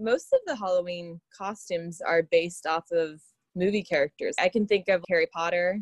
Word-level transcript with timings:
most 0.00 0.32
of 0.32 0.40
the 0.46 0.56
Halloween 0.56 1.20
costumes 1.36 2.00
are 2.00 2.22
based 2.30 2.66
off 2.66 2.84
of 2.92 3.20
movie 3.54 3.82
characters. 3.82 4.34
I 4.38 4.48
can 4.48 4.66
think 4.66 4.88
of 4.88 5.04
Harry 5.08 5.26
Potter, 5.32 5.80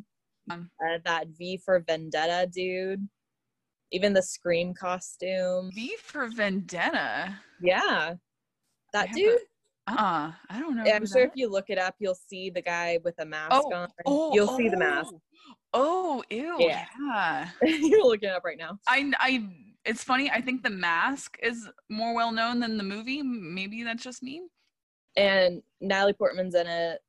Um. 0.51 0.71
uh, 0.85 0.99
that 1.05 1.29
V 1.39 1.59
for 1.65 1.81
Vendetta 1.81 2.49
dude, 2.53 3.07
even 3.93 4.13
the 4.13 4.23
Scream 4.23 4.75
costume. 4.75 5.71
V 5.75 5.97
for 6.03 6.29
Vendetta. 6.29 7.39
Yeah, 7.61 8.15
that 8.93 9.13
dude. 9.13 9.41
Uh, 9.87 10.33
I 10.51 10.61
don't 10.61 10.77
know. 10.77 10.85
Yeah, 10.85 10.97
I'm 10.97 11.07
sure 11.07 11.23
if 11.23 11.31
you 11.35 11.49
look 11.49 11.71
it 11.71 11.79
up, 11.79 11.95
you'll 11.99 12.15
see 12.15 12.51
the 12.51 12.61
guy 12.61 12.99
with 13.05 13.15
a 13.21 13.25
mask 13.25 13.53
Oh, 13.53 13.73
on. 13.75 13.89
Oh, 14.05 14.35
you'll 14.35 14.55
see 14.57 14.69
the 14.69 14.77
mask. 14.77 15.15
Oh, 15.73 16.23
ew. 16.31 16.57
Yeah. 16.59 16.85
Yeah. 17.01 17.49
You're 17.63 18.05
looking 18.05 18.29
it 18.29 18.35
up 18.35 18.45
right 18.45 18.59
now. 18.59 18.79
I, 18.87 19.11
I, 19.19 19.49
it's 19.89 20.05
funny. 20.05 20.31
I 20.31 20.41
think 20.43 20.63
the 20.63 20.71
mask 20.71 21.39
is 21.43 21.67
more 21.89 22.15
well 22.15 22.31
known 22.31 22.61
than 22.61 22.77
the 22.77 22.85
movie. 22.85 23.23
Maybe 23.23 23.83
that's 23.83 24.03
just 24.05 24.23
me. 24.23 24.43
And 25.17 25.63
Natalie 25.81 26.13
Portman's 26.13 26.55
in 26.55 26.67
it. 26.67 27.01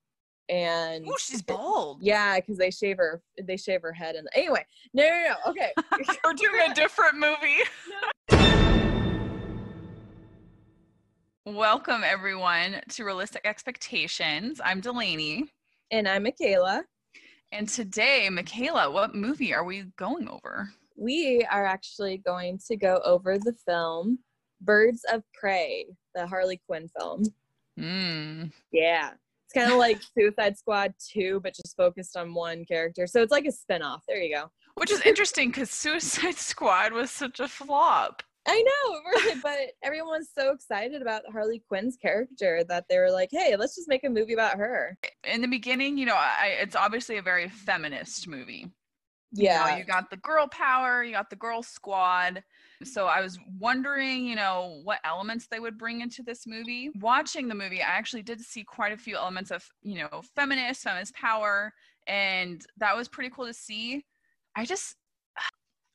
And 0.48 1.06
Oh, 1.08 1.16
she's 1.20 1.42
bald. 1.44 2.00
yeah, 2.02 2.40
because 2.40 2.58
they 2.58 2.72
shave 2.72 2.98
her, 2.98 3.22
they 3.44 3.58
shave 3.58 3.82
her 3.84 3.92
head. 3.94 4.16
And 4.16 4.28
anyway, 4.34 4.66
no, 4.94 5.04
no, 5.04 5.24
no. 5.30 5.52
Okay, 5.52 5.72
We're 6.24 6.34
doing 6.34 6.72
a 6.72 6.74
different 6.74 7.18
movie. 7.18 7.60
Welcome, 11.46 12.04
everyone, 12.04 12.82
to 12.92 13.04
Realistic 13.04 13.42
Expectations. 13.46 14.60
I'm 14.64 14.80
Delaney. 14.82 15.46
and 15.92 16.08
I'm 16.08 16.24
Michaela. 16.24 16.84
And 17.52 17.68
today, 17.68 18.30
Michaela, 18.30 18.90
what 18.92 19.14
movie 19.16 19.54
are 19.54 19.64
we 19.64 19.84
going 19.98 20.28
over? 20.30 20.70
We 21.00 21.48
are 21.50 21.66
actually 21.66 22.18
going 22.18 22.60
to 22.68 22.76
go 22.76 23.00
over 23.06 23.38
the 23.38 23.54
film 23.66 24.20
Birds 24.60 25.06
of 25.12 25.24
Prey, 25.34 25.86
the 26.14 26.28
Harley 26.28 26.62
Quinn 26.68 26.90
film. 27.00 27.24
Mm. 27.80 28.52
Yeah. 28.74 29.12
It's 29.46 29.54
kind 29.54 29.72
of 29.72 29.78
like 29.78 30.02
Suicide 30.18 30.58
Squad 30.58 30.94
2, 31.14 31.40
but 31.42 31.56
just 31.56 31.78
focused 31.78 32.18
on 32.18 32.34
one 32.34 32.66
character. 32.66 33.08
So 33.08 33.22
it's 33.22 33.32
like 33.32 33.46
a 33.46 33.52
spin-off. 33.52 34.04
There 34.08 34.22
you 34.22 34.36
go. 34.36 34.52
Which 34.76 34.92
is 34.92 35.02
interesting 35.06 35.50
because 35.50 35.70
Suicide 35.70 36.36
Squad 36.38 36.92
was 36.92 37.12
such 37.12 37.40
a 37.40 37.48
flop. 37.48 38.22
I 38.46 38.62
know, 38.62 39.00
really, 39.12 39.40
but 39.42 39.58
everyone's 39.84 40.30
so 40.38 40.52
excited 40.52 41.02
about 41.02 41.22
Harley 41.32 41.62
Quinn's 41.68 41.98
character 41.98 42.64
that 42.68 42.86
they 42.90 42.98
were 42.98 43.12
like, 43.12 43.30
hey, 43.32 43.56
let's 43.56 43.76
just 43.76 43.88
make 43.88 44.04
a 44.04 44.10
movie 44.10 44.34
about 44.34 44.58
her. 44.58 44.98
In 45.24 45.42
the 45.42 45.48
beginning, 45.48 45.98
you 45.98 46.06
know, 46.06 46.16
I, 46.16 46.58
it's 46.60 46.76
obviously 46.76 47.18
a 47.18 47.22
very 47.22 47.48
feminist 47.48 48.28
movie. 48.28 48.68
You 49.32 49.44
know, 49.44 49.68
Yeah. 49.68 49.78
you 49.78 49.84
got 49.86 50.10
the 50.10 50.18
girl 50.18 50.48
power, 50.48 51.04
you 51.04 51.12
got 51.14 51.30
the 51.30 51.36
girl 51.36 51.62
squad. 51.62 52.44
So 52.84 53.08
I 53.08 53.22
was 53.22 53.38
wondering, 53.60 54.26
you 54.26 54.36
know, 54.36 54.82
what 54.84 55.00
elements 55.04 55.48
they 55.48 55.60
would 55.60 55.78
bring 55.78 56.02
into 56.02 56.24
this 56.24 56.48
movie. 56.48 56.90
Watching 57.00 57.48
the 57.48 57.56
movie, 57.56 57.82
I 57.82 57.88
actually 57.88 58.24
did 58.24 58.42
see 58.42 58.64
quite 58.64 58.94
a 58.94 58.98
few 58.98 59.16
elements 59.18 59.52
of, 59.52 59.68
you 59.82 60.00
know, 60.00 60.22
feminist, 60.36 60.84
feminist 60.84 61.14
power, 61.14 61.74
and 62.08 62.66
that 62.78 62.96
was 62.96 63.08
pretty 63.08 63.30
cool 63.30 63.46
to 63.46 63.54
see. 63.54 64.06
I 64.56 64.66
just 64.66 64.96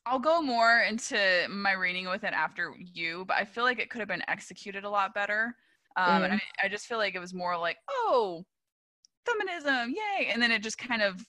I'll 0.06 0.18
go 0.18 0.42
more 0.42 0.80
into 0.80 1.46
my 1.48 1.72
reading 1.72 2.08
with 2.08 2.24
it 2.24 2.34
after 2.34 2.74
you, 2.78 3.24
but 3.27 3.38
I 3.38 3.44
feel 3.44 3.64
like 3.64 3.78
it 3.78 3.88
could 3.88 4.00
have 4.00 4.08
been 4.08 4.22
executed 4.28 4.84
a 4.84 4.90
lot 4.90 5.14
better. 5.14 5.56
Um, 5.96 6.24
and 6.24 6.34
I, 6.34 6.40
I 6.64 6.68
just 6.68 6.86
feel 6.86 6.98
like 6.98 7.14
it 7.14 7.20
was 7.20 7.32
more 7.32 7.56
like, 7.56 7.78
oh, 7.88 8.44
feminism, 9.24 9.94
yay. 9.94 10.27
And 10.27 10.42
then 10.42 10.50
it 10.52 10.62
just 10.62 10.77
kind 10.77 11.00
of, 11.00 11.24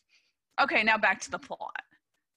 okay, 0.60 0.84
now 0.84 0.98
back 0.98 1.22
to 1.22 1.32
the 1.32 1.40
plot, 1.40 1.72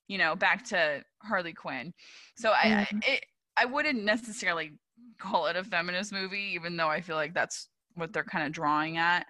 you 0.09 0.19
know, 0.19 0.35
back 0.35 0.65
to 0.65 1.05
Harley 1.23 1.53
Quinn. 1.53 1.93
So 2.37 2.51
I, 2.51 2.81
I, 2.81 2.87
it, 3.07 3.25
I 3.57 3.65
wouldn't 3.67 4.03
necessarily 4.03 4.73
call 5.19 5.47
it 5.47 5.57
a 5.57 5.63
feminist 5.65 6.13
movie, 6.13 6.51
even 6.55 6.77
though 6.77 6.89
I 6.89 7.01
feel 7.01 7.17
like 7.17 7.35
that's 7.35 7.69
what 7.95 8.13
they're 8.13 8.25
kind 8.25 8.47
of 8.47 8.53
drawing 8.53 8.97
at. 8.97 9.27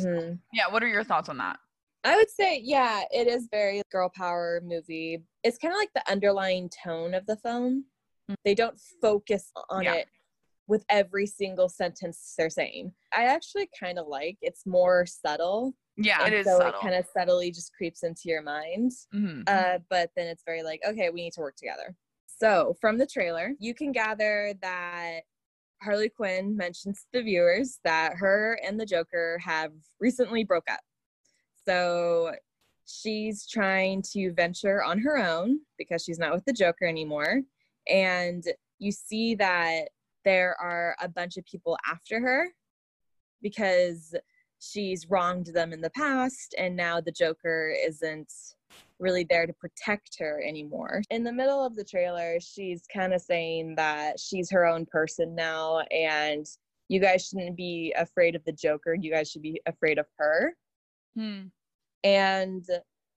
Mhm. 0.00 0.38
Yeah, 0.52 0.68
what 0.70 0.82
are 0.82 0.88
your 0.88 1.04
thoughts 1.04 1.28
on 1.28 1.38
that? 1.38 1.58
I 2.04 2.16
would 2.16 2.30
say, 2.30 2.60
yeah, 2.62 3.02
it 3.12 3.28
is 3.28 3.46
very 3.50 3.82
girl 3.92 4.08
power 4.08 4.60
movie. 4.64 5.22
It's 5.44 5.58
kind 5.58 5.72
of 5.72 5.78
like 5.78 5.92
the 5.94 6.10
underlying 6.10 6.68
tone 6.70 7.14
of 7.14 7.26
the 7.26 7.36
film. 7.36 7.84
Mm. 8.30 8.34
They 8.44 8.54
don't 8.54 8.78
focus 9.00 9.52
on 9.70 9.84
Yeah. 9.84 9.94
it 9.94 10.08
with 10.66 10.84
every 10.88 11.26
single 11.26 11.68
sentence 11.68 12.34
they're 12.38 12.50
saying. 12.50 12.92
I 13.14 13.24
actually 13.24 13.68
kind 13.78 13.98
of 13.98 14.06
like 14.08 14.38
it's 14.40 14.64
more 14.66 15.04
subtle. 15.06 15.74
Yeah, 15.96 16.24
and 16.24 16.34
it 16.34 16.38
is 16.40 16.46
so 16.46 16.58
subtle. 16.58 16.78
it 16.80 16.82
kind 16.82 16.94
of 16.94 17.06
subtly 17.12 17.50
just 17.50 17.72
creeps 17.74 18.02
into 18.02 18.22
your 18.26 18.42
mind. 18.42 18.92
Mhm. 19.14 19.44
Uh, 19.46 19.78
but 19.90 20.10
then 20.16 20.26
it's 20.26 20.42
very 20.44 20.62
like, 20.62 20.80
okay, 20.86 21.10
we 21.10 21.22
need 21.22 21.32
to 21.34 21.40
work 21.40 21.56
together. 21.56 21.94
So 22.26 22.74
from 22.80 22.98
the 22.98 23.06
trailer, 23.06 23.52
you 23.58 23.74
can 23.74 23.92
gather 23.92 24.54
that 24.62 25.20
Harley 25.82 26.08
Quinn 26.08 26.56
mentions 26.56 27.00
to 27.02 27.06
the 27.12 27.22
viewers 27.22 27.78
that 27.84 28.14
her 28.16 28.58
and 28.64 28.80
the 28.80 28.86
Joker 28.86 29.38
have 29.44 29.72
recently 30.00 30.44
broke 30.44 30.70
up. 30.70 30.80
So 31.66 32.32
she's 32.86 33.46
trying 33.46 34.02
to 34.12 34.32
venture 34.32 34.82
on 34.82 34.98
her 35.00 35.18
own 35.18 35.60
because 35.78 36.02
she's 36.04 36.18
not 36.18 36.32
with 36.32 36.44
the 36.44 36.52
Joker 36.52 36.86
anymore. 36.86 37.42
And 37.88 38.44
you 38.78 38.92
see 38.92 39.34
that 39.36 39.88
there 40.24 40.56
are 40.60 40.96
a 41.00 41.08
bunch 41.08 41.36
of 41.36 41.44
people 41.44 41.76
after 41.88 42.20
her 42.20 42.48
because 43.40 44.14
she's 44.62 45.10
wronged 45.10 45.46
them 45.46 45.72
in 45.72 45.80
the 45.80 45.90
past 45.90 46.54
and 46.56 46.76
now 46.76 47.00
the 47.00 47.12
Joker 47.12 47.74
isn't 47.84 48.32
really 48.98 49.26
there 49.28 49.46
to 49.46 49.52
protect 49.54 50.16
her 50.18 50.42
anymore. 50.46 51.02
In 51.10 51.24
the 51.24 51.32
middle 51.32 51.64
of 51.64 51.74
the 51.74 51.84
trailer, 51.84 52.38
she's 52.40 52.82
kind 52.92 53.12
of 53.12 53.20
saying 53.20 53.74
that 53.76 54.20
she's 54.20 54.50
her 54.50 54.64
own 54.64 54.86
person 54.86 55.34
now 55.34 55.80
and 55.90 56.46
you 56.88 57.00
guys 57.00 57.26
shouldn't 57.26 57.56
be 57.56 57.92
afraid 57.98 58.36
of 58.36 58.44
the 58.44 58.52
Joker, 58.52 58.94
you 58.94 59.10
guys 59.10 59.30
should 59.30 59.42
be 59.42 59.60
afraid 59.66 59.98
of 59.98 60.06
her. 60.18 60.54
Hmm. 61.16 61.46
And 62.04 62.64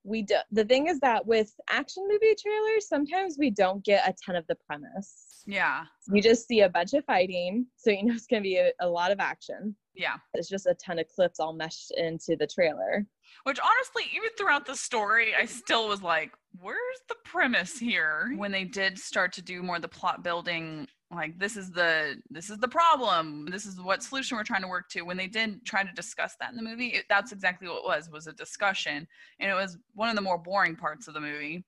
we 0.03 0.21
do, 0.23 0.35
the 0.51 0.65
thing 0.65 0.87
is 0.87 0.99
that 0.99 1.25
with 1.25 1.51
action 1.69 2.07
movie 2.07 2.35
trailers, 2.39 2.87
sometimes 2.87 3.37
we 3.37 3.49
don't 3.49 3.83
get 3.83 4.07
a 4.07 4.13
ton 4.25 4.35
of 4.35 4.45
the 4.47 4.55
premise. 4.67 5.43
Yeah, 5.47 5.83
You 6.11 6.21
just 6.21 6.47
see 6.47 6.61
a 6.61 6.69
bunch 6.69 6.93
of 6.93 7.05
fighting, 7.05 7.67
so 7.75 7.91
you 7.91 8.03
know 8.03 8.13
it's 8.13 8.25
going 8.25 8.41
to 8.41 8.47
be 8.47 8.57
a, 8.57 8.71
a 8.79 8.89
lot 8.89 9.11
of 9.11 9.19
action. 9.19 9.75
Yeah. 9.95 10.15
It's 10.33 10.49
just 10.49 10.65
a 10.65 10.73
ton 10.75 10.99
of 10.99 11.07
clips 11.07 11.39
all 11.39 11.53
meshed 11.53 11.91
into 11.97 12.35
the 12.35 12.47
trailer. 12.47 13.05
Which 13.43 13.59
honestly, 13.59 14.03
even 14.15 14.29
throughout 14.37 14.65
the 14.65 14.75
story, 14.75 15.33
I 15.35 15.45
still 15.45 15.87
was 15.87 16.01
like, 16.01 16.31
where's 16.59 16.77
the 17.07 17.15
premise 17.23 17.77
here? 17.77 18.33
When 18.37 18.51
they 18.51 18.63
did 18.63 18.97
start 18.97 19.33
to 19.33 19.41
do 19.41 19.61
more 19.61 19.75
of 19.77 19.81
the 19.81 19.87
plot 19.87 20.23
building, 20.23 20.87
like 21.11 21.37
this 21.37 21.55
is 21.55 21.71
the 21.71 22.15
this 22.29 22.49
is 22.49 22.57
the 22.57 22.67
problem. 22.67 23.47
This 23.51 23.65
is 23.65 23.79
what 23.79 24.03
solution 24.03 24.37
we're 24.37 24.43
trying 24.43 24.63
to 24.63 24.67
work 24.67 24.89
to. 24.89 25.03
When 25.03 25.17
they 25.17 25.27
did 25.27 25.65
try 25.65 25.83
to 25.83 25.91
discuss 25.93 26.35
that 26.39 26.51
in 26.51 26.55
the 26.55 26.63
movie, 26.63 26.87
it, 26.87 27.05
that's 27.09 27.31
exactly 27.31 27.67
what 27.67 27.79
it 27.79 27.85
was, 27.85 28.09
was 28.09 28.27
a 28.27 28.33
discussion. 28.33 29.07
And 29.39 29.51
it 29.51 29.55
was 29.55 29.77
one 29.93 30.09
of 30.09 30.15
the 30.15 30.21
more 30.21 30.37
boring 30.37 30.75
parts 30.75 31.07
of 31.07 31.13
the 31.13 31.21
movie 31.21 31.63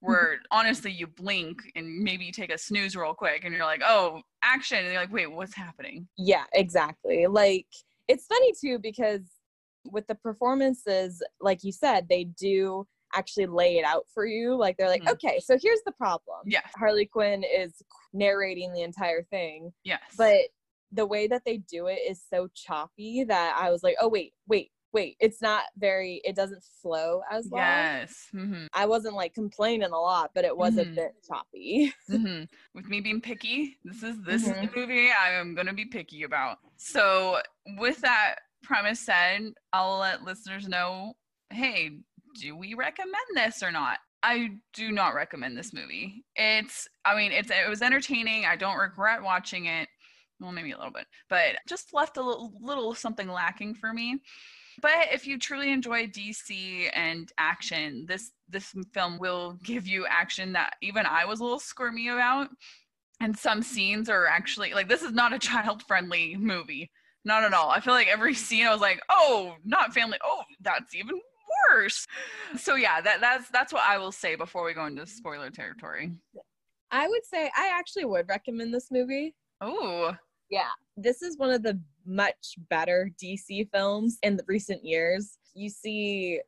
where 0.00 0.38
honestly 0.50 0.90
you 0.90 1.06
blink 1.06 1.60
and 1.76 2.02
maybe 2.02 2.24
you 2.24 2.32
take 2.32 2.52
a 2.52 2.58
snooze 2.58 2.96
real 2.96 3.14
quick 3.14 3.44
and 3.44 3.54
you're 3.54 3.64
like, 3.64 3.82
oh, 3.84 4.20
action. 4.42 4.78
And 4.78 4.86
you're 4.88 5.00
like, 5.00 5.12
wait, 5.12 5.30
what's 5.30 5.54
happening? 5.54 6.08
Yeah, 6.16 6.44
exactly. 6.54 7.26
Like 7.26 7.66
it's 8.08 8.26
funny 8.26 8.52
too 8.60 8.78
because 8.78 9.20
with 9.84 10.06
the 10.06 10.14
performances, 10.14 11.22
like 11.40 11.62
you 11.62 11.72
said, 11.72 12.06
they 12.08 12.24
do 12.24 12.86
actually 13.14 13.46
lay 13.46 13.78
it 13.78 13.84
out 13.84 14.04
for 14.12 14.26
you. 14.26 14.56
Like 14.56 14.76
they're 14.76 14.88
like, 14.88 15.02
Mhm. 15.02 15.12
okay, 15.12 15.40
so 15.40 15.58
here's 15.60 15.82
the 15.84 15.92
problem. 15.92 16.40
Yeah. 16.44 16.60
Harley 16.76 17.06
Quinn 17.06 17.42
is 17.44 17.82
narrating 18.12 18.72
the 18.72 18.82
entire 18.82 19.22
thing, 19.24 19.72
Yes. 19.84 20.00
but 20.16 20.40
the 20.92 21.06
way 21.06 21.26
that 21.28 21.42
they 21.44 21.56
do 21.58 21.86
it 21.86 21.98
is 22.08 22.22
so 22.28 22.48
choppy 22.54 23.24
that 23.24 23.56
I 23.58 23.70
was 23.70 23.82
like, 23.82 23.96
oh 24.00 24.08
wait, 24.08 24.34
wait, 24.46 24.70
wait. 24.92 25.16
It's 25.20 25.40
not 25.42 25.64
very. 25.78 26.20
It 26.24 26.34
doesn't 26.36 26.62
flow 26.82 27.22
as 27.30 27.48
well. 27.50 27.62
yes. 27.62 28.28
hmm 28.32 28.66
I 28.72 28.86
wasn't 28.86 29.14
like 29.14 29.34
complaining 29.34 29.90
a 29.90 29.98
lot, 30.00 30.30
but 30.34 30.44
it 30.44 30.56
was 30.56 30.74
Mhm. 30.76 30.82
a 30.82 30.94
bit 30.94 31.12
choppy. 31.26 31.92
hmm 32.08 32.42
With 32.74 32.88
me 32.88 33.00
being 33.00 33.20
picky, 33.20 33.78
this 33.84 34.02
is 34.02 34.20
this 34.22 34.42
is 34.42 34.48
the 34.48 34.70
movie 34.76 35.10
I 35.10 35.30
am 35.32 35.54
gonna 35.54 35.72
be 35.74 35.84
picky 35.86 36.22
about. 36.24 36.58
So 36.76 37.40
with 37.78 38.00
that 38.02 38.36
premise 38.62 39.00
said, 39.00 39.52
I'll 39.72 39.98
let 39.98 40.22
listeners 40.24 40.68
know, 40.68 41.14
hey, 41.50 41.98
do 42.40 42.56
we 42.56 42.74
recommend 42.74 43.16
this 43.34 43.62
or 43.62 43.70
not? 43.72 43.98
I 44.22 44.50
do 44.74 44.92
not 44.92 45.14
recommend 45.14 45.56
this 45.56 45.72
movie. 45.72 46.24
It's 46.36 46.86
I 47.04 47.16
mean, 47.16 47.32
it's 47.32 47.50
it 47.50 47.68
was 47.68 47.82
entertaining. 47.82 48.44
I 48.46 48.56
don't 48.56 48.76
regret 48.78 49.22
watching 49.22 49.66
it. 49.66 49.88
Well, 50.40 50.52
maybe 50.52 50.70
a 50.72 50.76
little 50.78 50.92
bit, 50.92 51.06
but 51.28 51.56
just 51.68 51.92
left 51.92 52.16
a 52.16 52.22
little, 52.22 52.54
little 52.62 52.94
something 52.94 53.28
lacking 53.28 53.74
for 53.74 53.92
me. 53.92 54.22
But 54.80 55.12
if 55.12 55.26
you 55.26 55.38
truly 55.38 55.72
enjoy 55.72 56.06
DC 56.06 56.90
and 56.94 57.30
action, 57.38 58.06
this 58.06 58.32
this 58.48 58.74
film 58.92 59.18
will 59.18 59.58
give 59.62 59.86
you 59.86 60.06
action 60.06 60.52
that 60.52 60.74
even 60.82 61.06
I 61.06 61.24
was 61.24 61.40
a 61.40 61.42
little 61.42 61.60
squirmy 61.60 62.08
about. 62.08 62.48
And 63.20 63.36
some 63.36 63.62
scenes 63.62 64.08
are 64.08 64.26
actually 64.26 64.72
like 64.72 64.88
this 64.88 65.02
is 65.02 65.12
not 65.12 65.32
a 65.32 65.38
child 65.50 65.82
friendly 65.84 66.36
movie. 66.36 66.90
Not 67.24 67.44
at 67.44 67.52
all. 67.52 67.68
I 67.68 67.80
feel 67.80 67.92
like 67.92 68.08
every 68.08 68.34
scene 68.34 68.66
I 68.66 68.72
was 68.72 68.80
like, 68.80 69.02
"Oh, 69.10 69.56
not 69.64 69.92
family. 69.92 70.18
Oh, 70.24 70.42
that's 70.60 70.94
even 70.94 71.20
worse." 71.68 72.06
So 72.56 72.76
yeah, 72.76 73.00
that 73.02 73.20
that's 73.20 73.50
that's 73.50 73.72
what 73.72 73.82
I 73.86 73.98
will 73.98 74.12
say 74.12 74.36
before 74.36 74.64
we 74.64 74.72
go 74.72 74.86
into 74.86 75.06
spoiler 75.06 75.50
territory. 75.50 76.12
I 76.90 77.06
would 77.08 77.24
say 77.26 77.50
I 77.56 77.70
actually 77.72 78.06
would 78.06 78.28
recommend 78.28 78.72
this 78.72 78.90
movie. 78.90 79.34
Oh, 79.60 80.16
Yeah, 80.50 80.70
this 80.96 81.22
is 81.22 81.36
one 81.36 81.50
of 81.50 81.62
the 81.62 81.80
much 82.06 82.54
better 82.68 83.10
DC 83.22 83.68
films 83.72 84.18
in 84.22 84.36
the 84.36 84.44
recent 84.46 84.84
years. 84.84 85.38
You 85.54 85.68
see 85.68 86.40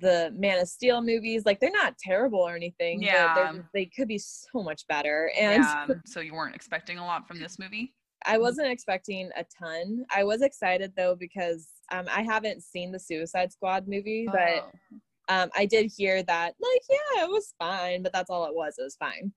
the 0.00 0.32
Man 0.36 0.58
of 0.60 0.68
Steel 0.68 1.02
movies, 1.02 1.44
like 1.44 1.60
they're 1.60 1.70
not 1.70 1.96
terrible 1.98 2.40
or 2.40 2.56
anything, 2.56 3.02
Yeah. 3.02 3.34
but 3.52 3.64
they 3.74 3.86
could 3.86 4.08
be 4.08 4.18
so 4.18 4.62
much 4.62 4.86
better. 4.88 5.30
And 5.38 5.62
yeah. 5.62 5.86
So 6.06 6.20
you 6.20 6.34
weren't 6.34 6.54
expecting 6.54 6.98
a 6.98 7.04
lot 7.04 7.28
from 7.28 7.38
this 7.40 7.58
movie? 7.58 7.94
I 8.24 8.38
wasn't 8.38 8.68
expecting 8.68 9.30
a 9.36 9.44
ton. 9.58 10.04
I 10.14 10.24
was 10.24 10.42
excited 10.42 10.92
though 10.96 11.14
because 11.16 11.68
um, 11.90 12.06
I 12.10 12.22
haven't 12.22 12.62
seen 12.62 12.90
the 12.92 12.98
Suicide 12.98 13.52
Squad 13.52 13.86
movie, 13.88 14.26
but 14.30 14.72
Oh. 15.28 15.34
um, 15.42 15.50
I 15.56 15.66
did 15.66 15.90
hear 15.94 16.22
that, 16.22 16.54
like, 16.60 16.82
yeah, 16.88 17.24
it 17.24 17.28
was 17.28 17.54
fine, 17.58 18.02
but 18.02 18.12
that's 18.12 18.30
all 18.30 18.46
it 18.46 18.54
was. 18.54 18.76
It 18.78 18.82
was 18.82 18.96
fine. 18.96 19.32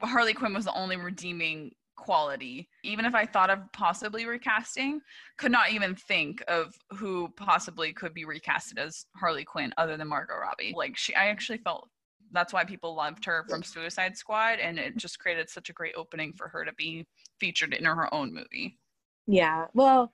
Harley 0.00 0.32
Quinn 0.32 0.54
was 0.54 0.64
the 0.64 0.72
only 0.74 0.96
redeeming 0.96 1.72
quality. 2.00 2.68
Even 2.82 3.04
if 3.04 3.14
I 3.14 3.26
thought 3.26 3.50
of 3.50 3.60
possibly 3.72 4.26
recasting, 4.26 5.00
could 5.38 5.52
not 5.52 5.70
even 5.70 5.94
think 5.94 6.42
of 6.48 6.74
who 6.90 7.28
possibly 7.36 7.92
could 7.92 8.14
be 8.14 8.24
recasted 8.24 8.78
as 8.78 9.04
Harley 9.16 9.44
Quinn 9.44 9.72
other 9.76 9.96
than 9.96 10.08
Margot 10.08 10.34
Robbie. 10.34 10.74
Like 10.76 10.96
she 10.96 11.14
I 11.14 11.26
actually 11.26 11.58
felt 11.58 11.88
that's 12.32 12.52
why 12.52 12.64
people 12.64 12.94
loved 12.94 13.24
her 13.24 13.44
from 13.48 13.62
Suicide 13.62 14.16
Squad 14.16 14.58
and 14.60 14.78
it 14.78 14.96
just 14.96 15.18
created 15.18 15.50
such 15.50 15.68
a 15.68 15.72
great 15.72 15.94
opening 15.96 16.32
for 16.32 16.48
her 16.48 16.64
to 16.64 16.72
be 16.74 17.06
featured 17.40 17.74
in 17.74 17.84
her 17.84 18.12
own 18.14 18.32
movie. 18.32 18.78
Yeah. 19.26 19.66
Well, 19.74 20.12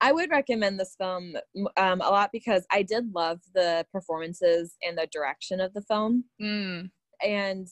I 0.00 0.10
would 0.10 0.30
recommend 0.30 0.80
this 0.80 0.96
film 0.96 1.36
um, 1.76 2.00
a 2.00 2.10
lot 2.10 2.30
because 2.32 2.66
I 2.72 2.82
did 2.82 3.14
love 3.14 3.40
the 3.54 3.86
performances 3.92 4.76
and 4.82 4.98
the 4.98 5.06
direction 5.12 5.60
of 5.60 5.72
the 5.74 5.82
film. 5.82 6.24
Mm. 6.40 6.90
And 7.24 7.68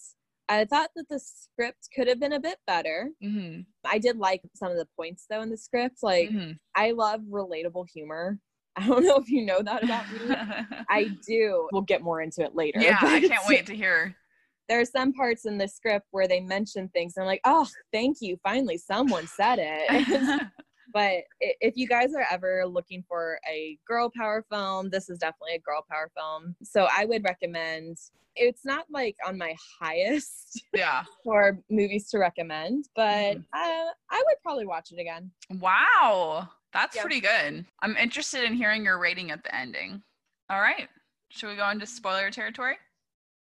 I 0.50 0.64
thought 0.64 0.90
that 0.96 1.08
the 1.08 1.20
script 1.20 1.88
could 1.94 2.08
have 2.08 2.20
been 2.20 2.32
a 2.34 2.40
bit 2.40 2.58
better. 2.66 3.10
hmm 3.22 3.60
I 3.82 3.98
did 3.98 4.18
like 4.18 4.42
some 4.54 4.70
of 4.70 4.76
the 4.76 4.86
points 4.94 5.24
though 5.30 5.40
in 5.40 5.48
the 5.48 5.56
script. 5.56 5.98
Like, 6.02 6.30
hmm 6.30 6.52
I 6.76 6.90
love 6.92 7.20
relatable 7.22 7.86
humor. 7.92 8.38
I 8.76 8.86
don't 8.86 9.04
know 9.04 9.16
if 9.16 9.28
you 9.28 9.44
know 9.44 9.62
that 9.62 9.82
about 9.82 10.10
me. 10.12 10.20
I 10.90 11.10
do. 11.26 11.68
We'll 11.72 11.82
get 11.82 12.02
more 12.02 12.20
into 12.20 12.42
it 12.42 12.54
later. 12.54 12.80
yeah, 12.80 12.98
I 13.02 13.20
can't 13.20 13.46
wait 13.48 13.66
to 13.66 13.74
hear. 13.76 14.14
There 14.68 14.78
are 14.78 14.84
some 14.84 15.12
parts 15.12 15.46
in 15.46 15.58
the 15.58 15.66
script 15.66 16.06
where 16.12 16.28
they 16.28 16.38
mention 16.38 16.88
things. 16.90 17.16
And 17.16 17.24
I'm 17.24 17.26
like, 17.26 17.40
oh, 17.44 17.66
thank 17.92 18.18
you. 18.20 18.38
Finally, 18.44 18.78
someone 18.78 19.26
said 19.26 19.58
it. 19.60 20.42
But 20.92 21.24
if 21.40 21.76
you 21.76 21.86
guys 21.88 22.14
are 22.14 22.26
ever 22.30 22.64
looking 22.66 23.04
for 23.08 23.38
a 23.48 23.78
girl 23.86 24.10
power 24.16 24.44
film, 24.50 24.90
this 24.90 25.08
is 25.08 25.18
definitely 25.18 25.54
a 25.54 25.60
girl 25.60 25.84
power 25.90 26.10
film. 26.16 26.54
So 26.62 26.88
I 26.96 27.04
would 27.04 27.24
recommend. 27.24 27.98
It's 28.36 28.64
not 28.64 28.86
like 28.90 29.16
on 29.26 29.36
my 29.36 29.54
highest 29.80 30.62
yeah. 30.72 31.04
for 31.24 31.58
movies 31.68 32.08
to 32.10 32.18
recommend, 32.18 32.86
but 32.94 33.36
Mhm. 33.36 33.44
uh, 33.52 33.90
I 34.10 34.22
would 34.26 34.36
probably 34.42 34.66
watch 34.66 34.92
it 34.92 34.98
again. 35.00 35.30
Wow. 35.50 36.48
That's 36.72 36.94
Yeah. 36.96 37.02
pretty 37.02 37.20
good. 37.20 37.66
I'm 37.82 37.96
interested 37.96 38.44
in 38.44 38.54
hearing 38.54 38.84
your 38.84 38.98
rating 38.98 39.30
at 39.32 39.42
the 39.42 39.54
ending. 39.54 40.02
All 40.48 40.60
right. 40.60 40.88
Should 41.30 41.48
we 41.48 41.56
go 41.56 41.68
into 41.70 41.86
spoiler 41.86 42.30
territory? 42.30 42.76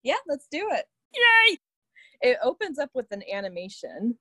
Yeah, 0.02 0.16
let's 0.26 0.46
do 0.50 0.68
it. 0.70 0.86
Yay! 1.14 1.58
It 2.20 2.38
opens 2.42 2.78
up 2.78 2.90
with 2.94 3.06
an 3.10 3.22
animation, 3.30 4.16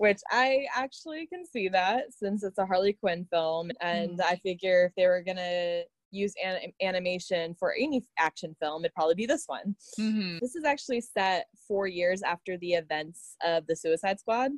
which 0.00 0.22
I 0.30 0.66
actually 0.74 1.26
can 1.26 1.44
see 1.44 1.68
that 1.68 2.14
since 2.14 2.42
it's 2.42 2.56
a 2.56 2.64
Harley 2.64 2.94
Quinn 2.94 3.26
film. 3.30 3.70
And 3.82 4.18
Mhm. 4.18 4.24
I 4.24 4.36
figure 4.36 4.86
if 4.86 4.94
they 4.94 5.06
were 5.06 5.20
going 5.20 5.36
to 5.36 5.84
use 6.10 6.32
an- 6.42 6.72
animation 6.80 7.54
for 7.54 7.74
any 7.74 8.02
action 8.16 8.56
film, 8.60 8.82
it'd 8.82 8.94
probably 8.94 9.14
be 9.14 9.26
this 9.26 9.46
one. 9.46 9.76
hmm 9.98 10.38
This 10.40 10.56
is 10.56 10.64
actually 10.64 11.02
set 11.02 11.48
four 11.68 11.86
years 11.86 12.22
after 12.22 12.56
the 12.56 12.72
events 12.72 13.36
of 13.42 13.66
the 13.66 13.76
Suicide 13.76 14.18
Squad. 14.18 14.52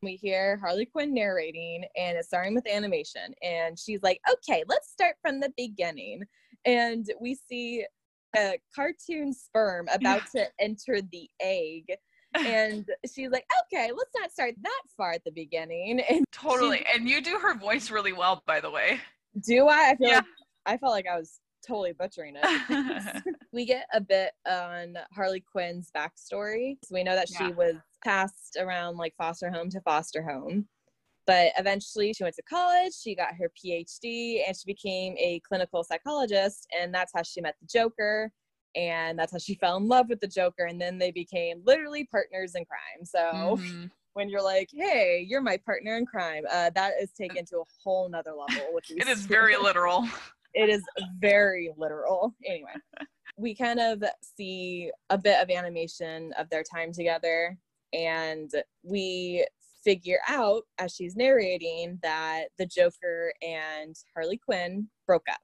We 0.00 0.14
hear 0.14 0.58
Harley 0.58 0.86
Quinn 0.86 1.12
narrating, 1.12 1.86
and 1.96 2.16
it's 2.16 2.28
starting 2.28 2.54
with 2.54 2.68
animation. 2.68 3.34
And 3.42 3.76
she's 3.76 4.02
like, 4.04 4.20
okay, 4.30 4.62
let's 4.68 4.92
start 4.92 5.16
from 5.20 5.40
the 5.40 5.52
beginning. 5.56 6.22
And 6.64 7.04
we 7.20 7.34
see 7.34 7.84
a 8.36 8.60
cartoon 8.72 9.32
sperm 9.32 9.88
about 9.92 10.22
to 10.36 10.48
enter 10.60 11.02
the 11.02 11.28
egg. 11.40 11.96
And 12.34 12.88
she's 13.12 13.30
like, 13.30 13.46
okay, 13.64 13.90
let's 13.96 14.10
not 14.18 14.32
start 14.32 14.54
that 14.62 14.82
far 14.96 15.12
at 15.12 15.24
the 15.24 15.30
beginning. 15.32 16.00
And 16.10 16.24
Totally. 16.32 16.84
And 16.94 17.08
you 17.08 17.22
do 17.22 17.38
her 17.38 17.54
voice 17.56 17.90
really 17.90 18.12
well, 18.12 18.42
by 18.46 18.60
the 18.60 18.70
way. 18.70 19.00
do 19.46 19.68
I? 19.68 19.90
I 19.90 19.96
feel 19.96 20.08
Yeah. 20.08 20.16
like 20.16 20.24
I 20.66 20.76
felt 20.78 20.92
like 20.92 21.06
I 21.06 21.16
was 21.18 21.40
totally 21.66 21.92
butchering 21.92 22.34
it. 22.36 23.24
we 23.52 23.64
get 23.64 23.86
a 23.92 24.00
bit 24.00 24.32
on 24.48 24.96
Harley 25.12 25.40
Quinn's 25.40 25.90
backstory. 25.96 26.76
So 26.84 26.94
we 26.94 27.04
know 27.04 27.14
that 27.14 27.28
she 27.28 27.44
Yeah. 27.44 27.50
was 27.50 27.74
passed 28.04 28.56
around 28.60 28.96
like 28.96 29.14
foster 29.16 29.50
home 29.50 29.70
to 29.70 29.80
foster 29.80 30.22
home. 30.22 30.66
But 31.26 31.52
eventually 31.58 32.12
she 32.12 32.22
went 32.22 32.36
to 32.36 32.42
college, 32.42 32.92
she 32.94 33.14
got 33.14 33.34
her 33.36 33.50
PhD, 33.56 34.42
and 34.46 34.54
she 34.54 34.64
became 34.66 35.14
a 35.16 35.40
clinical 35.40 35.82
psychologist. 35.82 36.66
And 36.78 36.92
that's 36.94 37.12
how 37.14 37.22
she 37.22 37.40
met 37.40 37.54
the 37.62 37.66
Joker. 37.66 38.30
And 38.76 39.18
that's 39.18 39.32
how 39.32 39.38
she 39.38 39.54
fell 39.54 39.76
in 39.76 39.86
love 39.86 40.08
with 40.08 40.20
the 40.20 40.26
Joker. 40.28 40.64
And 40.64 40.80
then 40.80 40.98
they 40.98 41.10
became 41.10 41.62
literally 41.64 42.04
partners 42.10 42.54
in 42.54 42.64
crime. 42.64 43.04
So 43.04 43.56
Mhm. 43.58 43.90
when 44.14 44.28
you're 44.28 44.42
like, 44.42 44.68
hey, 44.72 45.24
you're 45.28 45.40
my 45.40 45.56
partner 45.56 45.96
in 45.96 46.06
crime, 46.06 46.44
uh, 46.50 46.70
that 46.70 46.94
is 47.00 47.10
taken 47.12 47.44
to 47.46 47.58
a 47.60 47.64
whole 47.82 48.08
nother 48.08 48.32
level. 48.32 48.72
Which 48.72 48.90
It 48.96 49.08
is 49.08 49.26
very 49.26 49.56
literal. 49.62 50.04
it 50.54 50.68
is 50.68 50.84
very 51.18 51.72
literal. 51.76 52.34
Anyway, 52.44 52.74
we 53.36 53.54
kind 53.54 53.80
of 53.80 54.02
see 54.20 54.90
a 55.10 55.18
bit 55.18 55.40
of 55.42 55.50
animation 55.50 56.32
of 56.38 56.48
their 56.50 56.62
time 56.62 56.92
together, 56.92 57.56
and 57.92 58.50
we 58.82 59.46
figure 59.82 60.20
out 60.28 60.62
as 60.78 60.94
she's 60.94 61.14
narrating 61.16 61.98
that 62.02 62.46
the 62.56 62.64
Joker 62.66 63.32
and 63.42 63.94
Harley 64.14 64.38
Quinn 64.38 64.88
broke 65.06 65.28
up. 65.28 65.40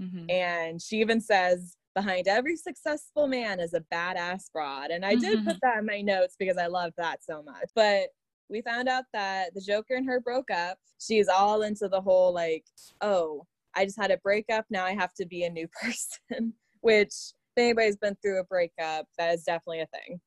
Mhm. 0.00 0.30
And 0.30 0.80
she 0.82 1.00
even 1.00 1.20
says, 1.20 1.76
Behind 1.94 2.26
every 2.26 2.56
successful 2.56 3.26
man 3.26 3.60
is 3.60 3.74
a 3.74 3.84
badass 3.92 4.50
broad. 4.52 4.90
And 4.90 5.04
I 5.04 5.14
did 5.14 5.44
put 5.44 5.56
mm-hmm. 5.56 5.58
that 5.62 5.78
in 5.78 5.86
my 5.86 6.00
notes 6.00 6.34
because 6.38 6.56
I 6.56 6.66
loved 6.66 6.94
that 6.98 7.22
so 7.22 7.42
much. 7.42 7.70
But 7.74 8.08
we 8.50 8.62
found 8.62 8.88
out 8.88 9.04
that 9.12 9.54
the 9.54 9.60
Joker 9.60 9.94
and 9.94 10.06
her 10.06 10.20
broke 10.20 10.50
up. 10.50 10.78
She's 11.00 11.28
all 11.28 11.62
into 11.62 11.88
the 11.88 12.00
whole 12.00 12.32
like, 12.34 12.64
oh, 13.00 13.46
I 13.74 13.84
just 13.84 13.98
had 13.98 14.10
a 14.10 14.18
breakup. 14.18 14.64
Now 14.70 14.84
I 14.84 14.94
have 14.94 15.14
to 15.14 15.26
be 15.26 15.44
a 15.44 15.50
new 15.50 15.68
person, 15.82 16.52
which 16.80 17.14
if 17.56 17.62
anybody's 17.62 17.96
been 17.96 18.16
through 18.22 18.40
a 18.40 18.44
breakup, 18.44 19.06
that 19.18 19.34
is 19.34 19.44
definitely 19.44 19.80
a 19.80 19.86
thing. 19.86 20.20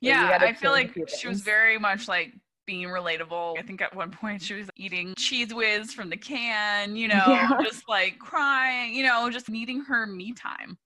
Yeah, 0.00 0.38
I 0.40 0.52
feel 0.52 0.72
like 0.72 0.94
she 1.08 1.26
was 1.26 1.40
very 1.40 1.78
much 1.78 2.06
like 2.06 2.34
being 2.66 2.88
relatable. 2.88 3.58
I 3.58 3.62
think 3.62 3.80
at 3.80 3.94
one 3.94 4.10
point 4.10 4.42
she 4.42 4.54
was 4.54 4.68
eating 4.76 5.14
Cheez 5.14 5.52
Whiz 5.52 5.92
from 5.92 6.10
the 6.10 6.16
can, 6.16 6.96
you 6.96 7.08
know, 7.08 7.24
Yeah. 7.26 7.58
just 7.64 7.88
like 7.88 8.18
crying, 8.18 8.94
you 8.94 9.04
know, 9.04 9.30
just 9.30 9.48
needing 9.48 9.80
her 9.82 10.06
me 10.06 10.32
time. 10.32 10.78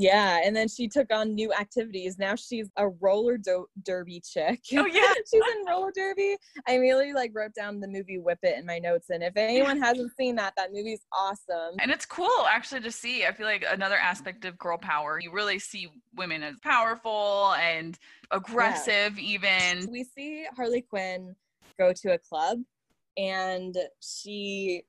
Yeah. 0.00 0.40
And 0.42 0.56
then 0.56 0.66
she 0.66 0.88
took 0.88 1.12
on 1.12 1.34
new 1.34 1.52
activities. 1.52 2.18
Now 2.18 2.34
she's 2.34 2.70
a 2.78 2.88
roller 2.88 3.36
do- 3.36 3.66
derby 3.84 4.22
chick. 4.24 4.60
Oh 4.72 4.86
yeah. 4.92 5.12
she's 5.30 5.42
in 5.42 5.66
roller 5.68 5.92
derby. 5.94 6.36
I 6.66 6.76
immediately 6.76 7.12
like 7.12 7.32
wrote 7.34 7.54
down 7.54 7.80
the 7.80 7.88
movie 7.88 8.18
Whip 8.18 8.38
It 8.42 8.58
in 8.58 8.64
my 8.64 8.78
notes. 8.78 9.10
And 9.10 9.22
if 9.22 9.36
anyone 9.36 9.78
hasn't 9.78 10.12
seen 10.16 10.36
that, 10.36 10.54
that 10.56 10.72
movie's 10.72 11.04
awesome. 11.12 11.76
And 11.80 11.90
it's 11.90 12.06
cool 12.06 12.46
actually 12.48 12.80
to 12.80 12.90
see. 12.90 13.26
I 13.26 13.32
feel 13.32 13.46
like 13.46 13.64
another 13.68 13.96
aspect 13.96 14.46
of 14.46 14.56
girl 14.56 14.78
power, 14.78 15.20
you 15.20 15.32
really 15.32 15.58
see 15.58 15.88
women 16.16 16.42
as 16.42 16.56
powerful 16.62 17.54
and 17.60 17.98
aggressive, 18.30 19.18
even. 19.18 19.86
we 19.90 20.04
see 20.04 20.46
Harley 20.56 20.80
Quinn 20.80 21.36
go 21.78 21.92
to 21.92 22.14
a 22.14 22.18
club 22.18 22.58
and 23.16 23.76
she 24.00 24.82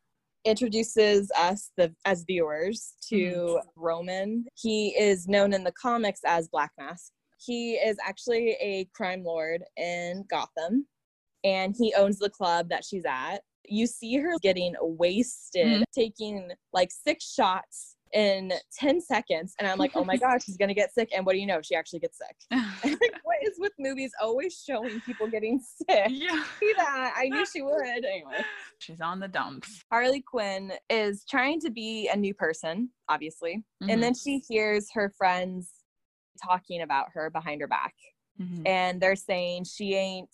introduces 0.45 1.31
us 1.38 1.71
the 1.77 1.93
as 2.05 2.24
viewers 2.24 2.93
to 3.10 3.60
Roman. 3.75 4.45
He 4.55 4.89
is 4.98 5.27
known 5.27 5.53
in 5.53 5.63
the 5.63 5.71
comics 5.74 6.21
as 6.25 6.48
Black 6.48 6.71
Mask. 6.77 7.12
He 7.38 7.74
is 7.74 7.98
actually 8.05 8.51
a 8.62 8.86
crime 8.93 9.24
lord 9.24 9.63
in 9.77 10.25
Gotham 10.29 10.86
and 11.43 11.75
he 11.77 11.93
owns 11.95 12.19
the 12.19 12.29
club 12.29 12.69
that 12.69 12.86
she's 12.86 13.05
at. 13.05 13.39
You 13.65 13.88
see 13.88 14.17
her 14.17 14.38
getting 14.41 14.75
wasted, 14.79 15.81
Mhm. 15.81 15.83
taking 15.93 16.51
like 16.74 16.91
six 16.91 17.31
shots 17.31 17.90
in 18.13 18.51
10 18.77 19.01
seconds 19.01 19.56
and 19.60 19.68
I'm 19.68 19.77
like, 19.77 19.91
"Oh 19.96 20.03
my 20.03 20.18
gosh, 20.18 20.44
she's 20.46 20.58
going 20.58 20.70
to 20.70 20.74
get 20.75 20.94
sick." 20.94 21.10
And 21.15 21.25
what 21.25 21.34
do 21.34 21.39
you 21.39 21.46
know? 21.46 21.62
She 21.62 21.75
actually 21.75 22.00
gets 22.00 22.18
sick. 22.18 22.36
like, 22.84 23.13
what 23.24 23.38
is 23.44 23.56
with 23.60 23.74
movies 23.80 24.12
always 24.22 24.62
showing 24.68 25.01
people 25.01 25.27
getting 25.27 25.60
sick? 25.60 26.08
yeah. 26.10 26.44
See 26.60 26.74
that? 26.77 27.13
I 27.18 27.30
knew 27.30 27.46
she 27.46 27.62
would. 27.62 27.88
Anyway, 28.06 28.44
She's 28.80 29.01
on 29.01 29.20
the 29.20 29.27
dumps. 29.27 29.84
Harley 29.91 30.22
Quinn 30.22 30.74
is 30.89 31.24
trying 31.30 31.60
to 31.62 31.70
be 31.70 32.10
a 32.12 32.15
new 32.18 32.34
person, 32.34 32.89
obviously, 33.10 33.63
Mhm. 33.84 33.91
and 33.94 34.03
then 34.03 34.13
she 34.15 34.39
hears 34.48 34.89
her 34.94 35.10
friends 35.18 35.70
talking 36.44 36.82
about 36.82 37.08
her 37.13 37.30
behind 37.30 37.62
her 37.62 37.68
back, 37.68 37.94
Mhm. 38.39 38.68
and 38.68 39.00
they're 39.01 39.15
saying 39.15 39.65
she 39.65 39.94
ain't 39.96 40.30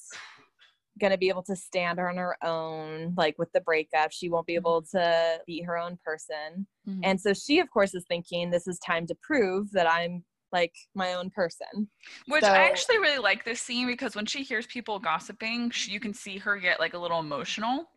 gonna 1.00 1.18
be 1.18 1.30
able 1.30 1.44
to 1.44 1.56
stand 1.56 2.00
on 2.00 2.18
her 2.18 2.36
own 2.44 3.14
like 3.18 3.38
with 3.38 3.52
the 3.54 3.62
breakup 3.62 4.12
she 4.12 4.30
won't 4.30 4.46
be 4.48 4.56
able 4.56 4.82
to 4.82 5.40
be 5.46 5.62
her 5.62 5.78
own 5.78 5.98
person 6.04 6.66
Mhm. 6.88 7.02
and 7.04 7.20
so 7.22 7.34
she 7.34 7.60
of 7.60 7.70
course 7.70 7.94
is 7.94 8.06
thinking 8.08 8.50
this 8.50 8.68
is 8.68 8.80
time 8.80 9.06
to 9.08 9.16
prove 9.22 9.72
that 9.72 9.90
i'm 9.90 10.24
like 10.54 10.74
my 10.96 11.14
own 11.14 11.30
person 11.30 11.90
Which 12.28 12.44
So- 12.44 12.50
I 12.52 12.60
actually 12.70 13.00
really 13.00 13.18
like 13.20 13.44
this 13.44 13.62
scene 13.62 13.86
because 13.88 14.16
when 14.16 14.26
she 14.26 14.44
hears 14.44 14.66
people 14.66 14.98
gossiping, 14.98 15.72
she, 15.72 15.92
you 15.92 16.00
can 16.00 16.14
see 16.14 16.38
her 16.38 16.56
get 16.58 16.80
like 16.80 16.94
a 16.94 16.98
little 16.98 17.20
emotional. 17.20 17.90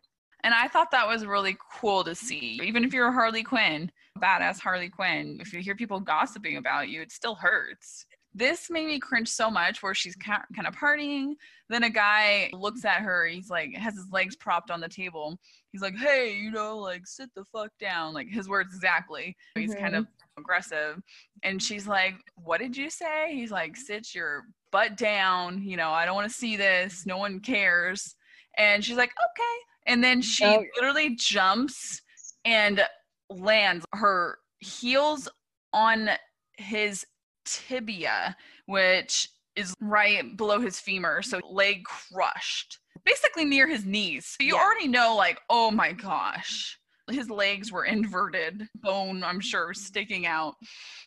And 0.43 0.53
I 0.53 0.67
thought 0.67 0.91
that 0.91 1.07
was 1.07 1.25
really 1.25 1.55
cool 1.79 2.03
to 2.03 2.13
see. 2.13 2.59
Even 2.63 2.83
if 2.83 2.93
you're 2.93 3.07
a 3.07 3.11
Harley 3.13 3.43
Quinn, 3.43 3.89
badass 4.19 4.59
Harley 4.59 4.89
Quinn, 4.89 5.37
if 5.39 5.53
you 5.53 5.61
hear 5.61 5.75
people 5.75 6.01
gossiping 6.01 6.57
about 6.57 6.89
you, 6.89 7.01
it 7.01 7.11
still 7.13 7.35
hurts. 7.35 8.05
This 8.33 8.69
made 8.69 8.87
me 8.87 8.99
cringe 8.99 9.27
so 9.27 9.51
much 9.51 9.83
where 9.83 9.93
she's 9.93 10.15
kind 10.15 10.65
of 10.65 10.75
partying. 10.75 11.33
Then 11.69 11.83
a 11.83 11.89
guy 11.89 12.49
looks 12.53 12.85
at 12.85 13.01
her. 13.01 13.25
He's 13.25 13.49
like, 13.49 13.75
has 13.75 13.95
his 13.95 14.09
legs 14.11 14.35
propped 14.35 14.71
on 14.71 14.79
the 14.79 14.87
table. 14.87 15.37
He's 15.71 15.81
like, 15.81 15.97
hey, 15.97 16.33
you 16.35 16.51
know, 16.51 16.77
like 16.77 17.05
sit 17.05 17.29
the 17.35 17.43
fuck 17.45 17.71
down. 17.79 18.13
Like 18.13 18.27
his 18.29 18.47
words 18.47 18.73
exactly. 18.73 19.35
He's 19.55 19.71
mm-hmm. 19.71 19.83
kind 19.83 19.95
of 19.95 20.07
aggressive. 20.37 21.01
And 21.43 21.61
she's 21.61 21.87
like, 21.87 22.15
what 22.35 22.59
did 22.59 22.75
you 22.75 22.89
say? 22.89 23.33
He's 23.35 23.51
like, 23.51 23.75
sit 23.75 24.15
your 24.15 24.43
butt 24.71 24.95
down. 24.95 25.63
You 25.63 25.77
know, 25.77 25.91
I 25.91 26.05
don't 26.05 26.15
want 26.15 26.29
to 26.29 26.37
see 26.37 26.55
this. 26.55 27.05
No 27.05 27.17
one 27.17 27.39
cares. 27.39 28.15
And 28.57 28.83
she's 28.83 28.97
like, 28.97 29.11
okay. 29.11 29.59
And 29.87 30.03
then 30.03 30.21
she 30.21 30.45
oh. 30.45 30.63
literally 30.75 31.15
jumps 31.15 32.01
and 32.45 32.81
lands 33.29 33.85
her 33.93 34.37
heels 34.59 35.29
on 35.73 36.09
his 36.57 37.05
tibia, 37.45 38.35
which 38.65 39.29
is 39.55 39.73
right 39.79 40.35
below 40.37 40.59
his 40.59 40.79
femur. 40.79 41.21
So 41.21 41.37
mm-hmm. 41.37 41.55
leg 41.55 41.83
crushed, 41.83 42.79
basically 43.05 43.45
near 43.45 43.67
his 43.67 43.85
knees. 43.85 44.25
So 44.25 44.45
you 44.45 44.55
yeah. 44.55 44.61
already 44.61 44.87
know, 44.87 45.15
like, 45.15 45.39
oh 45.49 45.71
my 45.71 45.91
gosh. 45.91 46.77
His 47.09 47.29
legs 47.29 47.73
were 47.73 47.83
inverted, 47.85 48.67
bone, 48.75 49.21
I'm 49.23 49.41
sure, 49.41 49.73
sticking 49.73 50.25
out. 50.25 50.53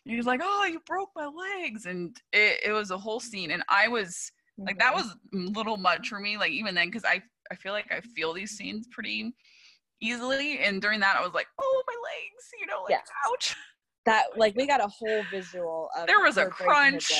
And 0.05 0.11
he 0.11 0.17
was 0.17 0.27
like, 0.27 0.41
Oh, 0.43 0.65
you 0.65 0.79
broke 0.85 1.09
my 1.15 1.25
legs. 1.25 1.85
And 1.85 2.15
it, 2.31 2.59
it 2.65 2.71
was 2.73 2.91
a 2.91 2.97
whole 2.97 3.19
scene. 3.19 3.49
And 3.49 3.63
I 3.69 3.87
was 3.87 4.31
like, 4.57 4.77
that 4.79 4.93
mm-hmm. 4.93 5.07
was 5.07 5.47
a 5.47 5.57
little 5.57 5.77
much 5.77 6.09
for 6.09 6.19
me, 6.19 6.37
like, 6.37 6.51
even 6.51 6.75
then, 6.75 6.87
because 6.89 7.05
I, 7.05 7.23
I 7.49 7.55
feel 7.55 7.71
like 7.71 7.91
I 7.91 8.01
feel 8.01 8.33
these 8.33 8.51
scenes 8.51 8.87
pretty 8.91 9.33
easily. 9.99 10.59
And 10.59 10.81
during 10.81 10.99
that, 10.99 11.17
I 11.17 11.23
was 11.23 11.33
like, 11.33 11.47
Oh, 11.59 11.83
my 11.87 11.93
legs, 11.93 12.49
you 12.59 12.67
know, 12.67 12.83
like, 12.83 12.91
yeah. 12.91 13.31
ouch 13.31 13.55
that 14.05 14.25
like 14.37 14.55
we 14.55 14.67
got 14.67 14.79
a 14.79 14.87
whole 14.87 15.23
visual 15.31 15.89
of 15.97 16.07
there 16.07 16.21
was 16.21 16.37
a 16.37 16.45
crunch 16.45 17.11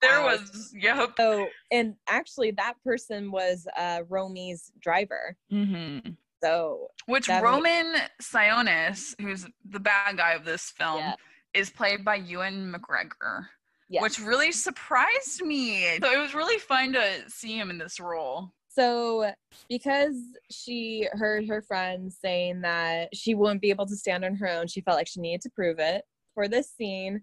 there 0.00 0.20
out. 0.20 0.24
was 0.24 0.72
yep 0.78 1.10
so 1.16 1.46
and 1.70 1.94
actually 2.08 2.50
that 2.50 2.74
person 2.84 3.30
was 3.30 3.66
uh 3.76 4.00
romy's 4.08 4.72
driver 4.80 5.36
mm-hmm. 5.52 6.10
so 6.42 6.88
which 7.06 7.28
roman 7.28 7.94
sionis 8.20 9.14
who's 9.20 9.46
the 9.70 9.80
bad 9.80 10.16
guy 10.16 10.32
of 10.32 10.44
this 10.44 10.70
film 10.76 10.98
yeah. 10.98 11.14
is 11.54 11.70
played 11.70 12.04
by 12.04 12.16
ewan 12.16 12.72
mcgregor 12.72 13.46
yes. 13.88 14.02
which 14.02 14.18
really 14.18 14.52
surprised 14.52 15.42
me 15.42 15.98
so 16.02 16.12
it 16.12 16.18
was 16.18 16.34
really 16.34 16.58
fun 16.58 16.92
to 16.92 17.04
see 17.28 17.56
him 17.56 17.70
in 17.70 17.78
this 17.78 17.98
role 18.00 18.52
so, 18.74 19.30
because 19.68 20.16
she 20.50 21.06
heard 21.12 21.46
her 21.46 21.60
friends 21.60 22.16
saying 22.18 22.62
that 22.62 23.14
she 23.14 23.34
wouldn't 23.34 23.60
be 23.60 23.68
able 23.68 23.84
to 23.84 23.94
stand 23.94 24.24
on 24.24 24.34
her 24.36 24.48
own, 24.48 24.66
she 24.66 24.80
felt 24.80 24.96
like 24.96 25.08
she 25.08 25.20
needed 25.20 25.42
to 25.42 25.50
prove 25.50 25.78
it 25.78 26.04
for 26.34 26.48
this 26.48 26.72
scene, 26.76 27.22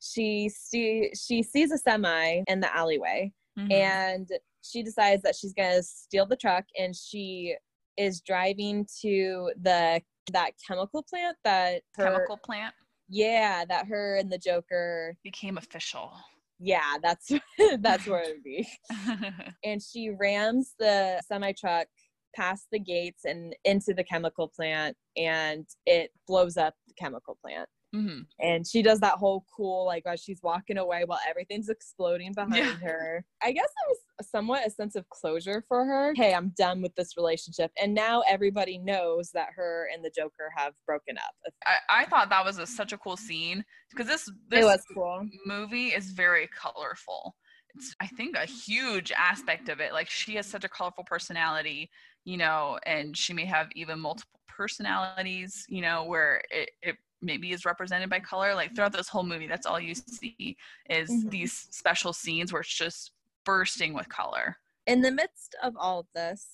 she 0.00 0.48
see 0.48 1.10
she 1.14 1.42
sees 1.42 1.72
a 1.72 1.78
semi 1.78 2.42
in 2.46 2.60
the 2.60 2.74
alleyway 2.76 3.32
mm-hmm. 3.58 3.70
and 3.72 4.28
she 4.62 4.82
decides 4.82 5.22
that 5.22 5.34
she's 5.34 5.52
gonna 5.52 5.82
steal 5.82 6.26
the 6.26 6.36
truck 6.36 6.64
and 6.78 6.94
she 6.94 7.54
is 7.96 8.20
driving 8.20 8.86
to 9.02 9.50
the 9.62 10.00
that 10.32 10.52
chemical 10.66 11.02
plant 11.08 11.36
that 11.44 11.82
her, 11.96 12.04
chemical 12.04 12.38
plant? 12.44 12.74
Yeah 13.08 13.64
that 13.68 13.86
her 13.86 14.16
and 14.16 14.30
the 14.30 14.38
joker 14.38 15.16
became 15.24 15.58
official. 15.58 16.12
Yeah 16.60 16.96
that's 17.02 17.32
that's 17.80 18.06
where 18.06 18.22
it 18.22 18.36
would 18.36 18.44
be. 18.44 18.68
And 19.64 19.82
she 19.82 20.10
rams 20.10 20.74
the 20.78 21.20
semi 21.26 21.52
truck 21.52 21.88
past 22.36 22.66
the 22.70 22.78
gates 22.78 23.24
and 23.24 23.56
into 23.64 23.94
the 23.94 24.04
chemical 24.04 24.48
plant 24.48 24.96
and 25.16 25.66
it 25.86 26.10
blows 26.28 26.56
up 26.56 26.74
the 26.86 26.94
chemical 26.94 27.36
plant 27.42 27.68
Mm-hmm. 27.94 28.20
And 28.40 28.66
she 28.66 28.82
does 28.82 29.00
that 29.00 29.14
whole 29.14 29.46
cool, 29.56 29.86
like, 29.86 30.02
as 30.06 30.20
she's 30.20 30.40
walking 30.42 30.76
away 30.76 31.04
while 31.06 31.20
everything's 31.26 31.70
exploding 31.70 32.34
behind 32.34 32.56
yeah. 32.56 32.74
her. 32.74 33.24
I 33.42 33.50
guess 33.50 33.64
it 33.64 33.98
was 34.18 34.28
somewhat 34.28 34.66
a 34.66 34.70
sense 34.70 34.94
of 34.94 35.08
closure 35.08 35.64
for 35.66 35.86
her. 35.86 36.12
Hey, 36.14 36.34
I'm 36.34 36.52
done 36.58 36.82
with 36.82 36.94
this 36.96 37.16
relationship. 37.16 37.70
And 37.80 37.94
now 37.94 38.22
everybody 38.28 38.76
knows 38.76 39.30
that 39.32 39.48
her 39.56 39.88
and 39.94 40.04
the 40.04 40.12
Joker 40.14 40.52
have 40.54 40.74
broken 40.86 41.16
up. 41.16 41.52
I, 41.64 42.02
I 42.02 42.04
thought 42.04 42.28
that 42.28 42.44
was 42.44 42.58
a, 42.58 42.66
such 42.66 42.92
a 42.92 42.98
cool 42.98 43.16
scene 43.16 43.64
because 43.90 44.06
this, 44.06 44.30
this 44.50 44.84
cool. 44.92 45.26
movie 45.46 45.88
is 45.88 46.10
very 46.10 46.46
colorful. 46.48 47.36
It's, 47.74 47.94
I 48.00 48.06
think, 48.06 48.36
a 48.36 48.44
huge 48.44 49.12
aspect 49.12 49.70
of 49.70 49.80
it. 49.80 49.94
Like, 49.94 50.10
she 50.10 50.34
has 50.34 50.46
such 50.46 50.64
a 50.64 50.68
colorful 50.68 51.04
personality, 51.04 51.90
you 52.24 52.36
know, 52.36 52.78
and 52.84 53.16
she 53.16 53.32
may 53.32 53.46
have 53.46 53.68
even 53.74 53.98
multiple 53.98 54.40
personalities, 54.46 55.64
you 55.68 55.80
know, 55.80 56.04
where 56.04 56.42
it, 56.50 56.70
it 56.82 56.96
maybe 57.22 57.52
is 57.52 57.64
represented 57.64 58.08
by 58.08 58.20
color 58.20 58.54
like 58.54 58.74
throughout 58.74 58.92
this 58.92 59.08
whole 59.08 59.22
movie 59.22 59.46
that's 59.46 59.66
all 59.66 59.80
you 59.80 59.94
see 59.94 60.56
is 60.88 61.10
mm-hmm. 61.10 61.28
these 61.28 61.52
special 61.70 62.12
scenes 62.12 62.52
where 62.52 62.60
it's 62.60 62.74
just 62.74 63.12
bursting 63.44 63.92
with 63.94 64.08
color 64.08 64.56
in 64.86 65.00
the 65.00 65.10
midst 65.10 65.56
of 65.62 65.74
all 65.76 66.00
of 66.00 66.06
this 66.14 66.46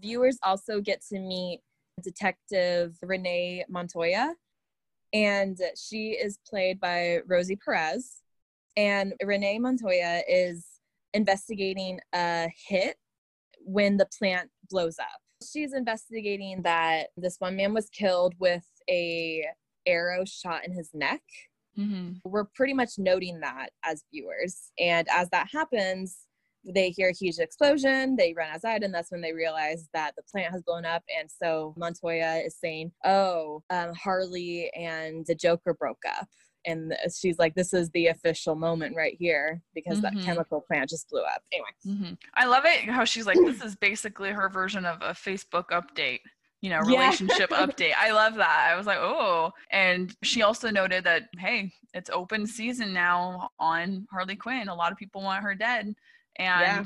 viewers 0.00 0.38
also 0.42 0.80
get 0.80 1.02
to 1.02 1.18
meet 1.18 1.60
detective 2.02 2.96
renee 3.02 3.64
montoya 3.68 4.34
and 5.12 5.58
she 5.76 6.10
is 6.10 6.38
played 6.48 6.78
by 6.78 7.18
rosie 7.26 7.56
perez 7.56 8.22
and 8.76 9.14
renee 9.24 9.58
montoya 9.58 10.20
is 10.28 10.66
investigating 11.14 11.98
a 12.14 12.48
hit 12.68 12.96
when 13.60 13.96
the 13.96 14.06
plant 14.18 14.50
blows 14.68 14.98
up 14.98 15.20
she's 15.44 15.72
investigating 15.72 16.62
that 16.62 17.08
this 17.16 17.36
one 17.38 17.56
man 17.56 17.74
was 17.74 17.88
killed 17.90 18.34
with 18.38 18.64
a 18.88 19.44
arrow 19.86 20.24
shot 20.24 20.66
in 20.66 20.72
his 20.72 20.90
neck. 20.94 21.22
Mm-hmm. 21.78 22.12
We're 22.24 22.46
pretty 22.54 22.72
much 22.72 22.92
noting 22.98 23.40
that 23.40 23.70
as 23.84 24.04
viewers. 24.12 24.72
And 24.78 25.06
as 25.10 25.28
that 25.30 25.48
happens, 25.52 26.26
they 26.64 26.90
hear 26.90 27.10
a 27.10 27.14
huge 27.14 27.38
explosion, 27.38 28.16
they 28.16 28.34
run 28.36 28.50
outside, 28.50 28.82
and 28.82 28.92
that's 28.92 29.10
when 29.12 29.20
they 29.20 29.32
realize 29.32 29.88
that 29.94 30.14
the 30.16 30.22
plant 30.30 30.52
has 30.52 30.62
blown 30.62 30.84
up. 30.84 31.02
And 31.18 31.30
so 31.30 31.74
Montoya 31.76 32.42
is 32.44 32.56
saying, 32.56 32.92
Oh, 33.04 33.62
um, 33.70 33.92
Harley 33.94 34.70
and 34.74 35.24
the 35.26 35.34
Joker 35.34 35.74
broke 35.74 36.02
up. 36.18 36.26
And 36.64 36.92
she's 37.16 37.38
like, 37.38 37.54
This 37.54 37.72
is 37.72 37.90
the 37.90 38.08
official 38.08 38.56
moment 38.56 38.96
right 38.96 39.16
here 39.18 39.62
because 39.74 40.00
mm-hmm. 40.00 40.16
that 40.16 40.24
chemical 40.24 40.60
plant 40.60 40.90
just 40.90 41.08
blew 41.08 41.22
up. 41.22 41.42
Anyway. 41.52 41.68
Mm-hmm. 41.86 42.14
I 42.34 42.46
love 42.46 42.64
it 42.64 42.88
how 42.90 43.04
she's 43.04 43.26
like, 43.26 43.38
This 43.38 43.62
is 43.62 43.76
basically 43.76 44.30
her 44.30 44.48
version 44.48 44.84
of 44.84 44.98
a 45.02 45.12
Facebook 45.12 45.66
update 45.70 46.20
you 46.62 46.70
know, 46.70 46.80
relationship 46.80 47.50
yeah. 47.50 47.58
update. 47.66 47.92
I 47.96 48.12
love 48.12 48.34
that. 48.36 48.68
I 48.70 48.76
was 48.76 48.86
like, 48.86 48.98
oh. 48.98 49.52
And 49.70 50.14
she 50.22 50.42
also 50.42 50.70
noted 50.70 51.04
that, 51.04 51.24
hey, 51.38 51.72
it's 51.94 52.10
open 52.10 52.46
season 52.46 52.92
now 52.92 53.50
on 53.58 54.06
Harley 54.10 54.36
Quinn. 54.36 54.68
A 54.68 54.74
lot 54.74 54.92
of 54.92 54.98
people 54.98 55.22
want 55.22 55.42
her 55.42 55.54
dead. 55.54 55.94
And 56.38 56.60
yeah. 56.60 56.84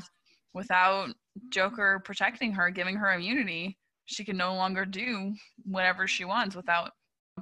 without 0.53 1.09
Joker 1.49 2.01
protecting 2.03 2.51
her, 2.53 2.69
giving 2.69 2.95
her 2.95 3.13
immunity, 3.13 3.77
she 4.05 4.25
can 4.25 4.37
no 4.37 4.55
longer 4.55 4.85
do 4.85 5.33
whatever 5.63 6.07
she 6.07 6.25
wants 6.25 6.55
without 6.55 6.91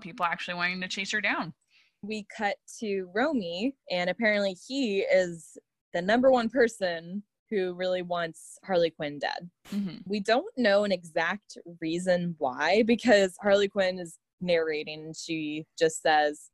people 0.01 0.25
actually 0.25 0.53
wanting 0.53 0.81
to 0.81 0.87
chase 0.87 1.11
her 1.11 1.21
down. 1.21 1.53
We 2.01 2.25
cut 2.35 2.55
to 2.79 3.09
Romy, 3.13 3.75
and 3.91 4.09
apparently 4.09 4.55
he 4.67 4.99
is 4.99 5.57
the 5.93 6.01
number 6.01 6.31
one 6.31 6.49
person 6.49 7.23
who 7.49 7.73
really 7.73 8.01
wants 8.01 8.57
Harley 8.63 8.91
Quinn 8.91 9.19
dead. 9.19 9.49
Mm-hmm. 9.73 9.97
We 10.05 10.19
don't 10.19 10.51
know 10.57 10.83
an 10.83 10.91
exact 10.91 11.57
reason 11.81 12.35
why 12.37 12.83
because 12.83 13.35
Harley 13.41 13.67
Quinn 13.67 13.99
is 13.99 14.17
narrating 14.41 15.05
and 15.05 15.15
she 15.15 15.65
just 15.77 16.01
says, 16.01 16.49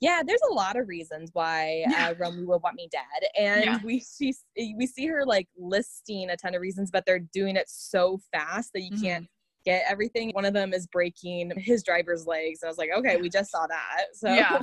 yeah, 0.00 0.22
there's 0.26 0.40
a 0.50 0.54
lot 0.54 0.76
of 0.76 0.88
reasons 0.88 1.30
why 1.34 1.84
uh, 1.98 2.14
Romy 2.18 2.44
would 2.44 2.62
want 2.62 2.74
me 2.74 2.88
dead, 2.90 3.28
and 3.38 3.64
yeah. 3.64 3.78
we 3.84 4.00
see 4.00 4.32
we 4.56 4.86
see 4.86 5.06
her 5.06 5.26
like 5.26 5.46
listing 5.58 6.30
a 6.30 6.36
ton 6.38 6.54
of 6.54 6.62
reasons, 6.62 6.90
but 6.90 7.04
they're 7.04 7.18
doing 7.18 7.54
it 7.54 7.68
so 7.68 8.18
fast 8.32 8.70
that 8.72 8.80
you 8.80 8.92
mm-hmm. 8.92 9.04
can't 9.04 9.26
get 9.66 9.84
everything. 9.86 10.30
One 10.30 10.46
of 10.46 10.54
them 10.54 10.72
is 10.72 10.86
breaking 10.86 11.52
his 11.58 11.82
driver's 11.82 12.26
legs. 12.26 12.60
And 12.62 12.68
I 12.68 12.70
was 12.70 12.78
like, 12.78 12.88
okay, 12.96 13.18
we 13.18 13.28
just 13.28 13.50
saw 13.50 13.66
that. 13.66 14.06
So 14.14 14.32
yeah, 14.32 14.56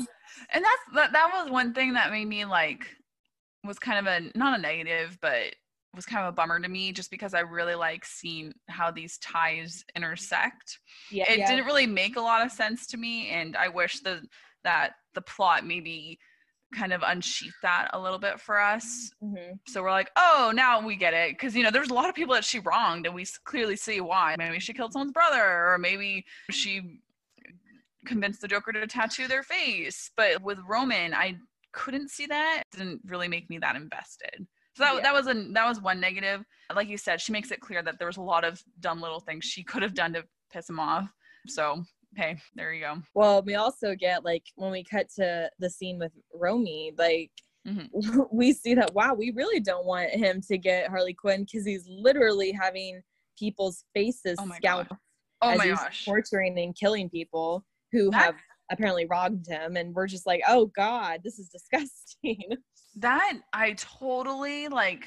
and 0.53 0.65
that's 0.65 0.82
that, 0.96 1.12
that 1.13 1.29
was 1.32 1.51
one 1.51 1.72
thing 1.72 1.94
that 1.94 2.12
made 2.12 2.25
me 2.27 2.46
like 2.46 2.88
was 3.63 3.77
kind 3.77 4.00
of 4.00 4.12
a 4.12 4.32
not 4.36 4.58
a 4.58 4.62
negative, 4.62 5.20
but 5.22 5.53
was 5.96 6.06
kind 6.06 6.24
of 6.24 6.29
a 6.29 6.36
bummer 6.36 6.60
to 6.60 6.67
me 6.67 6.91
just 6.91 7.10
because 7.10 7.34
I 7.34 7.39
really 7.39 7.75
like 7.75 8.06
seeing 8.06 8.53
how 8.67 8.91
these 8.91 9.17
ties 9.17 9.84
intersect. 9.96 10.79
Yeah, 11.12 11.32
it 11.32 11.39
yeah. 11.39 11.50
didn't 11.50 11.65
really 11.65 11.88
make 11.88 12.17
a 12.17 12.22
lot 12.22 12.46
of 12.46 12.51
sense 12.51 12.88
to 12.88 12.98
me, 12.98 13.29
and 13.29 13.56
I 13.56 13.67
wish 13.67 14.01
the 14.01 14.22
that 14.63 14.94
the 15.15 15.22
plot 15.22 15.65
maybe 15.65 16.20
kind 16.75 16.91
of 16.91 17.01
unsheath 17.06 17.53
that 17.62 17.89
a 17.94 18.00
little 18.00 18.20
bit 18.20 18.39
for 18.39 18.60
us. 18.60 19.10
Mm-hmm. 19.24 19.53
So 19.67 19.82
we're 19.82 19.91
like, 19.91 20.12
oh, 20.15 20.51
now 20.53 20.86
we 20.86 20.96
get 20.96 21.13
it. 21.13 21.32
Because, 21.32 21.56
you 21.56 21.63
know, 21.63 21.72
there's 21.72 21.89
a 21.89 21.94
lot 21.94 22.10
of 22.10 22.15
people 22.15 22.34
that 22.34 22.44
she 22.44 22.60
wronged, 22.60 23.06
and 23.06 23.15
we 23.15 23.25
clearly 23.46 23.75
see 23.75 24.01
why. 24.01 24.36
Maybe 24.38 24.60
she 24.60 24.74
killed 24.74 24.94
someone's 24.94 25.13
brother, 25.13 25.41
or 25.41 25.77
maybe 25.77 26.25
she 26.51 27.00
convinced 28.06 28.41
the 28.41 28.48
Joker 28.48 28.74
to 28.74 28.88
tattoo 28.88 29.27
their 29.27 29.44
face. 29.44 30.12
But 30.17 30.41
with 30.41 30.60
Roman, 30.67 31.13
I 31.13 31.38
couldn't 31.72 32.12
see 32.12 32.25
that. 32.25 32.63
It 32.74 32.77
didn't 32.77 33.01
really 33.06 33.27
make 33.27 33.50
me 33.50 33.60
that 33.60 33.75
invested. 33.75 34.46
So 34.78 34.84
that, 34.84 34.96
yeah. 34.96 35.02
that 35.02 35.14
was 35.14 35.28
a 35.28 35.34
that 35.54 35.68
was 35.68 35.82
one 35.82 36.00
negative. 36.00 36.44
Like 36.76 36.88
you 36.88 36.98
said, 36.98 37.20
she 37.20 37.32
makes 37.32 37.50
it 37.52 37.60
clear 37.62 37.82
that 37.82 37.98
there 37.98 38.08
was 38.08 38.18
a 38.18 38.22
lot 38.22 38.44
of 38.44 38.62
dumb 38.80 39.02
little 39.02 39.20
things 39.20 39.44
she 39.46 39.64
could 39.64 39.82
have 39.82 39.94
done 39.96 40.14
to 40.14 40.24
piss 40.54 40.70
him 40.70 40.80
off. 40.80 41.08
So 41.48 41.84
hey, 42.16 42.38
there 42.56 42.74
you 42.74 42.82
go. 42.82 43.02
Well, 43.16 43.42
we 43.42 43.56
also 43.56 43.96
get 43.96 44.24
like 44.24 44.44
when 44.56 44.72
we 44.72 44.84
cut 44.84 45.08
to 45.16 45.50
the 45.60 45.70
scene 45.70 45.98
with 46.00 46.12
Romy, 46.34 46.94
like 46.98 47.32
Mhm. 47.68 47.90
we 48.32 48.54
see 48.54 48.76
that 48.76 48.94
wow, 48.94 49.14
we 49.14 49.32
really 49.32 49.60
don't 49.60 49.86
want 49.86 50.12
him 50.12 50.42
to 50.48 50.58
get 50.58 50.90
Harley 50.90 51.14
Quinn 51.14 51.44
because 51.44 51.66
he's 51.66 51.86
literally 51.90 52.52
having 52.52 53.02
people's 53.38 53.84
faces 53.94 54.38
Oh 54.40 54.86
Oh 55.42 55.50
as 55.52 55.58
my 55.58 55.66
he's 55.68 55.76
gosh. 55.80 56.06
torturing 56.06 56.58
and 56.60 56.76
killing 56.76 57.10
people 57.10 57.66
who 57.92 58.10
That- 58.12 58.24
have 58.24 58.36
apparently 58.70 59.06
wronged 59.06 59.48
him, 59.48 59.78
and 59.78 59.94
we're 59.96 60.08
just 60.08 60.26
like, 60.28 60.42
oh 60.48 60.68
god, 60.68 61.22
this 61.24 61.40
is 61.40 61.50
disgusting. 61.58 62.44
That 62.98 63.34
I 63.54 63.74
totally 63.74 64.68
like 64.68 65.06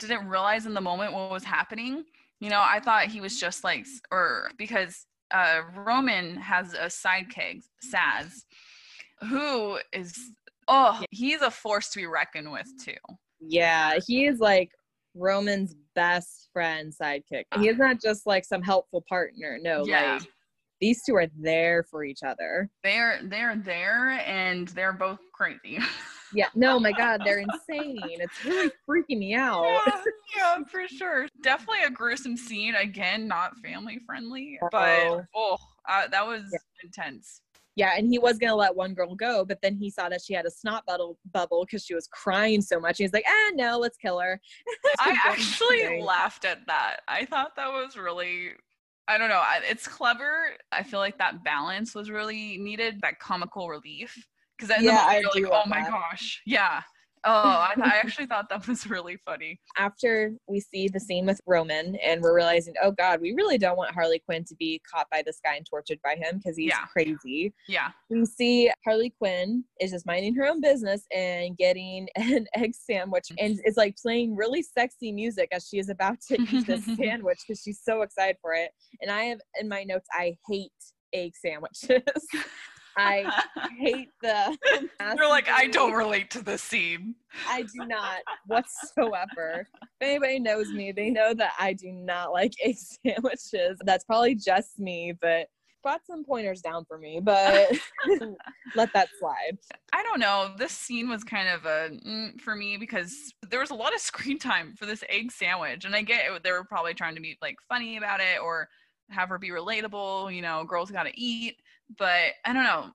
didn't 0.00 0.28
realize 0.28 0.66
in 0.66 0.74
the 0.74 0.80
moment 0.80 1.12
what 1.12 1.30
was 1.30 1.44
happening. 1.44 2.04
You 2.40 2.50
know, 2.50 2.60
I 2.60 2.80
thought 2.80 3.06
he 3.06 3.20
was 3.20 3.38
just 3.40 3.64
like 3.64 3.86
or 4.10 4.50
because 4.58 5.06
uh 5.32 5.62
Roman 5.76 6.36
has 6.36 6.74
a 6.74 6.86
sidekick, 6.86 7.62
Zsasz, 7.92 8.42
who 9.28 9.78
is 9.92 10.14
oh, 10.68 11.02
he's 11.10 11.42
a 11.42 11.50
force 11.50 11.90
to 11.90 11.98
be 12.00 12.06
reckoned 12.06 12.50
with 12.50 12.66
too. 12.84 12.94
yeah, 13.40 13.98
he 14.06 14.26
is 14.26 14.38
like 14.40 14.70
Roman's 15.14 15.74
best 15.94 16.48
friend 16.52 16.92
sidekick. 16.92 17.44
He 17.58 17.68
is 17.68 17.78
not 17.78 18.00
just 18.02 18.26
like 18.26 18.44
some 18.44 18.62
helpful 18.62 19.04
partner. 19.08 19.58
No, 19.62 19.84
Yeah. 19.86 20.14
like 20.14 20.28
these 20.80 21.02
two 21.04 21.14
are 21.16 21.28
there 21.38 21.84
for 21.84 22.04
each 22.04 22.22
other. 22.22 22.68
They're 22.84 23.20
they're 23.22 23.56
there 23.56 24.10
and 24.26 24.68
they're 24.68 24.92
both 24.92 25.20
crazy. 25.32 25.78
Yeah, 26.32 26.48
no, 26.54 26.78
my 26.78 26.92
God, 26.92 27.22
they're 27.24 27.38
insane. 27.38 28.18
It's 28.20 28.44
really 28.44 28.70
freaking 28.88 29.18
me 29.18 29.34
out. 29.36 29.64
yeah, 29.64 30.02
yeah, 30.36 30.64
for 30.64 30.86
sure. 30.88 31.28
Definitely 31.42 31.84
a 31.84 31.90
gruesome 31.90 32.36
scene. 32.36 32.74
Again, 32.74 33.28
not 33.28 33.56
family 33.58 34.00
friendly, 34.04 34.58
but 34.70 35.26
oh, 35.34 35.58
uh, 35.88 36.08
that 36.08 36.26
was 36.26 36.42
Yeah. 36.52 36.58
intense. 36.82 37.42
Yeah, 37.76 37.92
and 37.94 38.08
he 38.08 38.18
was 38.18 38.38
gonna 38.38 38.56
let 38.56 38.74
one 38.74 38.94
girl 38.94 39.14
go, 39.14 39.44
but 39.44 39.60
then 39.60 39.76
he 39.76 39.90
saw 39.90 40.08
that 40.08 40.22
she 40.22 40.32
had 40.32 40.46
a 40.46 40.50
snot 40.50 40.86
bubble 40.86 41.18
bubble 41.32 41.64
because 41.66 41.84
she 41.84 41.94
was 41.94 42.08
crying 42.08 42.62
so 42.62 42.80
much. 42.80 42.96
He's 42.96 43.12
like, 43.12 43.26
ah, 43.28 43.50
no, 43.54 43.78
let's 43.78 43.98
kill 43.98 44.18
her. 44.18 44.40
I 44.98 45.14
actually 45.26 46.00
laughed 46.02 46.46
at 46.46 46.66
that. 46.68 47.00
I 47.06 47.26
thought 47.26 47.54
that 47.56 47.68
was 47.68 47.96
really. 47.96 48.52
I 49.08 49.18
don't 49.18 49.28
know. 49.28 49.42
It's 49.62 49.86
clever. 49.86 50.48
I 50.72 50.82
feel 50.82 50.98
like 50.98 51.18
that 51.18 51.44
balance 51.44 51.94
was 51.94 52.10
really 52.10 52.56
needed. 52.56 53.00
That 53.02 53.20
comical 53.20 53.68
relief. 53.68 54.26
Because 54.56 54.68
then 54.68 54.84
Yeah, 54.84 54.96
the 54.96 55.02
I 55.02 55.22
you're 55.34 55.50
like, 55.50 55.64
oh 55.64 55.68
my 55.68 55.80
that. 55.82 55.90
gosh, 55.90 56.42
yeah. 56.46 56.82
Oh, 57.28 57.32
I, 57.32 57.74
I 57.82 57.96
actually 57.96 58.26
thought 58.32 58.48
that 58.50 58.68
was 58.68 58.88
really 58.88 59.16
funny. 59.16 59.58
After 59.76 60.32
we 60.46 60.60
see 60.60 60.86
the 60.86 61.00
scene 61.00 61.26
with 61.26 61.40
Roman, 61.44 61.96
and 61.96 62.22
we're 62.22 62.36
realizing, 62.36 62.74
oh 62.80 62.92
God, 62.92 63.20
we 63.20 63.32
really 63.32 63.58
don't 63.58 63.76
want 63.76 63.92
Harley 63.92 64.20
Quinn 64.24 64.44
to 64.44 64.54
be 64.54 64.80
caught 64.88 65.08
by 65.10 65.22
this 65.26 65.40
guy 65.44 65.56
and 65.56 65.66
tortured 65.66 65.98
by 66.04 66.14
him 66.14 66.36
because 66.38 66.56
he's 66.56 66.68
Yeah. 66.68 66.84
crazy. 66.92 67.52
Yeah. 67.66 67.88
We 68.10 68.24
see 68.26 68.70
Harley 68.84 69.10
Quinn 69.18 69.64
is 69.80 69.90
just 69.90 70.06
minding 70.06 70.36
her 70.36 70.46
own 70.46 70.60
business 70.60 71.02
and 71.12 71.56
getting 71.56 72.06
an 72.16 72.46
egg 72.54 72.74
sandwich 72.76 73.26
and 73.38 73.58
is 73.64 73.76
like 73.76 73.96
playing 73.96 74.36
really 74.36 74.62
sexy 74.62 75.10
music 75.10 75.48
as 75.50 75.66
she 75.66 75.78
is 75.78 75.88
about 75.88 76.20
to 76.28 76.40
eat 76.40 76.64
this 76.68 76.84
sandwich 76.96 77.40
because 77.44 77.60
she's 77.60 77.80
so 77.82 78.02
excited 78.02 78.36
for 78.40 78.52
it. 78.52 78.70
And 79.02 79.10
I 79.10 79.24
have 79.24 79.40
in 79.60 79.68
my 79.68 79.82
notes, 79.82 80.06
I 80.12 80.36
hate 80.48 80.70
egg 81.12 81.32
sandwiches. 81.34 82.02
I 82.96 83.44
hate 83.78 84.10
the. 84.22 84.56
You're 85.16 85.28
like, 85.28 85.48
I 85.48 85.68
don't 85.68 85.92
relate 85.92 86.30
to 86.30 86.42
this 86.42 86.62
scene. 86.62 87.14
I 87.48 87.62
do 87.62 87.86
not 87.86 88.20
whatsoever. 88.46 89.66
If 89.82 89.88
anybody 90.00 90.40
knows 90.40 90.70
me, 90.70 90.92
they 90.92 91.10
know 91.10 91.34
that 91.34 91.52
I 91.58 91.72
do 91.72 91.92
not 91.92 92.32
like 92.32 92.52
egg 92.62 92.76
sandwiches. 92.76 93.78
That's 93.84 94.04
probably 94.04 94.34
just 94.34 94.78
me, 94.78 95.12
but 95.20 95.48
brought 95.82 96.04
some 96.04 96.24
pointers 96.24 96.60
down 96.60 96.84
for 96.84 96.98
me, 96.98 97.20
but 97.22 97.70
let 98.74 98.92
that 98.92 99.08
slide. 99.20 99.56
I 99.92 100.02
don't 100.02 100.18
know. 100.18 100.52
This 100.58 100.72
scene 100.72 101.08
was 101.08 101.22
kind 101.22 101.48
of 101.48 101.64
a 101.64 101.90
mm, 102.04 102.40
for 102.40 102.56
me 102.56 102.76
because 102.76 103.32
there 103.48 103.60
was 103.60 103.70
a 103.70 103.74
lot 103.74 103.94
of 103.94 104.00
screen 104.00 104.38
time 104.38 104.74
for 104.76 104.84
this 104.86 105.04
egg 105.08 105.30
sandwich, 105.30 105.84
and 105.84 105.94
I 105.94 106.02
get 106.02 106.26
it, 106.26 106.42
they 106.42 106.50
were 106.50 106.64
probably 106.64 106.94
trying 106.94 107.14
to 107.14 107.20
be 107.20 107.38
like 107.40 107.56
funny 107.68 107.98
about 107.98 108.18
it 108.18 108.40
or 108.42 108.68
have 109.10 109.28
her 109.28 109.38
be 109.38 109.50
relatable. 109.50 110.34
You 110.34 110.42
know, 110.42 110.64
girls 110.64 110.90
got 110.90 111.04
to 111.04 111.12
eat, 111.14 111.56
but 111.98 112.32
I 112.44 112.52
don't 112.52 112.64
know. 112.64 112.90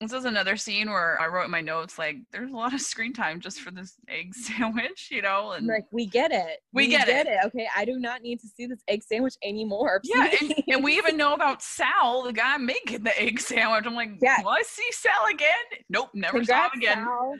This 0.00 0.12
is 0.12 0.24
another 0.24 0.56
scene 0.56 0.90
where 0.90 1.20
I 1.20 1.28
wrote 1.28 1.44
in 1.44 1.50
my 1.52 1.60
notes 1.60 1.96
like, 1.96 2.16
"There's 2.32 2.50
a 2.50 2.56
lot 2.56 2.74
of 2.74 2.80
screen 2.80 3.12
time 3.12 3.38
just 3.38 3.60
for 3.60 3.70
this 3.70 3.94
egg 4.08 4.34
sandwich," 4.34 5.08
you 5.12 5.22
know, 5.22 5.52
and 5.52 5.66
Like 5.68 5.84
we 5.92 6.06
get 6.06 6.32
it. 6.32 6.58
We 6.72 6.88
get 6.88 7.08
it. 7.08 7.28
Okay, 7.46 7.68
I 7.76 7.84
do 7.84 8.00
not 8.00 8.20
need 8.20 8.40
to 8.40 8.48
see 8.48 8.66
this 8.66 8.80
egg 8.88 9.04
sandwich 9.04 9.34
anymore. 9.44 10.00
yeah, 10.04 10.28
and, 10.40 10.54
and 10.66 10.84
we 10.84 10.96
even 10.96 11.16
know 11.16 11.34
about 11.34 11.62
Sal, 11.62 12.22
the 12.24 12.32
guy 12.32 12.56
making 12.56 13.04
the 13.04 13.16
egg 13.20 13.38
sandwich. 13.38 13.84
I'm 13.86 13.94
like, 13.94 14.10
Yeah. 14.20 14.42
"Will 14.42 14.50
I 14.50 14.62
see 14.62 14.90
Sal 14.90 15.26
again?" 15.30 15.48
Nope, 15.88 16.10
never 16.14 16.38
Congrats, 16.38 16.48
saw 16.48 16.74
him 16.74 16.80
again. 16.80 17.04
Sal. 17.04 17.34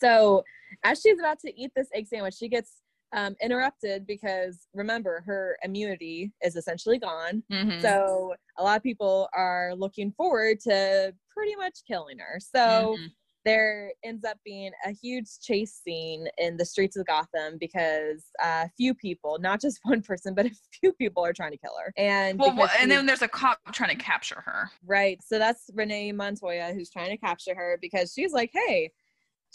So, 0.00 0.44
as 0.82 1.00
she's 1.00 1.20
about 1.20 1.38
to 1.40 1.60
eat 1.60 1.70
this 1.76 1.88
egg 1.94 2.08
sandwich, 2.08 2.34
she 2.34 2.48
gets 2.48 2.78
um, 3.12 3.36
interrupted 3.42 4.06
because 4.06 4.66
remember, 4.74 5.22
her 5.26 5.56
immunity 5.62 6.32
is 6.42 6.56
essentially 6.56 6.98
gone. 6.98 7.42
Mhm. 7.50 7.80
So, 7.80 8.34
a 8.58 8.62
lot 8.62 8.76
of 8.76 8.82
people 8.82 9.28
are 9.32 9.74
looking 9.76 10.12
forward 10.12 10.60
to 10.60 11.14
pretty 11.30 11.56
much 11.56 11.80
killing 11.86 12.18
her. 12.18 12.38
So, 12.40 12.96
Mhm. 12.98 13.12
there 13.44 13.92
ends 14.02 14.24
up 14.24 14.38
being 14.44 14.72
a 14.84 14.90
huge 14.90 15.38
chase 15.40 15.80
scene 15.84 16.26
in 16.36 16.56
the 16.56 16.64
streets 16.64 16.96
of 16.96 17.06
Gotham 17.06 17.58
because 17.58 18.24
a 18.40 18.68
few 18.76 18.92
people, 18.92 19.38
not 19.38 19.60
just 19.60 19.78
one 19.84 20.02
person, 20.02 20.34
but 20.34 20.46
a 20.46 20.50
few 20.80 20.92
people 20.94 21.24
are 21.24 21.32
trying 21.32 21.52
to 21.52 21.58
kill 21.58 21.76
her. 21.78 21.92
And 21.96 22.40
Well, 22.40 22.56
wha- 22.56 22.64
and 22.80 22.82
she- 22.82 22.96
then 22.96 23.06
there's 23.06 23.22
a 23.22 23.28
cop 23.28 23.60
trying 23.72 23.96
to 23.96 24.02
capture 24.02 24.40
her. 24.40 24.70
Right. 24.84 25.22
So 25.22 25.38
that's 25.38 25.70
Renee 25.74 26.10
Montoya 26.12 26.72
who's 26.74 26.90
trying 26.90 27.10
to 27.10 27.16
capture 27.16 27.54
her 27.54 27.78
because 27.80 28.12
she's 28.12 28.32
like, 28.32 28.50
hey, 28.52 28.90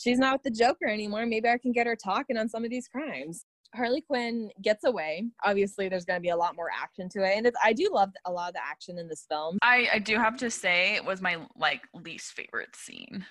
she's 0.01 0.19
not 0.19 0.33
with 0.33 0.43
the 0.43 0.51
Joker 0.51 0.87
anymore. 0.87 1.25
Maybe 1.25 1.47
I 1.47 1.57
can 1.57 1.71
get 1.71 1.87
her 1.87 1.95
talking 1.95 2.37
on 2.37 2.49
some 2.49 2.63
of 2.63 2.69
these 2.69 2.87
crimes. 2.87 3.45
Harley 3.73 4.01
Quinn 4.01 4.49
gets 4.61 4.83
away. 4.83 5.25
Obviously, 5.45 5.87
there's 5.87 6.05
going 6.05 6.17
to 6.17 6.21
be 6.21 6.29
a 6.29 6.35
lot 6.35 6.55
more 6.55 6.69
action 6.71 7.07
to 7.09 7.23
it, 7.23 7.37
and 7.37 7.47
it's, 7.47 7.57
I 7.63 7.73
do 7.73 7.89
love 7.93 8.09
a 8.25 8.31
lot 8.31 8.49
of 8.49 8.55
the 8.55 8.65
action 8.65 8.97
in 8.97 9.07
this 9.07 9.25
film. 9.29 9.57
I, 9.61 9.87
I 9.93 9.99
do 9.99 10.17
have 10.17 10.37
to 10.37 10.51
say 10.51 10.95
it 10.95 11.05
was 11.05 11.21
my 11.21 11.37
like 11.55 11.81
least 11.93 12.33
favorite 12.33 12.75
scene. 12.75 13.25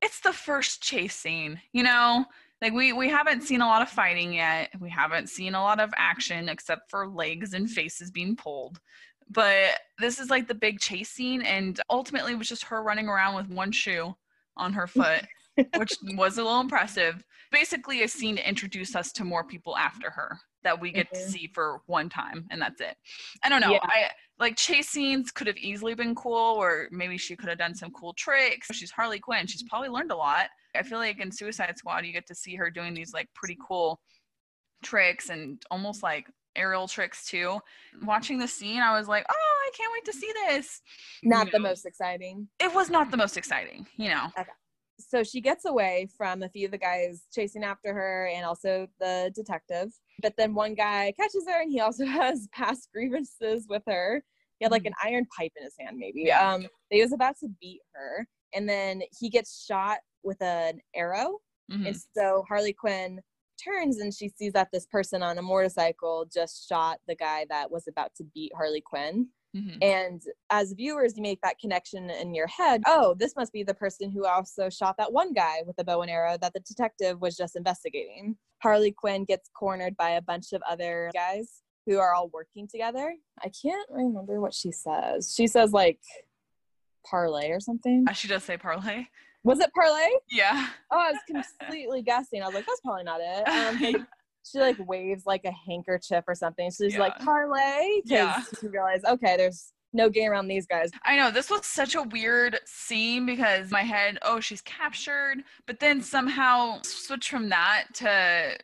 It's 0.00 0.20
the 0.20 0.32
first 0.32 0.82
chase 0.82 1.14
scene, 1.14 1.60
you 1.72 1.82
know? 1.82 2.24
Like 2.62 2.72
we 2.72 2.92
we 2.92 3.08
haven't 3.08 3.42
seen 3.42 3.60
a 3.60 3.66
lot 3.66 3.82
of 3.82 3.88
fighting 3.88 4.34
yet. 4.34 4.70
We 4.80 4.88
haven't 4.88 5.28
seen 5.28 5.56
a 5.56 5.60
lot 5.62 5.80
of 5.80 5.90
action 5.96 6.48
except 6.48 6.88
for 6.90 7.08
legs 7.08 7.54
and 7.54 7.68
faces 7.68 8.12
being 8.12 8.36
pulled. 8.36 8.78
But 9.28 9.78
this 9.98 10.20
is 10.20 10.30
like 10.30 10.46
the 10.46 10.54
big 10.54 10.78
chase 10.78 11.10
scene 11.10 11.42
and 11.42 11.80
ultimately 11.90 12.32
it 12.32 12.38
was 12.38 12.48
just 12.48 12.64
her 12.64 12.82
running 12.82 13.08
around 13.08 13.34
with 13.34 13.48
one 13.48 13.72
shoe 13.72 14.14
on 14.56 14.72
her 14.74 14.86
foot, 14.86 15.24
which 15.76 15.94
was 16.16 16.38
a 16.38 16.42
little 16.42 16.60
impressive. 16.60 17.22
Basically 17.50 18.02
a 18.02 18.08
scene 18.08 18.36
to 18.36 18.48
introduce 18.48 18.96
us 18.96 19.12
to 19.12 19.24
more 19.24 19.44
people 19.44 19.76
after 19.76 20.10
her 20.10 20.38
that 20.64 20.80
we 20.80 20.92
get 20.92 21.08
Mhm. 21.08 21.12
to 21.14 21.30
see 21.30 21.50
for 21.54 21.82
one 21.86 22.08
time 22.08 22.46
and 22.50 22.60
that's 22.62 22.80
it. 22.80 22.96
I 23.42 23.48
don't 23.48 23.60
know. 23.60 23.72
Yeah. 23.72 23.80
I 23.82 24.10
like 24.38 24.56
chase 24.56 24.88
scenes 24.88 25.30
could 25.30 25.46
have 25.46 25.56
easily 25.58 25.94
been 25.94 26.14
cool 26.14 26.56
or 26.56 26.88
maybe 26.90 27.18
she 27.18 27.36
could 27.36 27.48
have 27.48 27.58
done 27.58 27.74
some 27.74 27.90
cool 27.92 28.12
tricks 28.14 28.66
she's 28.72 28.90
harley 28.90 29.20
quinn 29.20 29.46
she's 29.46 29.62
probably 29.62 29.88
learned 29.88 30.10
a 30.10 30.16
lot 30.16 30.48
i 30.74 30.82
feel 30.82 30.98
like 30.98 31.20
in 31.20 31.30
suicide 31.30 31.76
squad 31.78 32.04
you 32.04 32.12
get 32.12 32.26
to 32.26 32.34
see 32.34 32.56
her 32.56 32.68
doing 32.68 32.92
these 32.92 33.12
like 33.12 33.28
pretty 33.34 33.56
cool 33.64 34.00
tricks 34.82 35.28
and 35.30 35.62
almost 35.70 36.02
like 36.02 36.28
aerial 36.56 36.88
tricks 36.88 37.24
too 37.26 37.60
watching 38.04 38.36
the 38.38 38.48
scene 38.48 38.80
i 38.80 38.98
was 38.98 39.06
like 39.06 39.24
oh 39.30 39.68
i 39.68 39.70
can't 39.76 39.92
wait 39.92 40.04
to 40.04 40.12
see 40.12 40.32
this 40.48 40.80
Not 41.22 41.46
You 41.46 41.52
the 41.52 41.58
most 41.60 41.86
exciting. 41.86 42.48
it 42.58 42.74
was 42.74 42.90
not 42.90 43.10
the 43.12 43.16
most 43.16 43.36
exciting 43.36 43.86
you 43.96 44.08
know 44.10 44.26
So 44.98 45.22
she 45.22 45.40
gets 45.40 45.64
away 45.64 46.08
from 46.16 46.42
a 46.42 46.48
few 46.48 46.66
of 46.66 46.72
the 46.72 46.78
guys 46.78 47.26
chasing 47.32 47.64
after 47.64 47.92
her 47.92 48.28
and 48.32 48.44
also 48.44 48.86
the 49.00 49.32
detective. 49.34 49.92
But 50.20 50.34
then 50.36 50.54
one 50.54 50.74
guy 50.74 51.12
catches 51.18 51.46
her 51.48 51.62
and 51.62 51.72
he 51.72 51.80
also 51.80 52.04
has 52.06 52.48
past 52.52 52.88
grievances 52.92 53.66
with 53.68 53.82
her. 53.88 54.22
He 54.58 54.64
had 54.64 54.72
like 54.72 54.86
an 54.86 54.94
iron 55.02 55.26
pipe 55.36 55.52
in 55.56 55.64
his 55.64 55.74
hand, 55.80 55.96
maybe. 55.98 56.24
Yeah. 56.26 56.52
Um, 56.52 56.66
he 56.90 57.00
was 57.00 57.12
about 57.12 57.36
to 57.40 57.48
beat 57.60 57.80
her. 57.94 58.26
And 58.54 58.68
then 58.68 59.02
he 59.18 59.28
gets 59.28 59.64
shot 59.64 59.98
with 60.22 60.40
an 60.40 60.80
arrow 60.94 61.38
Mhm. 61.70 61.86
And 61.88 61.96
so 62.16 62.44
Harley 62.48 62.72
Quinn 62.72 63.20
turns 63.62 63.98
and 63.98 64.12
she 64.12 64.28
sees 64.28 64.52
that 64.52 64.68
this 64.72 64.86
person 64.86 65.22
on 65.22 65.38
a 65.38 65.42
motorcycle 65.42 66.26
just 66.32 66.68
shot 66.68 66.98
the 67.06 67.14
guy 67.14 67.46
that 67.48 67.70
was 67.70 67.86
about 67.88 68.14
to 68.16 68.24
beat 68.34 68.52
Harley 68.54 68.80
Quinn. 68.80 69.28
Mhm. 69.54 69.78
And 69.82 70.22
as 70.50 70.72
viewers, 70.72 71.16
you 71.16 71.22
make 71.22 71.40
that 71.42 71.58
connection 71.58 72.08
in 72.08 72.34
your 72.34 72.46
head. 72.46 72.82
Oh, 72.86 73.14
this 73.18 73.36
must 73.36 73.52
be 73.52 73.62
the 73.62 73.74
person 73.74 74.10
who 74.10 74.24
also 74.26 74.70
shot 74.70 74.96
that 74.98 75.12
one 75.12 75.32
guy 75.34 75.62
with 75.66 75.76
the 75.76 75.84
bow 75.84 76.00
and 76.02 76.10
arrow 76.10 76.38
that 76.40 76.54
the 76.54 76.60
detective 76.60 77.20
was 77.20 77.36
just 77.36 77.54
investigating. 77.56 78.36
Harley 78.62 78.92
Quinn 78.92 79.24
gets 79.24 79.50
cornered 79.54 79.96
by 79.96 80.10
a 80.10 80.22
bunch 80.22 80.52
of 80.52 80.62
other 80.68 81.10
guys 81.12 81.62
who 81.86 81.98
are 81.98 82.14
all 82.14 82.28
working 82.28 82.66
together. 82.66 83.14
I 83.42 83.50
can't 83.50 83.88
remember 83.90 84.40
what 84.40 84.54
she 84.54 84.72
says. 84.72 85.34
She 85.36 85.46
says 85.46 85.72
like 85.72 85.98
parlay 87.04 87.50
or 87.50 87.60
something. 87.60 88.04
Uh, 88.08 88.12
she 88.12 88.28
does 88.28 88.44
say 88.44 88.56
parlay 88.56 89.06
Was 89.44 89.58
it 89.60 89.70
parlay? 89.74 90.08
yeah 90.30 90.68
Oh, 90.90 90.98
I 90.98 91.10
was 91.12 91.20
completely 91.26 92.02
guessing. 92.02 92.42
I 92.42 92.46
was 92.46 92.54
like, 92.54 92.66
that's 92.66 92.80
probably 92.80 93.04
not 93.04 93.20
it. 93.20 93.46
Um, 93.96 94.06
she 94.44 94.58
like 94.58 94.76
waves 94.86 95.24
like 95.26 95.44
a 95.44 95.52
handkerchief 95.66 96.24
or 96.26 96.34
something. 96.34 96.70
She's 96.70 96.96
like 96.98 97.18
parlay 97.18 98.00
because 98.04 98.10
Yeah. 98.10 98.42
she 98.60 98.68
realized 98.68 99.04
okay, 99.04 99.36
there's 99.36 99.72
no 99.92 100.08
game 100.08 100.30
around 100.30 100.48
these 100.48 100.66
guys. 100.66 100.90
I 101.04 101.16
know 101.16 101.30
this 101.30 101.50
was 101.50 101.66
such 101.66 101.94
a 101.94 102.02
weird 102.02 102.58
scene 102.64 103.26
because 103.26 103.70
my 103.70 103.82
head, 103.82 104.18
oh, 104.22 104.40
she's 104.40 104.62
captured, 104.62 105.38
but 105.66 105.80
then 105.80 106.00
somehow 106.00 106.80
switch 106.82 107.28
from 107.28 107.48
that 107.50 107.86
to 107.94 108.56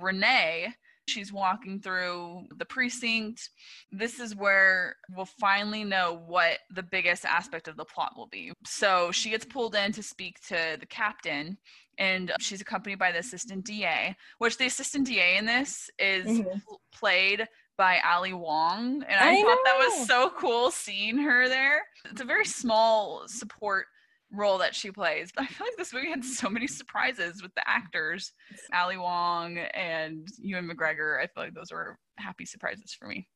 Renee. 0.00 0.72
She's 1.08 1.32
walking 1.32 1.80
through 1.80 2.46
the 2.56 2.64
precinct. 2.64 3.50
This 3.92 4.18
is 4.18 4.34
where 4.34 4.96
we'll 5.14 5.24
finally 5.40 5.84
know 5.84 6.20
what 6.26 6.58
the 6.74 6.82
biggest 6.82 7.24
aspect 7.24 7.68
of 7.68 7.76
the 7.76 7.84
plot 7.84 8.14
will 8.16 8.26
be. 8.26 8.52
So 8.64 9.12
she 9.12 9.30
gets 9.30 9.44
pulled 9.44 9.76
in 9.76 9.92
to 9.92 10.02
speak 10.02 10.40
to 10.48 10.76
the 10.80 10.86
captain, 10.86 11.58
and 11.98 12.32
she's 12.40 12.60
accompanied 12.60 12.98
by 12.98 13.12
the 13.12 13.18
assistant 13.18 13.64
DA, 13.64 14.14
which 14.38 14.56
the 14.58 14.66
assistant 14.66 15.06
DA 15.06 15.36
in 15.36 15.46
this 15.46 15.90
is 15.98 16.26
Mhm. 16.26 16.60
played 16.92 17.48
by 17.76 18.00
Ali 18.00 18.32
Wong, 18.32 19.02
and 19.02 19.20
I, 19.20 19.32
I 19.32 19.42
thought 19.42 19.58
that 19.64 19.76
was 19.78 20.06
so 20.06 20.30
cool 20.30 20.70
seeing 20.70 21.18
her 21.18 21.48
there. 21.48 21.82
It's 22.06 22.20
a 22.22 22.24
very 22.24 22.46
small 22.46 23.28
support 23.28 23.86
role 24.32 24.58
that 24.58 24.74
she 24.74 24.90
plays. 24.90 25.30
But 25.34 25.44
I 25.44 25.46
feel 25.46 25.66
like 25.66 25.76
this 25.76 25.92
movie 25.92 26.10
had 26.10 26.24
so 26.24 26.48
many 26.48 26.66
surprises 26.66 27.42
with 27.42 27.54
the 27.54 27.68
actors, 27.68 28.32
Ali 28.72 28.96
Wong 28.96 29.58
and 29.58 30.26
Ewan 30.38 30.68
McGregor. 30.68 31.22
I 31.22 31.26
feel 31.26 31.44
like 31.44 31.54
those 31.54 31.70
were 31.70 31.98
happy 32.16 32.44
surprises 32.46 32.94
for 32.94 33.06
me. 33.08 33.28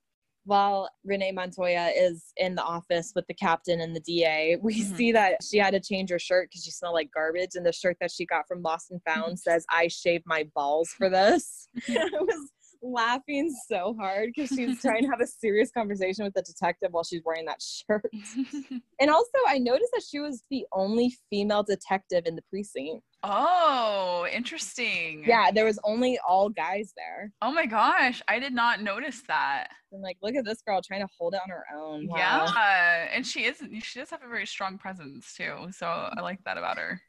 While 0.45 0.89
Renee 1.05 1.33
Montoya 1.33 1.91
is 1.95 2.33
in 2.37 2.55
the 2.55 2.63
office 2.63 3.13
with 3.15 3.27
the 3.27 3.35
captain 3.35 3.81
and 3.81 3.95
the 3.95 4.01
DA, 4.01 4.57
we 4.57 4.81
Mhm. 4.81 4.97
see 4.97 5.13
that 5.13 5.37
she 5.43 5.59
had 5.59 5.73
to 5.73 5.81
change 5.81 6.11
her 6.11 6.19
shirt 6.19 6.49
because 6.51 6.65
she 6.65 6.71
smelled 6.71 6.95
like 6.95 7.11
garbage, 7.13 7.51
and 7.55 7.65
the 7.67 7.73
shirt 7.73 7.99
that 8.01 8.11
she 8.11 8.25
got 8.27 8.49
from 8.49 8.63
Lost 8.63 8.91
and 8.91 9.03
Found 9.05 9.39
says 9.39 9.65
"I 9.71 9.89
shaved 9.89 10.25
my 10.27 10.45
balls 10.55 10.91
for 10.97 11.11
this." 11.11 11.69
I 11.89 12.09
was 12.21 12.51
laughing 12.83 13.55
so 13.69 13.95
hard 14.01 14.31
because 14.35 14.49
she's 14.57 14.81
trying 14.81 15.03
to 15.03 15.09
have 15.11 15.21
a 15.21 15.27
serious 15.27 15.71
conversation 15.71 16.25
with 16.25 16.33
the 16.33 16.43
detective 16.43 16.93
while 16.93 17.05
she's 17.05 17.23
wearing 17.25 17.45
that 17.47 17.61
shirt. 17.63 18.11
And 19.01 19.11
also, 19.11 19.39
I 19.49 19.59
noticed 19.59 19.93
that 19.95 20.03
she 20.07 20.21
was 20.21 20.43
the 20.51 20.67
only 20.73 21.17
female 21.31 21.63
detective 21.63 22.25
in 22.27 22.37
the 22.37 22.43
precinct. 22.51 23.03
Oh, 23.23 24.27
interesting. 24.33 25.25
Yeah, 25.27 25.51
there 25.51 25.65
was 25.65 25.79
only 25.85 26.19
all 26.27 26.49
guys 26.49 26.93
there. 26.97 27.33
Oh 27.43 27.53
my 27.53 27.67
gosh, 27.67 28.23
I 28.29 28.39
did 28.39 28.53
not 28.53 28.81
notice 28.83 29.23
that. 29.29 29.69
I'm 29.93 30.01
like, 30.01 30.19
look 30.23 30.35
at 30.35 30.45
this 30.45 30.63
girl 30.63 30.81
trying 30.83 31.01
to 31.01 31.09
hold 31.19 31.35
it 31.35 31.41
on 31.43 31.51
her 31.51 31.65
own. 31.75 32.07
Wow. 32.07 32.47
Yeah, 32.55 33.09
and 33.13 33.27
she 33.27 33.45
is 33.45 33.63
she 33.83 33.99
does 33.99 34.11
have 34.11 34.23
a 34.23 34.29
very 34.29 34.47
strong 34.47 34.79
presence 34.79 35.35
too. 35.37 35.69
So 35.73 35.87
I 35.87 36.21
like 36.21 36.43
that 36.45 36.59
about 36.59 36.79
her. 36.79 37.01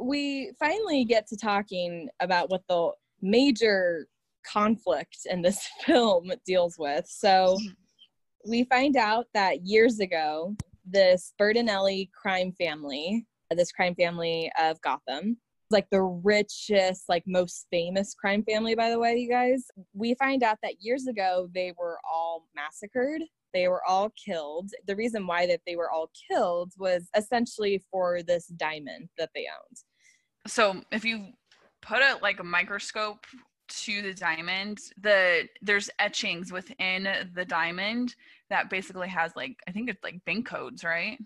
we 0.00 0.52
finally 0.58 1.04
get 1.04 1.26
to 1.28 1.36
talking 1.36 2.08
about 2.20 2.50
what 2.50 2.62
the 2.68 2.90
major 3.22 4.06
conflict 4.46 5.18
in 5.26 5.42
this 5.42 5.68
film 5.84 6.30
deals 6.44 6.76
with. 6.78 7.06
So 7.06 7.58
Mhm. 7.60 7.76
we 8.48 8.64
find 8.64 8.96
out 8.96 9.26
that 9.34 9.62
years 9.66 9.98
ago, 10.00 10.56
this 10.84 11.32
Bertinelli 11.40 12.10
crime 12.12 12.52
family, 12.52 13.26
this 13.54 13.72
crime 13.72 13.94
family 13.94 14.50
of 14.60 14.80
Gotham, 14.80 15.36
like 15.70 15.88
the 15.90 16.02
richest, 16.02 17.04
like 17.08 17.24
most 17.26 17.66
famous 17.70 18.14
crime 18.14 18.44
family, 18.44 18.74
by 18.74 18.90
the 18.90 18.98
way, 18.98 19.16
you 19.16 19.28
guys. 19.28 19.64
We 19.94 20.14
find 20.14 20.42
out 20.42 20.58
that 20.62 20.80
years 20.80 21.06
ago 21.06 21.48
they 21.54 21.72
were 21.78 21.98
all 22.10 22.48
massacred. 22.54 23.22
They 23.52 23.68
were 23.68 23.84
all 23.84 24.12
killed. 24.22 24.70
The 24.86 24.96
reason 24.96 25.26
why 25.26 25.46
that 25.46 25.60
they 25.66 25.76
were 25.76 25.90
all 25.90 26.10
killed 26.30 26.72
was 26.76 27.08
essentially 27.16 27.82
for 27.90 28.22
this 28.22 28.46
diamond 28.48 29.08
that 29.18 29.30
they 29.34 29.46
owned. 29.46 29.78
So 30.46 30.82
if 30.92 31.04
you 31.04 31.32
put 31.82 31.98
a 31.98 32.18
like 32.22 32.40
a 32.40 32.44
microscope 32.44 33.24
to 33.68 34.02
the 34.02 34.14
diamond, 34.14 34.78
the 35.00 35.48
there's 35.62 35.90
etchings 35.98 36.52
within 36.52 37.08
the 37.34 37.44
diamond 37.44 38.14
that 38.50 38.70
basically 38.70 39.08
has 39.08 39.32
like 39.34 39.56
I 39.66 39.72
think 39.72 39.90
it's 39.90 40.04
like 40.04 40.24
bank 40.24 40.46
codes, 40.46 40.84
right? 40.84 41.18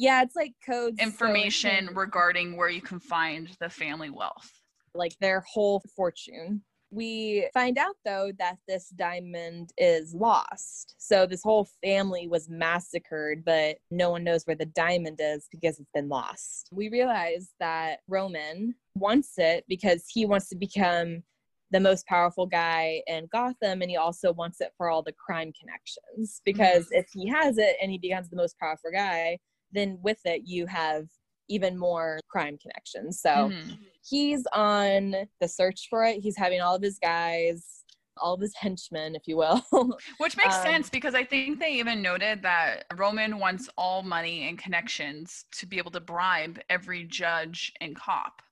Yeah, 0.00 0.22
it's 0.22 0.34
like 0.34 0.54
codes. 0.64 0.98
Information 0.98 1.88
can- 1.88 1.94
regarding 1.94 2.56
where 2.56 2.70
you 2.70 2.80
can 2.80 3.00
find 3.00 3.54
the 3.60 3.68
family 3.68 4.08
wealth. 4.08 4.50
like 4.92 5.14
their 5.20 5.40
whole 5.40 5.80
fortune. 5.94 6.62
We 6.90 7.48
find 7.54 7.78
out 7.78 7.94
though 8.04 8.32
that 8.40 8.56
this 8.66 8.88
diamond 8.88 9.70
is 9.78 10.12
lost. 10.12 10.96
So 10.98 11.26
this 11.26 11.44
whole 11.44 11.68
family 11.84 12.26
was 12.26 12.48
massacred, 12.48 13.44
but 13.44 13.76
no 13.92 14.10
one 14.10 14.24
knows 14.24 14.44
where 14.44 14.56
the 14.56 14.64
diamond 14.64 15.20
is 15.22 15.46
because 15.52 15.78
it's 15.78 15.92
been 15.94 16.08
lost. 16.08 16.70
We 16.72 16.88
realize 16.88 17.50
that 17.60 18.00
Roman 18.08 18.74
wants 18.96 19.34
it 19.36 19.64
because 19.68 20.06
he 20.08 20.26
wants 20.26 20.48
to 20.48 20.56
become 20.56 21.22
the 21.70 21.78
most 21.78 22.04
powerful 22.06 22.46
guy 22.46 23.02
in 23.06 23.28
Gotham 23.30 23.82
and 23.82 23.90
he 23.90 23.96
also 23.96 24.32
wants 24.32 24.60
it 24.60 24.72
for 24.76 24.90
all 24.90 25.02
the 25.02 25.12
crime 25.12 25.52
connections. 25.52 26.40
Because 26.44 26.86
mm-hmm. 26.86 26.98
if 26.98 27.06
he 27.12 27.28
has 27.28 27.58
it 27.58 27.76
and 27.80 27.92
he 27.92 27.98
becomes 27.98 28.28
the 28.28 28.36
most 28.36 28.58
powerful 28.58 28.90
guy, 28.92 29.38
then 29.72 29.98
with 30.02 30.20
it 30.24 30.42
you 30.44 30.66
have 30.66 31.06
even 31.48 31.76
more 31.76 32.20
crime 32.28 32.56
connections. 32.58 33.20
So 33.20 33.50
Mhm. 33.50 33.78
he's 34.08 34.46
on 34.52 35.14
the 35.40 35.48
search 35.48 35.88
for 35.90 36.04
it. 36.04 36.20
He's 36.20 36.36
having 36.36 36.60
all 36.60 36.76
of 36.76 36.82
his 36.82 36.98
guys, 37.00 37.84
all 38.18 38.34
of 38.34 38.40
his 38.40 38.54
henchmen, 38.54 39.16
if 39.16 39.22
you 39.26 39.36
will. 39.36 39.60
Which 40.18 40.36
makes 40.36 40.56
Um, 40.58 40.62
sense 40.62 40.90
because 40.90 41.14
I 41.16 41.24
think 41.24 41.58
they 41.58 41.72
even 41.72 42.00
noted 42.02 42.42
that 42.42 42.84
Roman 42.94 43.38
wants 43.38 43.68
all 43.76 44.02
money 44.04 44.48
and 44.48 44.56
connections 44.58 45.44
to 45.52 45.66
be 45.66 45.78
able 45.78 45.90
to 45.92 46.00
bribe 46.00 46.60
every 46.68 47.04
judge 47.04 47.72
and 47.80 47.96
cop. 47.96 48.42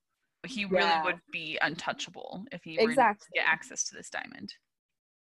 He 0.47 0.65
really 0.65 0.81
Yeah. 0.81 1.03
would 1.05 1.21
be 1.31 1.59
untouchable 1.63 2.45
if 2.51 2.65
he 2.65 2.79
were 2.79 2.95
to 2.95 3.17
get 3.35 3.47
access 3.47 3.85
to 3.89 3.95
this 3.95 4.11
diamond. 4.11 4.53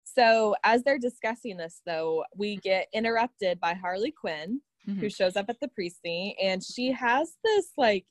so 0.05 0.57
as 0.65 0.83
they're 0.83 0.99
discussing 0.99 1.57
this, 1.57 1.83
though, 1.87 2.25
we 2.35 2.57
get 2.57 2.89
interrupted 2.93 3.61
by 3.61 3.75
Harley 3.75 4.11
Quinn, 4.11 4.61
Mhm. 4.89 4.99
who 4.99 5.11
shows 5.11 5.37
up 5.37 5.47
at 5.49 5.61
the 5.61 5.69
precinct, 5.69 6.41
and 6.43 6.63
she 6.65 6.91
has 6.93 7.37
this 7.45 7.73
like 7.77 8.07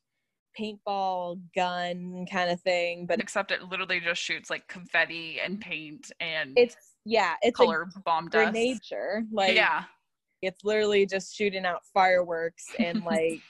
paintball 0.59 1.39
gun 1.55 2.25
kind 2.31 2.49
of 2.51 2.59
thing, 2.61 3.05
but 3.05 3.19
Except 3.19 3.51
it 3.51 3.63
literally 3.63 3.99
just 3.99 4.21
shoots 4.21 4.49
like 4.49 4.67
confetti 4.67 5.39
and 5.43 5.59
paint 5.61 6.11
and 6.19 6.53
it's 6.57 6.75
yeah, 7.05 7.35
it's 7.41 7.55
color 7.57 7.87
bomb 8.05 8.27
a 8.27 8.29
dust. 8.29 8.51
grenade 8.51 8.77
sure. 8.83 9.23
Like 9.31 9.55
yeah. 9.55 9.83
it's 10.41 10.63
literally 10.63 11.05
just 11.05 11.35
shooting 11.35 11.65
out 11.65 11.81
fireworks 11.93 12.65
and 12.79 13.03
like 13.05 13.41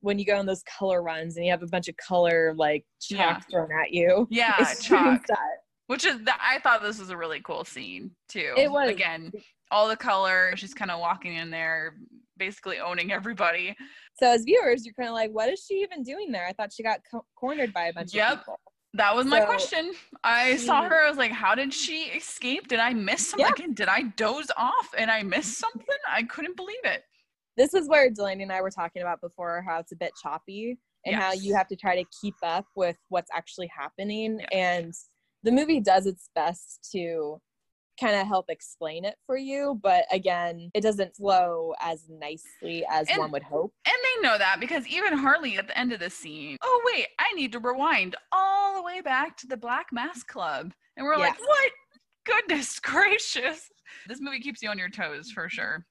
when 0.00 0.18
you 0.18 0.24
go 0.24 0.36
on 0.36 0.46
those 0.46 0.62
color 0.78 1.02
runs 1.02 1.36
and 1.36 1.44
you 1.44 1.50
have 1.50 1.62
a 1.62 1.66
bunch 1.66 1.88
of 1.88 1.96
color 1.96 2.54
like 2.56 2.84
chalk 3.00 3.18
Yeah. 3.18 3.40
thrown 3.50 3.70
at 3.72 3.92
you. 3.92 4.26
Yeah, 4.30 4.54
it's 4.60 4.84
chalk. 4.84 5.26
that. 5.26 5.38
Which 5.86 6.04
is 6.06 6.22
that 6.24 6.38
I 6.40 6.60
thought 6.60 6.82
this 6.82 6.98
was 6.98 7.10
a 7.10 7.16
really 7.16 7.40
cool 7.40 7.64
scene 7.64 8.12
too. 8.28 8.54
It 8.56 8.70
was. 8.70 8.90
again 8.90 9.32
all 9.70 9.88
the 9.88 9.96
color. 9.96 10.52
She's 10.56 10.72
kind 10.74 10.90
of 10.90 11.00
walking 11.00 11.34
in 11.34 11.50
there, 11.50 11.96
basically 12.38 12.78
owning 12.80 13.12
everybody. 13.12 13.76
So 14.20 14.26
as 14.30 14.44
viewers, 14.44 14.84
you're 14.84 14.94
kind 14.94 15.08
of 15.08 15.14
like, 15.14 15.30
what 15.30 15.48
is 15.48 15.64
she 15.66 15.74
even 15.82 16.02
doing 16.02 16.30
there? 16.32 16.46
I 16.46 16.52
thought 16.52 16.72
she 16.72 16.82
got 16.82 17.00
co- 17.10 17.24
cornered 17.36 17.72
by 17.72 17.86
a 17.86 17.92
bunch 17.92 18.14
Yep. 18.14 18.32
of 18.32 18.38
people. 18.38 18.60
That 18.96 19.16
was 19.16 19.26
my 19.26 19.40
So, 19.40 19.46
question. 19.46 19.92
I 20.22 20.56
saw 20.56 20.84
her. 20.88 21.02
I 21.04 21.08
was 21.08 21.18
like, 21.18 21.32
"How 21.32 21.56
did 21.56 21.74
she 21.74 22.04
escape? 22.10 22.68
Did 22.68 22.78
I 22.78 22.92
miss 22.92 23.30
something? 23.30 23.52
Yeah. 23.58 23.74
Did 23.74 23.88
I 23.88 24.02
doze 24.02 24.52
off 24.56 24.94
and 24.96 25.10
I 25.10 25.24
missed 25.24 25.58
something? 25.58 25.84
I 26.08 26.22
couldn't 26.22 26.56
believe 26.56 26.84
it." 26.84 27.02
This 27.56 27.74
is 27.74 27.88
where 27.88 28.08
Delaney 28.08 28.44
and 28.44 28.52
I 28.52 28.60
were 28.62 28.70
talking 28.70 29.02
about 29.02 29.20
before 29.20 29.62
how 29.68 29.80
it's 29.80 29.90
a 29.90 29.96
bit 29.96 30.12
choppy 30.22 30.78
and 31.04 31.16
how 31.16 31.32
you 31.32 31.54
have 31.56 31.66
to 31.68 31.76
try 31.76 31.96
to 32.00 32.04
keep 32.20 32.36
up 32.44 32.66
with 32.76 32.96
what's 33.08 33.30
actually 33.34 33.66
happening. 33.76 34.38
Yes. 34.38 34.48
And 34.52 34.94
the 35.42 35.50
movie 35.52 35.80
does 35.80 36.06
its 36.06 36.30
best 36.36 36.88
to 36.92 37.40
kind 38.00 38.16
of 38.16 38.26
help 38.26 38.46
explain 38.48 39.04
it 39.04 39.16
for 39.26 39.36
you. 39.36 39.78
But 39.82 40.04
again, 40.10 40.70
it 40.74 40.80
doesn't 40.82 41.16
flow 41.16 41.74
as 41.80 42.08
nicely 42.08 42.84
as 42.90 43.08
And- 43.08 43.18
one 43.18 43.30
would 43.30 43.42
hope. 43.42 43.72
And 43.86 43.94
they 43.94 44.28
know 44.28 44.38
that 44.38 44.58
because 44.60 44.86
even 44.86 45.16
Harley 45.16 45.56
at 45.58 45.66
the 45.66 45.78
end 45.78 45.92
of 45.92 46.00
the 46.00 46.10
scene, 46.10 46.56
oh 46.62 46.82
wait, 46.92 47.06
I 47.18 47.32
need 47.34 47.52
to 47.52 47.58
rewind 47.58 48.16
all 48.32 48.74
the 48.76 48.82
way 48.82 49.00
back 49.00 49.36
to 49.38 49.46
the 49.46 49.56
Black 49.56 49.86
Mask 49.92 50.26
Club, 50.26 50.72
and 50.96 51.06
we're 51.06 51.16
like, 51.16 51.38
"What? 51.38 51.72
Goodness 52.26 52.78
gracious!" 52.80 53.70
This 54.08 54.20
movie 54.20 54.40
keeps 54.40 54.62
you 54.62 54.70
on 54.70 54.78
your 54.78 54.88
toes 54.90 55.30
for 55.30 55.48
sure. 55.48 55.84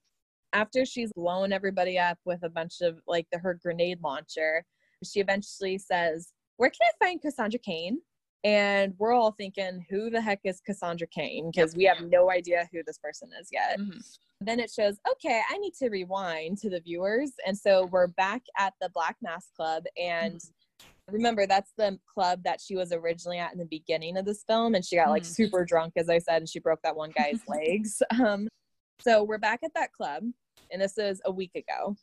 after 0.54 0.86
she's 0.86 1.12
blown 1.13 1.52
everybody 1.52 1.98
up 1.98 2.20
with 2.26 2.44
a 2.44 2.50
bunch 2.50 2.82
of 2.82 3.00
like 3.08 3.26
the 3.32 3.39
her 3.39 3.56
grenade 3.56 4.00
launcher, 4.04 4.63
she 5.04 5.20
eventually 5.20 5.78
says, 5.78 6.32
"Where 6.58 6.70
can 6.70 6.88
I 6.88 7.06
find 7.06 7.22
Cassandra 7.22 7.60
Cain?" 7.60 8.00
And 8.43 8.93
we're 8.97 9.13
all 9.13 9.32
thinking, 9.32 9.86
"Who 9.89 10.10
the 10.10 10.21
heck 10.21 10.41
is 10.43 10.60
Cassandra 10.60 11.08
Cain?" 11.08 11.49
Because 11.51 11.75
we 11.75 11.86
have 11.86 12.01
no 12.01 12.29
idea 12.29 12.67
who 12.71 12.84
this 12.84 12.97
person 12.97 13.29
is 13.39 13.49
yet. 13.51 13.79
Mhm. 13.79 14.17
Then 14.41 14.60
it 14.60 14.69
shows, 14.69 14.99
okay, 15.10 15.41
I 15.49 15.58
need 15.58 15.73
to 15.75 15.89
rewind 15.89 16.58
to 16.60 16.69
the 16.69 16.82
viewers, 16.82 17.32
and 17.45 17.58
so 17.58 17.86
we're 17.86 18.08
back 18.08 18.41
at 18.58 18.73
the 18.82 18.89
Black 18.89 19.17
Mask 19.21 19.53
Club, 19.56 19.86
and. 19.97 20.41
Remember, 21.12 21.45
that's 21.45 21.73
the 21.73 21.99
club 22.06 22.43
that 22.43 22.62
she 22.62 22.77
was 22.77 22.93
originally 22.93 23.38
at 23.38 23.51
in 23.51 23.60
the 23.60 23.65
beginning 23.65 24.15
of 24.15 24.23
this 24.23 24.45
film, 24.45 24.73
and 24.73 24.86
she 24.86 24.95
got 24.95 25.10
like 25.10 25.23
Mhm. 25.23 25.36
super 25.36 25.65
drunk, 25.65 25.91
as 25.97 26.08
I 26.08 26.17
said, 26.17 26.38
and 26.38 26.47
she 26.49 26.60
broke 26.60 26.82
that 26.84 26.95
one 26.95 27.12
guy's 27.12 27.41
legs. 27.49 28.01
Um, 28.10 28.47
so 29.01 29.21
we're 29.21 29.38
back 29.38 29.63
at 29.63 29.73
that 29.73 29.91
club, 29.91 30.23
and 30.71 30.82
this 30.82 30.97
is 30.97 31.21
a 31.25 31.32
week 31.32 31.56
ago 31.56 31.97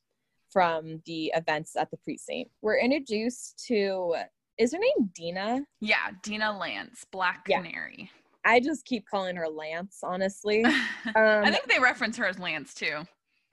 from 0.50 1.00
the 1.06 1.32
events 1.34 1.76
at 1.76 1.90
the 1.90 1.96
precinct. 1.96 2.50
We're 2.60 2.76
introduced 2.78 3.64
to 3.68 4.16
is 4.58 4.72
her 4.72 4.78
name 4.78 5.10
Dinah? 5.16 5.64
Yeah, 5.80 6.10
Dinah 6.22 6.58
Lance, 6.58 7.04
Black 7.10 7.44
Yeah. 7.48 7.62
Canary. 7.62 8.10
I 8.44 8.60
just 8.60 8.84
keep 8.86 9.06
calling 9.06 9.36
her 9.36 9.48
Lance, 9.48 10.00
honestly. 10.02 10.64
Um, 11.16 11.44
I 11.44 11.50
think 11.50 11.66
they 11.66 11.78
reference 11.80 12.16
her 12.18 12.26
as 12.26 12.38
Lance 12.38 12.74
too. 12.74 12.98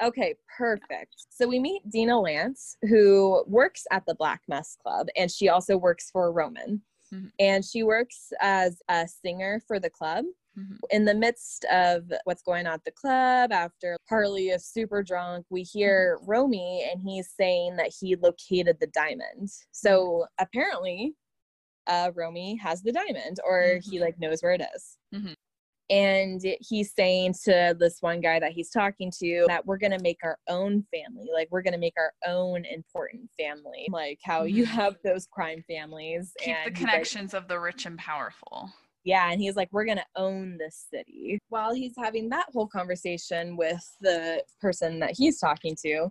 Okay, 0.02 0.36
perfect. 0.58 1.16
So 1.30 1.48
we 1.48 1.60
meet 1.60 1.82
Dinah 1.90 2.20
Lance, 2.20 2.76
who 2.84 3.44
works 3.48 3.86
at 3.92 4.06
the 4.06 4.16
Black 4.16 4.42
Mask 4.48 4.78
Club, 4.80 5.08
and 5.16 5.32
she 5.32 5.48
also 5.50 5.78
works 5.78 6.12
for 6.12 6.32
Roman. 6.32 6.82
Mhm. 7.14 7.32
And 7.40 7.64
she 7.66 7.84
works 7.84 8.32
as 8.42 8.82
a 8.90 9.08
singer 9.08 9.62
for 9.66 9.80
the 9.80 9.90
club. 9.90 10.26
Mhm. 10.58 10.78
In 10.90 11.06
the 11.06 11.14
midst 11.14 11.66
of 11.72 12.12
what's 12.24 12.42
going 12.42 12.66
on 12.68 12.74
at 12.74 12.84
the 12.84 12.92
club, 12.92 13.52
after 13.52 13.96
Harley 14.10 14.50
is 14.50 14.66
super 14.66 15.04
drunk, 15.04 15.46
we 15.50 15.62
hear 15.64 16.18
Romy, 16.24 16.90
and 16.92 17.02
he's 17.02 17.30
saying 17.30 17.76
that 17.76 17.94
he 18.00 18.16
located 18.16 18.80
the 18.80 18.88
diamond. 18.88 19.50
So 19.72 20.26
apparently, 20.40 21.14
uh, 21.86 22.12
Romy 22.16 22.56
has 22.56 22.82
the 22.82 22.92
diamond, 22.92 23.40
or 23.46 23.80
he 23.84 23.98
Mhm. 23.98 24.02
like 24.02 24.20
knows 24.20 24.42
where 24.42 24.54
it 24.54 24.62
is 24.76 24.98
Mhm. 25.14 25.36
and 25.90 26.42
he's 26.60 26.94
saying 26.94 27.34
to 27.46 27.74
this 27.80 28.02
one 28.02 28.20
guy 28.20 28.40
that 28.40 28.52
he's 28.52 28.70
talking 28.70 29.10
to 29.20 29.46
that 29.48 29.66
we're 29.66 29.78
going 29.78 29.98
to 29.98 30.04
make 30.04 30.20
our 30.22 30.38
own 30.50 30.84
family 30.92 31.30
like 31.34 31.48
we're 31.50 31.62
going 31.62 31.72
to 31.72 31.78
make 31.80 31.94
our 31.98 32.12
own 32.26 32.66
important 32.66 33.32
family 33.40 33.88
like 33.90 34.20
how 34.22 34.44
you 34.44 34.64
Mhm. 34.66 34.68
have 34.68 34.98
those 35.06 35.28
crime 35.28 35.64
families 35.66 36.34
Keep 36.40 36.46
the 36.46 36.52
and 36.52 36.58
he's 36.78 36.84
like- 36.84 36.92
connections 36.92 37.34
of 37.34 37.48
the 37.48 37.58
rich 37.58 37.86
and 37.86 37.98
powerful. 37.98 38.70
Yeah 39.04 39.32
and 39.32 39.40
he's 39.42 39.56
like 39.56 39.70
we're 39.72 39.86
going 39.86 39.98
to 39.98 40.06
own 40.16 40.58
this 40.58 40.88
city 40.92 41.40
while 41.50 41.74
he's 41.74 41.94
having 41.98 42.30
that 42.30 42.48
whole 42.54 42.68
conversation 42.68 43.56
with 43.58 43.84
the 44.02 44.44
person 44.60 45.00
that 45.00 45.16
he's 45.18 45.40
talking 45.40 45.76
to 45.84 46.10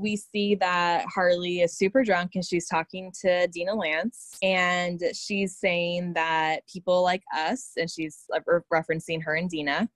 we 0.00 0.16
see 0.16 0.56
that 0.56 1.06
Harley 1.06 1.60
is 1.60 1.76
super 1.78 2.02
drunk 2.02 2.32
and 2.34 2.44
she's 2.44 2.66
talking 2.66 3.12
to 3.20 3.46
Dinah 3.48 3.74
Lance 3.76 4.36
and 4.42 5.00
she's 5.14 5.56
saying 5.56 6.12
that 6.14 6.66
people 6.66 7.02
like 7.04 7.22
us 7.36 7.70
and 7.76 7.88
she's 7.88 8.24
referencing 8.72 9.22
her 9.22 9.34
and 9.36 9.48
Dinah 9.48 9.88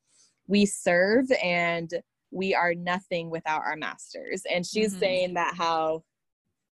we 0.46 0.64
serve 0.64 1.26
and 1.42 1.90
we 2.30 2.54
are 2.54 2.74
nothing 2.74 3.30
without 3.30 3.62
our 3.62 3.74
masters 3.76 4.42
and 4.48 4.64
she's 4.64 4.94
Mhm. 4.94 4.98
saying 5.00 5.34
that 5.34 5.54
how 5.56 6.04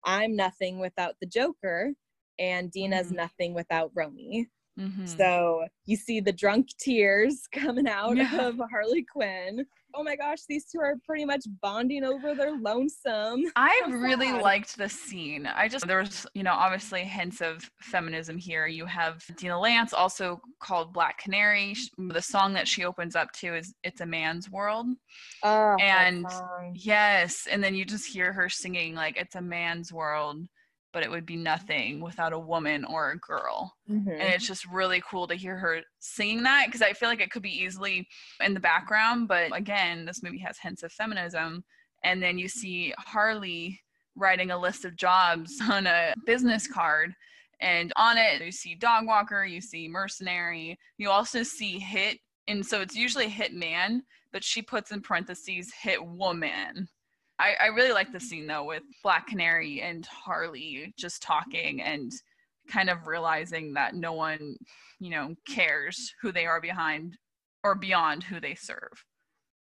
I'm 0.04 0.36
nothing 0.36 0.80
without 0.80 1.16
the 1.22 1.26
Joker 1.26 1.94
and 2.38 2.70
Dinah's 2.72 3.12
Mhm. 3.12 3.16
nothing 3.16 3.54
without 3.54 3.92
Romy 3.96 4.50
Mhm. 4.78 5.08
so 5.08 5.66
you 5.86 5.96
see 5.96 6.20
the 6.20 6.34
drunk 6.34 6.68
tears 6.80 7.48
coming 7.54 7.88
out 7.88 8.18
Yeah. 8.18 8.48
of 8.48 8.60
Harley 8.70 9.04
Quinn. 9.04 9.66
Oh 9.98 10.04
my 10.04 10.18
gosh, 10.18 10.40
these 10.50 10.66
two 10.70 10.80
are 10.82 10.96
pretty 11.06 11.24
much 11.24 11.46
bonding 11.62 12.04
over 12.04 12.36
their 12.36 12.52
lonesome. 12.58 13.44
I 13.56 13.82
so 13.86 13.92
really 13.92 14.28
sad. 14.28 14.42
liked 14.42 14.76
the 14.78 14.90
scene. 14.90 15.46
I 15.46 15.70
just 15.70 15.88
there 15.88 16.00
was, 16.00 16.28
you 16.34 16.44
know, 16.44 16.52
obviously 16.52 17.06
hints 17.06 17.40
of 17.42 17.70
feminism 17.82 18.38
here. 18.38 18.68
You 18.68 18.86
have 18.88 19.24
Dinah 19.38 19.58
Lance, 19.60 19.94
also 19.94 20.42
called 20.60 20.92
Black 20.92 21.18
Canary. 21.20 21.76
The 21.98 22.22
song 22.22 22.52
that 22.56 22.68
she 22.68 22.84
opens 22.84 23.16
up 23.16 23.32
to 23.40 23.56
is 23.56 23.74
"It's 23.84 24.02
a 24.02 24.06
Man's 24.06 24.50
World." 24.50 24.88
Oh, 25.44 25.78
And. 25.80 26.26
Yes, 26.74 27.48
and 27.50 27.64
then 27.64 27.74
you 27.76 27.86
just 27.86 28.08
hear 28.12 28.34
her 28.34 28.50
singing 28.50 28.96
like 28.96 29.16
"It's 29.18 29.36
a 29.36 29.42
man's 29.42 29.94
world, 29.94 30.46
but 30.96 31.04
it 31.04 31.12
would 31.12 31.26
be 31.26 31.36
nothing 31.36 32.00
without 32.00 32.32
a 32.32 32.40
woman 32.40 32.86
or 32.86 33.12
a 33.12 33.20
girl." 33.20 33.76
Mhm. 33.90 34.14
and 34.14 34.34
it's 34.34 34.48
just 34.48 34.66
really 34.66 35.02
cool 35.02 35.28
to 35.28 35.36
hear 35.36 35.58
her 35.58 35.82
singing 36.00 36.44
that 36.44 36.68
because 36.68 36.82
I 36.82 36.94
feel 36.94 37.10
like 37.10 37.20
it 37.20 37.30
could 37.32 37.44
be 37.44 37.62
easily 37.64 38.08
in 38.40 38.54
the 38.54 38.60
background, 38.62 39.28
but 39.28 39.56
again, 39.56 40.06
this 40.06 40.24
movie 40.24 40.40
has 40.40 40.58
hints 40.58 40.84
of 40.84 40.92
feminism. 40.94 41.64
And 42.04 42.24
then 42.24 42.38
you 42.38 42.48
see 42.48 42.94
Harley 42.98 43.82
writing 44.16 44.52
a 44.52 44.58
list 44.58 44.86
of 44.86 44.96
jobs 44.96 45.60
on 45.70 45.86
a 45.86 46.14
business 46.26 46.66
card, 46.68 47.14
and 47.60 47.92
on 47.96 48.18
it 48.18 48.42
you 48.42 48.52
see 48.52 48.74
dog 48.76 49.06
walker, 49.06 49.44
you 49.44 49.60
see 49.60 49.88
mercenary, 49.90 50.80
you 50.98 51.10
also 51.10 51.44
see 51.44 51.78
hit, 51.80 52.20
and 52.48 52.66
so 52.66 52.80
it's 52.80 52.96
usually 52.96 53.28
hit 53.28 53.54
man, 53.54 54.04
but 54.32 54.44
she 54.44 54.62
puts 54.62 54.92
in 54.92 55.02
parentheses 55.02 55.74
hit 55.74 56.04
woman. 56.06 56.88
I, 57.40 57.54
I 57.62 57.68
really 57.68 57.92
like 57.92 58.12
the 58.12 58.20
scene 58.20 58.48
though 58.48 58.64
with 58.64 58.84
Black 59.04 59.28
Canary 59.28 59.82
and 59.82 60.06
Harley 60.06 60.94
just 60.98 61.22
talking 61.22 61.82
and 61.82 62.12
kind 62.70 62.90
of 62.90 63.08
realizing 63.08 63.74
that 63.74 63.96
no 63.96 64.14
one, 64.14 64.56
you 65.00 65.12
know, 65.12 65.36
cares 65.48 66.14
who 66.22 66.32
they 66.32 66.46
are 66.46 66.62
behind 66.62 67.18
or 67.64 67.76
beyond 67.76 68.24
who 68.24 68.40
they 68.40 68.56
serve. 68.56 69.04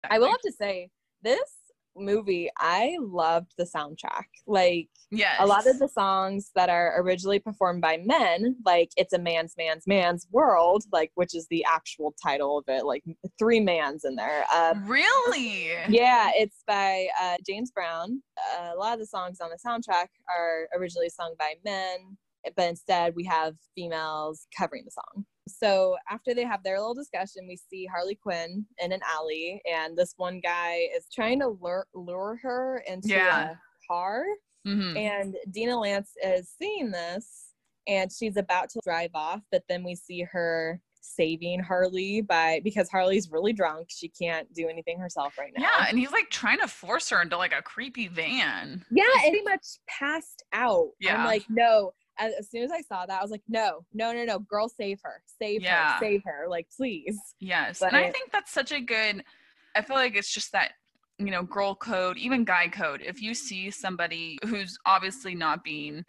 I 0.09 0.19
will 0.19 0.29
have 0.29 0.41
to 0.41 0.51
say, 0.51 0.89
this 1.21 1.49
movie, 1.97 2.49
I 2.57 2.97
loved 2.99 3.53
the 3.57 3.65
soundtrack. 3.65 4.25
Like 4.47 4.89
yes. 5.11 5.37
a 5.39 5.45
lot 5.45 5.67
of 5.67 5.79
the 5.79 5.87
songs 5.87 6.51
that 6.55 6.69
are 6.69 7.01
originally 7.01 7.39
performed 7.39 7.81
by 7.81 7.97
men, 8.03 8.57
like 8.65 8.89
It's 8.97 9.13
a 9.13 9.19
Man's 9.19 9.55
Man's 9.57 9.87
Man's 9.87 10.27
World, 10.31 10.83
like 10.91 11.11
which 11.15 11.35
is 11.35 11.47
the 11.49 11.65
actual 11.65 12.13
title 12.21 12.57
of 12.57 12.65
it, 12.67 12.85
like 12.85 13.03
three 13.39 13.59
mans 13.59 14.05
in 14.05 14.15
there. 14.15 14.45
Um, 14.53 14.85
really 14.85 15.69
yeah, 15.89 16.31
it's 16.35 16.63
by 16.67 17.07
uh, 17.21 17.37
James 17.45 17.71
Brown. 17.71 18.21
Uh, 18.57 18.71
a 18.73 18.77
lot 18.77 18.93
of 18.93 18.99
the 18.99 19.05
songs 19.05 19.39
on 19.41 19.49
the 19.49 19.57
soundtrack 19.65 20.07
are 20.35 20.67
originally 20.77 21.09
sung 21.09 21.33
by 21.39 21.53
men, 21.63 22.17
but 22.55 22.69
instead 22.69 23.13
we 23.15 23.23
have 23.25 23.55
females 23.75 24.47
covering 24.57 24.83
the 24.85 24.91
song. 24.91 25.25
So 25.47 25.95
after 26.09 26.33
they 26.33 26.43
have 26.43 26.63
their 26.63 26.79
little 26.79 26.93
discussion, 26.95 27.47
we 27.47 27.55
see 27.57 27.85
Harley 27.85 28.15
Quinn 28.15 28.65
in 28.79 28.91
an 28.91 29.01
alley, 29.15 29.61
and 29.71 29.95
this 29.97 30.13
one 30.17 30.39
guy 30.39 30.87
is 30.95 31.07
trying 31.13 31.39
to 31.41 31.47
lure, 31.49 31.87
lure 31.93 32.39
her 32.41 32.83
into 32.87 33.09
Yeah. 33.09 33.51
a 33.51 33.55
car. 33.87 34.25
Mhm. 34.65 34.97
And 34.97 35.35
Dinah 35.51 35.79
Lance 35.79 36.11
is 36.23 36.49
seeing 36.57 36.89
this, 36.91 37.51
and 37.87 38.11
she's 38.11 38.37
about 38.37 38.69
to 38.71 38.79
drive 38.83 39.11
off, 39.13 39.41
but 39.51 39.63
then 39.69 39.83
we 39.83 39.93
see 39.95 40.21
her 40.23 40.81
saving 41.01 41.59
Harley 41.59 42.21
by 42.21 42.59
because 42.63 42.89
Harley's 42.89 43.29
really 43.29 43.53
drunk. 43.53 43.89
She 43.91 44.09
can't 44.09 44.51
do 44.55 44.67
anything 44.67 44.97
herself 44.99 45.37
right 45.37 45.53
now. 45.55 45.61
yeah 45.61 45.85
and 45.87 45.99
he's 45.99 46.11
like 46.11 46.31
trying 46.31 46.57
to 46.61 46.67
force 46.67 47.09
her 47.09 47.21
into 47.21 47.37
like 47.37 47.53
a 47.53 47.61
creepy 47.61 48.07
van 48.07 48.83
Yeah, 48.89 49.03
and 49.13 49.21
pretty 49.29 49.43
much 49.43 49.77
passed 49.87 50.41
out. 50.51 50.89
Yeah. 50.99 51.17
I'm 51.19 51.25
like, 51.25 51.43
no. 51.47 51.93
As, 52.17 52.33
as 52.39 52.49
soon 52.49 52.63
as 52.63 52.71
I 52.71 52.81
saw 52.81 53.05
that, 53.05 53.19
I 53.19 53.21
was 53.21 53.31
like, 53.31 53.43
no, 53.47 53.85
no, 53.93 54.13
no, 54.13 54.23
no, 54.23 54.39
girl, 54.39 54.69
save 54.69 54.99
her, 55.03 55.21
save 55.41 55.63
Yeah. 55.63 55.93
her, 55.93 55.99
save 55.99 56.21
her, 56.25 56.47
like, 56.49 56.67
please. 56.75 57.19
yes 57.39 57.79
But 57.79 57.89
and 57.93 57.97
i 57.97 58.09
think 58.09 58.31
that's 58.31 58.51
such 58.51 58.71
a 58.71 58.79
good 58.79 59.23
i 59.75 59.81
feel 59.81 59.95
like 59.97 60.15
it's 60.15 60.33
just 60.33 60.51
that 60.53 60.71
you 61.17 61.31
know 61.31 61.43
girl 61.43 61.75
code 61.75 62.17
even 62.17 62.43
guy 62.43 62.67
code 62.67 63.01
if 63.05 63.21
you 63.21 63.33
see 63.33 63.69
somebody 63.69 64.37
who's 64.45 64.77
obviously 64.85 65.35
not 65.35 65.63
being 65.63 66.03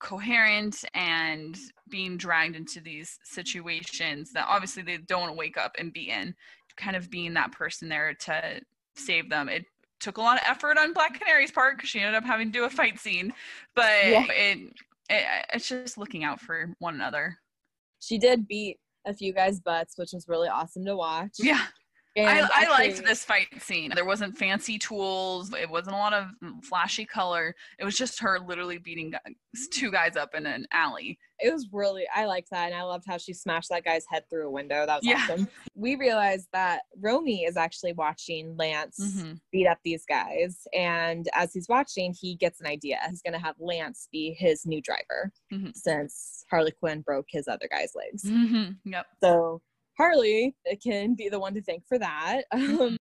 coherent 0.00 0.84
and 0.94 1.56
being 1.88 2.16
dragged 2.16 2.56
into 2.56 2.80
these 2.80 3.18
situations 3.24 4.32
that 4.32 4.46
obviously 4.48 4.82
they 4.82 4.98
don't 4.98 5.36
wake 5.36 5.56
up 5.56 5.72
and 5.78 5.92
be 5.92 6.10
in 6.10 6.34
kind 6.76 6.96
of 6.96 7.08
being 7.10 7.32
that 7.34 7.52
person 7.52 7.88
there 7.88 8.12
to 8.14 8.60
save 8.96 9.30
them 9.30 9.48
it 9.48 9.64
took 10.00 10.16
a 10.18 10.20
lot 10.20 10.36
of 10.36 10.44
effort 10.46 10.76
on 10.78 10.92
black 10.92 11.18
canary's 11.18 11.52
part 11.52 11.76
because 11.76 11.88
she 11.88 12.00
ended 12.00 12.14
up 12.16 12.24
having 12.24 12.48
to 12.50 12.58
do 12.58 12.64
a 12.64 12.70
fight 12.70 12.98
scene 12.98 13.32
but 13.76 13.84
Yeah. 13.84 14.26
it, 14.30 14.72
it 15.10 15.24
it's 15.52 15.68
just 15.68 15.98
looking 15.98 16.24
out 16.24 16.40
for 16.40 16.74
one 16.78 16.94
another 16.94 17.38
She 18.00 18.18
did 18.18 18.46
beat 18.48 18.78
a 19.06 19.14
few 19.14 19.32
guys' 19.32 19.60
butts, 19.60 19.94
which 19.96 20.12
was 20.12 20.28
really 20.28 20.48
awesome 20.48 20.84
to 20.84 20.96
watch. 20.96 21.32
yeah 21.38 21.66
And 22.14 22.28
I, 22.28 22.66
I 22.66 22.68
liked 22.70 23.02
this 23.04 23.24
fight 23.24 23.48
scene. 23.62 23.90
There 23.94 24.04
wasn't 24.04 24.36
fancy 24.36 24.78
tools. 24.78 25.52
It 25.54 25.70
wasn't 25.70 25.94
a 25.96 25.98
lot 25.98 26.12
of 26.12 26.26
flashy 26.62 27.06
color. 27.06 27.54
It 27.78 27.84
was 27.84 27.96
just 27.96 28.20
her 28.20 28.38
literally 28.38 28.76
beating 28.78 29.10
guys, 29.12 29.68
two 29.70 29.90
guys 29.90 30.16
up 30.16 30.34
in 30.34 30.44
an 30.46 30.66
alley. 30.72 31.18
it 31.40 31.52
was 31.52 31.68
really 31.72 32.04
I 32.14 32.26
liked 32.26 32.50
that 32.50 32.66
and 32.66 32.74
I 32.74 32.82
loved 32.82 33.04
how 33.06 33.16
she 33.16 33.32
smashed 33.32 33.68
that 33.70 33.82
guy's 33.84 34.04
head 34.08 34.24
through 34.30 34.46
a 34.46 34.50
window. 34.50 34.84
That 34.86 34.96
was 35.00 35.06
Yeah. 35.06 35.16
awesome. 35.24 35.48
We 35.74 35.96
realized 35.96 36.48
that 36.52 36.82
Romy 37.00 37.44
is 37.44 37.56
actually 37.56 37.94
watching 37.94 38.56
Lance 38.56 38.98
Mhm. 39.00 39.40
beat 39.50 39.66
up 39.66 39.78
these 39.82 40.04
guys 40.06 40.66
and 40.72 41.28
as 41.34 41.52
he's 41.52 41.68
watching 41.68 42.14
he 42.18 42.36
gets 42.36 42.60
an 42.60 42.66
idea. 42.66 42.98
He's 43.08 43.22
gonna 43.22 43.40
have 43.40 43.56
Lance 43.58 44.08
be 44.12 44.34
his 44.38 44.64
new 44.66 44.80
driver 44.82 45.32
Mhm. 45.52 45.74
since 45.74 46.44
Harley 46.50 46.70
Quinn 46.72 47.00
broke 47.00 47.26
his 47.30 47.48
other 47.48 47.66
guy's 47.68 47.94
legs. 47.96 48.22
Mhm. 48.24 48.76
Yep. 48.84 49.06
So 49.20 49.62
Harley 49.96 50.54
can 50.82 51.14
be 51.14 51.28
the 51.28 51.38
one 51.38 51.54
to 51.54 51.62
thank 51.62 51.86
for 51.86 51.98
that. 51.98 52.42
Mm-hmm. 52.54 52.80
Um, 52.80 52.96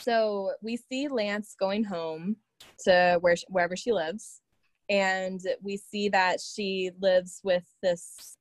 so 0.00 0.50
we 0.62 0.76
see 0.76 1.06
Lance 1.06 1.54
going 1.60 1.84
home 1.84 2.36
to 2.84 3.18
where 3.20 3.36
sh- 3.36 3.44
wherever 3.48 3.76
she 3.76 3.92
lives, 3.92 4.40
and 4.88 5.40
we 5.62 5.76
see 5.76 6.08
that 6.08 6.40
she 6.40 6.90
lives 7.00 7.40
with 7.44 7.64
this 7.82 8.36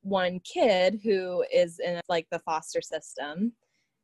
one 0.00 0.40
kid 0.40 1.00
who 1.04 1.44
is 1.52 1.78
in 1.78 2.00
like 2.08 2.26
the 2.32 2.40
foster 2.40 2.80
system, 2.80 3.52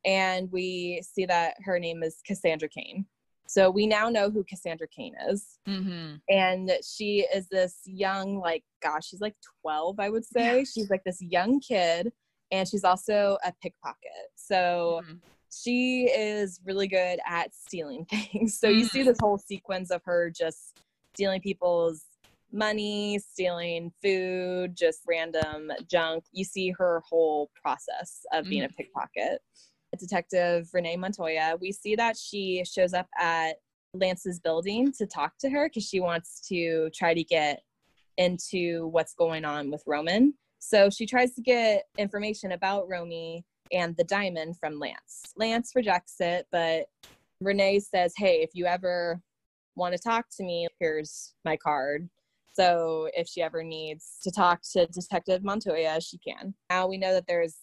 and 0.04 0.52
we 0.52 1.02
see 1.02 1.26
that 1.26 1.54
her 1.64 1.80
name 1.80 2.02
is 2.04 2.18
Cassandra 2.24 2.68
Cain. 2.68 3.06
So 3.48 3.70
we 3.70 3.88
now 3.88 4.08
know 4.08 4.30
who 4.30 4.44
Cassandra 4.44 4.86
Cain 4.86 5.14
is 5.28 5.58
hmm 5.66 6.14
and 6.28 6.70
she 6.86 7.26
is 7.34 7.48
this 7.48 7.80
young 7.86 8.38
like 8.38 8.62
gosh 8.82 9.08
she's 9.08 9.20
like 9.20 9.34
12 9.62 9.98
i 9.98 10.08
would 10.08 10.24
say 10.24 10.58
Yeah. 10.58 10.64
she's 10.64 10.90
like 10.90 11.02
this 11.04 11.20
young 11.20 11.58
kid 11.60 12.12
and 12.50 12.68
she's 12.68 12.84
also 12.84 13.38
a 13.44 13.52
pickpocket 13.62 14.28
so 14.34 15.02
Mhm. 15.04 15.20
she 15.52 16.04
is 16.10 16.60
really 16.64 16.86
good 16.88 17.18
at 17.26 17.54
stealing 17.54 18.04
things 18.10 18.58
so 18.58 18.68
you 18.68 18.84
see 18.86 19.00
Mhm. 19.00 19.06
this 19.06 19.18
whole 19.20 19.38
sequence 19.38 19.90
of 19.90 20.02
her 20.04 20.30
just 20.30 20.74
stealing 21.14 21.40
people's 21.40 22.04
money, 22.52 23.16
stealing 23.20 23.92
food, 24.02 24.74
just 24.76 25.02
random 25.06 25.70
junk. 25.88 26.24
You 26.32 26.44
see 26.44 26.70
her 26.70 27.00
whole 27.08 27.48
process 27.62 28.24
of 28.32 28.44
being 28.48 28.62
Mhm. 28.62 28.70
a 28.70 28.74
pickpocket. 28.74 29.40
Detective 29.96 30.68
Renee 30.72 30.96
Montoya, 30.96 31.56
we 31.60 31.70
see 31.72 31.94
that 31.96 32.16
she 32.16 32.64
shows 32.64 32.92
up 32.92 33.08
at 33.18 33.58
Lance's 33.94 34.40
building 34.40 34.92
to 34.98 35.06
talk 35.06 35.36
to 35.38 35.50
her 35.50 35.68
because 35.68 35.84
she 35.84 36.00
wants 36.00 36.40
to 36.48 36.90
try 36.90 37.12
to 37.14 37.22
get 37.22 37.62
into 38.16 38.88
what's 38.88 39.14
going 39.14 39.44
on 39.44 39.70
with 39.70 39.82
Roman. 39.86 40.34
So 40.60 40.90
she 40.90 41.06
tries 41.06 41.34
to 41.34 41.42
get 41.42 41.84
information 41.98 42.52
about 42.52 42.88
Romy 42.88 43.44
and 43.72 43.96
the 43.96 44.04
diamond 44.04 44.56
from 44.58 44.78
Lance. 44.78 45.32
Lance 45.36 45.72
rejects 45.74 46.16
it, 46.20 46.46
but 46.52 46.86
Renee 47.40 47.80
says, 47.80 48.12
Hey, 48.16 48.42
if 48.42 48.50
you 48.54 48.66
ever 48.66 49.20
want 49.74 49.94
to 49.94 49.98
talk 49.98 50.26
to 50.36 50.44
me, 50.44 50.68
here's 50.78 51.34
my 51.44 51.56
card. 51.56 52.08
So 52.52 53.08
if 53.14 53.28
she 53.28 53.42
ever 53.42 53.62
needs 53.62 54.18
to 54.22 54.30
talk 54.30 54.60
to 54.72 54.86
Detective 54.86 55.42
Montoya, 55.42 56.00
she 56.00 56.18
can. 56.18 56.54
Now 56.68 56.86
we 56.86 56.98
know 56.98 57.14
that 57.14 57.26
there's 57.26 57.56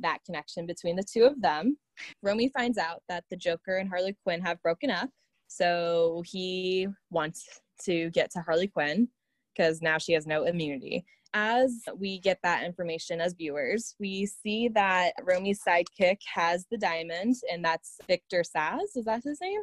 that 0.00 0.18
connection 0.26 0.66
between 0.66 0.96
the 0.96 1.04
two 1.04 1.24
of 1.24 1.40
them. 1.40 1.78
Romy 2.22 2.50
finds 2.50 2.76
out 2.76 3.02
that 3.08 3.24
the 3.30 3.36
Joker 3.36 3.76
and 3.76 3.88
Harley 3.88 4.16
Quinn 4.24 4.42
have 4.42 4.62
broken 4.62 4.90
up. 4.90 5.08
So 5.46 6.22
he 6.26 6.88
wants 7.10 7.60
to 7.84 8.10
get 8.10 8.30
to 8.32 8.40
Harley 8.40 8.68
Quinn 8.68 9.08
because 9.54 9.80
now 9.80 9.98
she 9.98 10.12
has 10.12 10.26
no 10.26 10.44
immunity. 10.44 11.04
As 11.34 11.84
we 11.96 12.18
get 12.18 12.38
that 12.42 12.62
information 12.64 13.20
as 13.20 13.32
viewers, 13.32 13.94
we 13.98 14.26
see 14.26 14.68
that 14.68 15.12
Romy's 15.22 15.62
sidekick 15.66 16.18
has 16.34 16.66
the 16.70 16.76
diamond, 16.76 17.36
and 17.50 17.64
that's 17.64 17.96
Victor 18.06 18.42
Zsasz. 18.42 18.96
Is 18.96 19.06
that 19.06 19.22
his 19.24 19.40
name? 19.40 19.62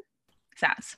Sass. 0.55 0.97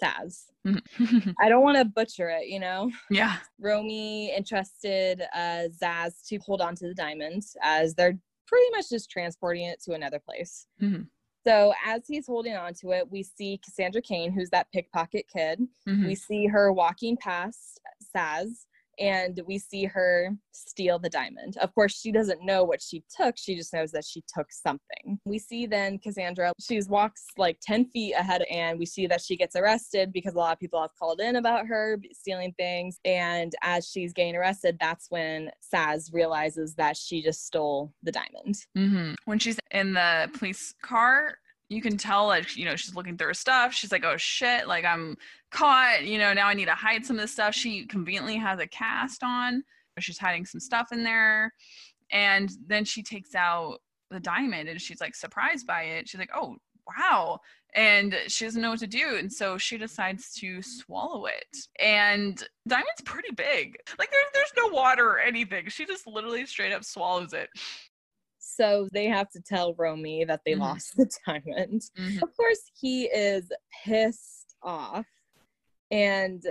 Saz. 0.00 0.44
Mhm. 0.66 1.34
I 1.40 1.48
don't 1.48 1.62
want 1.64 1.76
to 1.78 1.84
butcher 1.84 2.28
it, 2.28 2.46
you 2.48 2.60
know? 2.60 2.90
yeah. 3.10 3.36
Romy 3.58 4.34
entrusted 4.36 5.22
uh, 5.34 5.64
Zsasz 5.80 6.24
to 6.28 6.38
hold 6.38 6.60
on 6.60 6.74
to 6.76 6.86
the 6.88 6.94
diamond 6.94 7.42
as 7.62 7.94
they're 7.94 8.18
pretty 8.46 8.70
much 8.70 8.90
just 8.90 9.10
transporting 9.10 9.64
it 9.64 9.82
to 9.84 9.92
another 9.94 10.18
place. 10.20 10.66
Mhm. 10.80 11.08
So 11.46 11.74
as 11.84 12.02
he's 12.06 12.26
holding 12.26 12.54
on 12.56 12.74
to 12.74 12.92
it, 12.92 13.10
we 13.10 13.22
see 13.22 13.60
Cassandra 13.64 14.00
Cain, 14.02 14.32
who's 14.32 14.50
that 14.50 14.70
pickpocket 14.72 15.26
kid. 15.28 15.60
Mhm. 15.86 16.06
We 16.06 16.14
see 16.14 16.46
her 16.46 16.72
walking 16.72 17.16
past 17.16 17.80
Zsasz 18.14 18.66
and 18.98 19.40
we 19.46 19.58
see 19.58 19.84
her 19.84 20.30
steal 20.52 20.98
the 20.98 21.08
diamond. 21.08 21.56
Of 21.58 21.74
course, 21.74 21.98
she 21.98 22.12
doesn't 22.12 22.44
know 22.44 22.64
what 22.64 22.80
she 22.82 23.04
took. 23.14 23.36
She 23.36 23.54
just 23.54 23.72
knows 23.72 23.90
that 23.92 24.04
she 24.04 24.22
took 24.32 24.46
something. 24.50 25.18
We 25.24 25.38
see 25.38 25.66
then 25.66 25.98
Cassandra, 25.98 26.52
she 26.60 26.80
walks 26.88 27.24
like 27.36 27.58
10 27.62 27.86
feet 27.86 28.14
ahead 28.14 28.42
and 28.50 28.78
we 28.78 28.86
see 28.86 29.06
that 29.06 29.20
she 29.20 29.36
gets 29.36 29.56
arrested 29.56 30.12
because 30.12 30.34
a 30.34 30.38
lot 30.38 30.52
of 30.52 30.60
people 30.60 30.80
have 30.80 30.94
called 30.98 31.20
in 31.20 31.36
about 31.36 31.66
her 31.66 31.98
stealing 32.12 32.54
things. 32.58 32.98
And 33.04 33.52
as 33.62 33.88
she's 33.88 34.12
getting 34.12 34.36
arrested, 34.36 34.76
that's 34.80 35.10
when 35.10 35.50
Zsasz 35.72 36.12
realizes 36.12 36.74
that 36.74 36.96
she 36.96 37.22
just 37.22 37.46
stole 37.46 37.92
the 38.02 38.12
diamond. 38.12 38.56
hmm 38.74 39.12
When 39.24 39.38
she's 39.38 39.58
in 39.70 39.94
the 39.94 40.30
police 40.38 40.74
car, 40.82 41.38
you 41.70 41.80
can 41.80 41.96
tell 41.96 42.26
like 42.26 42.56
you 42.56 42.64
know 42.64 42.76
she's 42.76 42.94
looking 42.94 43.16
through 43.16 43.28
her 43.28 43.34
stuff. 43.34 43.72
She's 43.72 43.90
like, 43.90 44.04
"Oh 44.04 44.16
shit! 44.16 44.68
Like 44.68 44.84
I'm 44.84 45.16
caught. 45.54 46.04
You 46.04 46.18
know 46.18 46.32
now 46.32 46.48
I 46.48 46.54
need 46.54 46.66
to 46.66 46.74
hide 46.74 47.04
some 47.06 47.16
of 47.16 47.22
this 47.22 47.32
stuff." 47.32 47.54
She 47.54 47.86
conveniently 47.86 48.36
has 48.36 48.58
a 48.60 48.66
cast 48.66 49.22
on, 49.22 49.62
but 49.94 50.04
she's 50.04 50.18
hiding 50.18 50.44
some 50.46 50.60
stuff 50.60 50.88
in 50.92 51.02
there, 51.04 51.52
and 52.10 52.50
then 52.66 52.84
she 52.84 53.02
takes 53.02 53.34
out 53.34 53.78
the 54.10 54.20
diamond 54.20 54.68
and 54.68 54.80
she's 54.80 55.00
like 55.00 55.14
surprised 55.14 55.66
by 55.66 55.82
it. 55.82 56.08
She's 56.08 56.18
like, 56.20 56.30
"Oh 56.34 56.56
wow!" 56.86 57.38
And 57.74 58.14
she 58.28 58.44
doesn't 58.44 58.62
know 58.62 58.70
what 58.70 58.78
to 58.80 58.86
do, 58.86 59.16
and 59.16 59.32
so 59.32 59.58
she 59.58 59.76
decides 59.78 60.32
to 60.34 60.62
swallow 60.62 61.26
it. 61.26 61.56
And 61.80 62.36
diamond's 62.68 63.00
pretty 63.04 63.32
big. 63.34 63.76
Like 63.98 64.10
there's 64.10 64.26
there's 64.34 64.52
no 64.56 64.68
water 64.68 65.08
or 65.08 65.18
anything. 65.20 65.68
She 65.68 65.84
just 65.86 66.06
literally 66.06 66.46
straight 66.46 66.72
up 66.72 66.84
swallows 66.84 67.32
it. 67.32 67.48
So 68.38 68.86
they 68.92 69.06
have 69.06 69.30
to 69.30 69.40
tell 69.40 69.74
Romy 69.74 70.24
that 70.24 70.42
they 70.44 70.52
Mhm. 70.52 70.58
lost 70.60 70.96
the 70.96 71.10
diamond. 71.26 71.82
Mhm. 71.98 72.22
Of 72.22 72.36
course, 72.36 72.60
he 72.74 73.06
is 73.06 73.50
pissed 73.84 74.54
off 74.62 75.06
and 75.90 76.42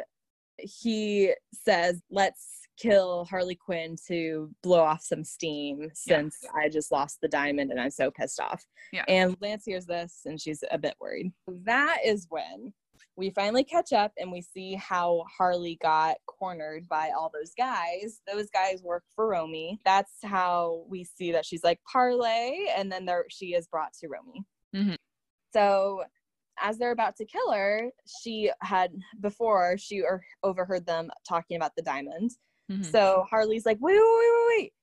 he 0.58 1.34
says, 1.54 2.02
Let's 2.10 2.48
kill 2.78 3.26
Harley 3.26 3.56
Quinn 3.56 3.96
to 4.08 4.50
blow 4.63 4.82
off 4.82 5.02
some 5.02 5.24
steam 5.24 5.89
since 5.93 6.43
I 6.56 6.69
just 6.69 6.91
lost 6.91 7.19
the 7.22 7.28
diamond 7.28 7.72
and 7.72 7.80
I'm 7.80 7.91
so 7.91 8.10
pissed 8.10 8.39
off. 8.39 8.63
Yeah. 8.91 9.06
And 9.08 9.38
Lance 9.41 9.63
hears 9.65 9.86
this 9.86 10.22
and 10.26 10.41
she's 10.41 10.63
a 10.72 10.78
bit 10.78 10.96
worried. 11.00 11.32
That 11.48 12.00
is 12.04 12.26
when 12.30 12.74
we 13.15 13.30
finally 13.30 13.63
catch 13.63 13.93
up 13.93 14.12
and 14.17 14.32
we 14.32 14.41
see 14.41 14.74
how 14.74 15.24
Harley 15.38 15.78
got 15.82 16.17
cornered 16.26 16.88
by 16.89 17.12
all 17.15 17.32
those 17.32 17.54
guys. 17.56 18.22
Those 18.28 18.50
guys 18.50 18.82
work 18.82 19.04
for 19.15 19.28
Romy. 19.28 19.80
That's 19.86 20.13
how 20.24 20.84
we 20.88 21.04
see 21.04 21.32
that 21.32 21.46
she's 21.46 21.63
like 21.63 21.80
parlay, 21.91 22.67
and 22.76 22.91
then 22.91 23.06
there 23.06 23.26
she 23.30 23.54
is 23.54 23.67
brought 23.67 23.93
to 24.00 24.08
Romy. 24.08 24.43
Mhm. 24.74 24.98
So 25.54 26.04
as 26.62 26.78
they're 26.78 26.92
about 26.92 27.16
to 27.18 27.26
kill 27.26 27.52
her, 27.52 27.89
she 28.22 28.52
had 28.62 28.92
before 29.20 29.78
she 29.78 30.02
or 30.02 30.24
overheard 30.44 30.86
them 30.86 31.10
talking 31.28 31.58
about 31.58 31.76
the 31.76 31.82
diamond. 31.82 32.32
Mhm. 32.72 32.86
So 32.86 33.26
Harley's 33.30 33.66
like, 33.66 33.78
wait, 33.82 33.94
wait, 33.96 34.02
wait, 34.02 34.32
wait, 34.48 34.58
wait. 34.58 34.74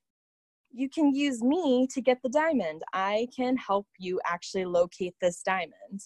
You 0.73 0.89
can 0.89 1.15
use 1.15 1.43
me 1.43 1.87
to 1.93 2.01
get 2.01 2.19
the 2.23 2.29
diamond. 2.29 2.83
I 2.93 3.27
can 3.35 3.57
help 3.57 3.87
you 3.99 4.21
actually 4.25 4.65
locate 4.67 5.15
this 5.21 5.43
diamond. 5.43 6.01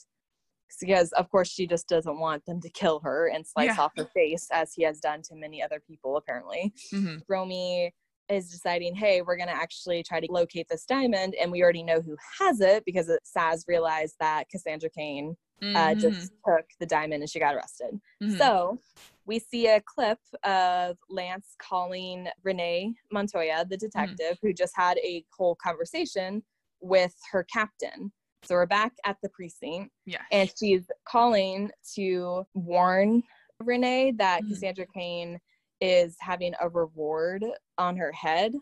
Because 0.81 1.13
of 1.13 1.31
course 1.31 1.49
she 1.49 1.67
just 1.67 1.89
doesn't 1.89 2.19
want 2.19 2.45
them 2.47 2.61
to 2.61 2.69
kill 2.71 2.99
her 3.01 3.29
and 3.29 3.47
slice 3.47 3.77
Yeah. 3.77 3.83
off 3.83 3.93
her 3.97 4.07
face 4.07 4.49
as 4.51 4.73
he 4.75 4.83
has 4.83 4.99
done 4.99 5.23
to 5.23 5.37
many 5.37 5.63
other 5.63 5.79
people 5.81 6.17
apparently. 6.17 6.73
Mhm. 6.93 7.23
Romy 7.29 7.95
is 8.29 8.51
deciding, 8.51 8.95
hey, 8.95 9.21
we're 9.23 9.37
gonna 9.37 9.53
actually 9.53 10.03
try 10.03 10.19
to 10.19 10.27
locate 10.33 10.67
this 10.69 10.87
diamond, 10.87 11.35
and 11.35 11.53
we 11.53 11.63
already 11.63 11.83
know 11.83 12.01
who 12.01 12.17
has 12.41 12.61
it 12.61 12.83
because 12.87 13.09
it, 13.11 13.21
Zsasz 13.25 13.69
realized 13.69 14.17
that 14.19 14.49
Cassandra 14.49 14.89
Cain 14.89 15.37
uh, 15.63 15.95
Mhm. 15.95 16.01
just 16.01 16.33
took 16.47 16.67
the 16.79 16.87
diamond 16.87 17.23
and 17.23 17.31
she 17.31 17.39
got 17.39 17.55
arrested. 17.55 18.01
Mhm. 18.23 18.39
So 18.39 18.79
we 19.27 19.39
see 19.39 19.67
a 19.69 19.81
clip 19.81 20.19
of 20.43 20.99
Lance 21.09 21.55
calling 21.59 22.29
Renee 22.43 22.95
Montoya, 23.11 23.65
the 23.65 23.77
detective, 23.77 24.39
who 24.43 24.53
just 24.53 24.77
had 24.77 24.99
a 24.99 25.25
whole 25.37 25.55
conversation 25.57 26.45
with 26.81 27.15
her 27.31 27.45
captain. 27.45 28.13
So 28.43 28.55
we're 28.57 28.67
back 28.67 28.93
at 29.07 29.17
the 29.23 29.31
precinct 29.31 29.91
yeah. 30.05 30.23
and 30.31 30.53
she's 30.59 30.87
calling 31.07 31.71
to 31.95 32.47
warn 32.53 33.23
Renee 33.59 34.13
that 34.13 34.43
Mhm. 34.43 34.49
Cassandra 34.51 34.87
Cain 34.93 35.41
is 35.81 36.17
having 36.21 36.53
a 36.61 36.69
reward 36.69 37.45
on 37.79 37.97
her 37.97 38.13
head, 38.13 38.55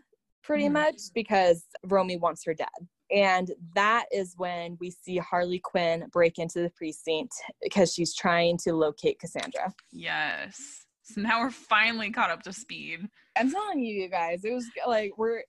pretty 0.42 0.68
Mhm. 0.68 0.72
much, 0.72 1.00
because 1.14 1.66
Romy 1.84 2.16
wants 2.16 2.44
her 2.44 2.54
dead. 2.54 2.68
And 3.12 3.50
that 3.74 4.06
is 4.10 4.34
when 4.36 4.76
we 4.80 4.90
see 4.90 5.18
Harley 5.18 5.58
Quinn 5.58 6.06
break 6.12 6.38
into 6.38 6.60
the 6.60 6.70
precinct 6.70 7.34
because 7.62 7.92
she's 7.92 8.14
trying 8.14 8.56
to 8.58 8.72
locate 8.72 9.18
Cassandra. 9.18 9.72
Yes. 9.90 10.86
So 11.02 11.20
now 11.20 11.40
we're 11.40 11.50
finally 11.50 12.10
caught 12.10 12.30
up 12.30 12.42
to 12.44 12.52
speed. 12.52 13.06
I'm 13.36 13.50
telling 13.50 13.80
you, 13.80 14.02
you 14.02 14.08
guys, 14.08 14.44
it 14.44 14.52
was 14.52 14.66
like 14.86 15.12
we're 15.18 15.42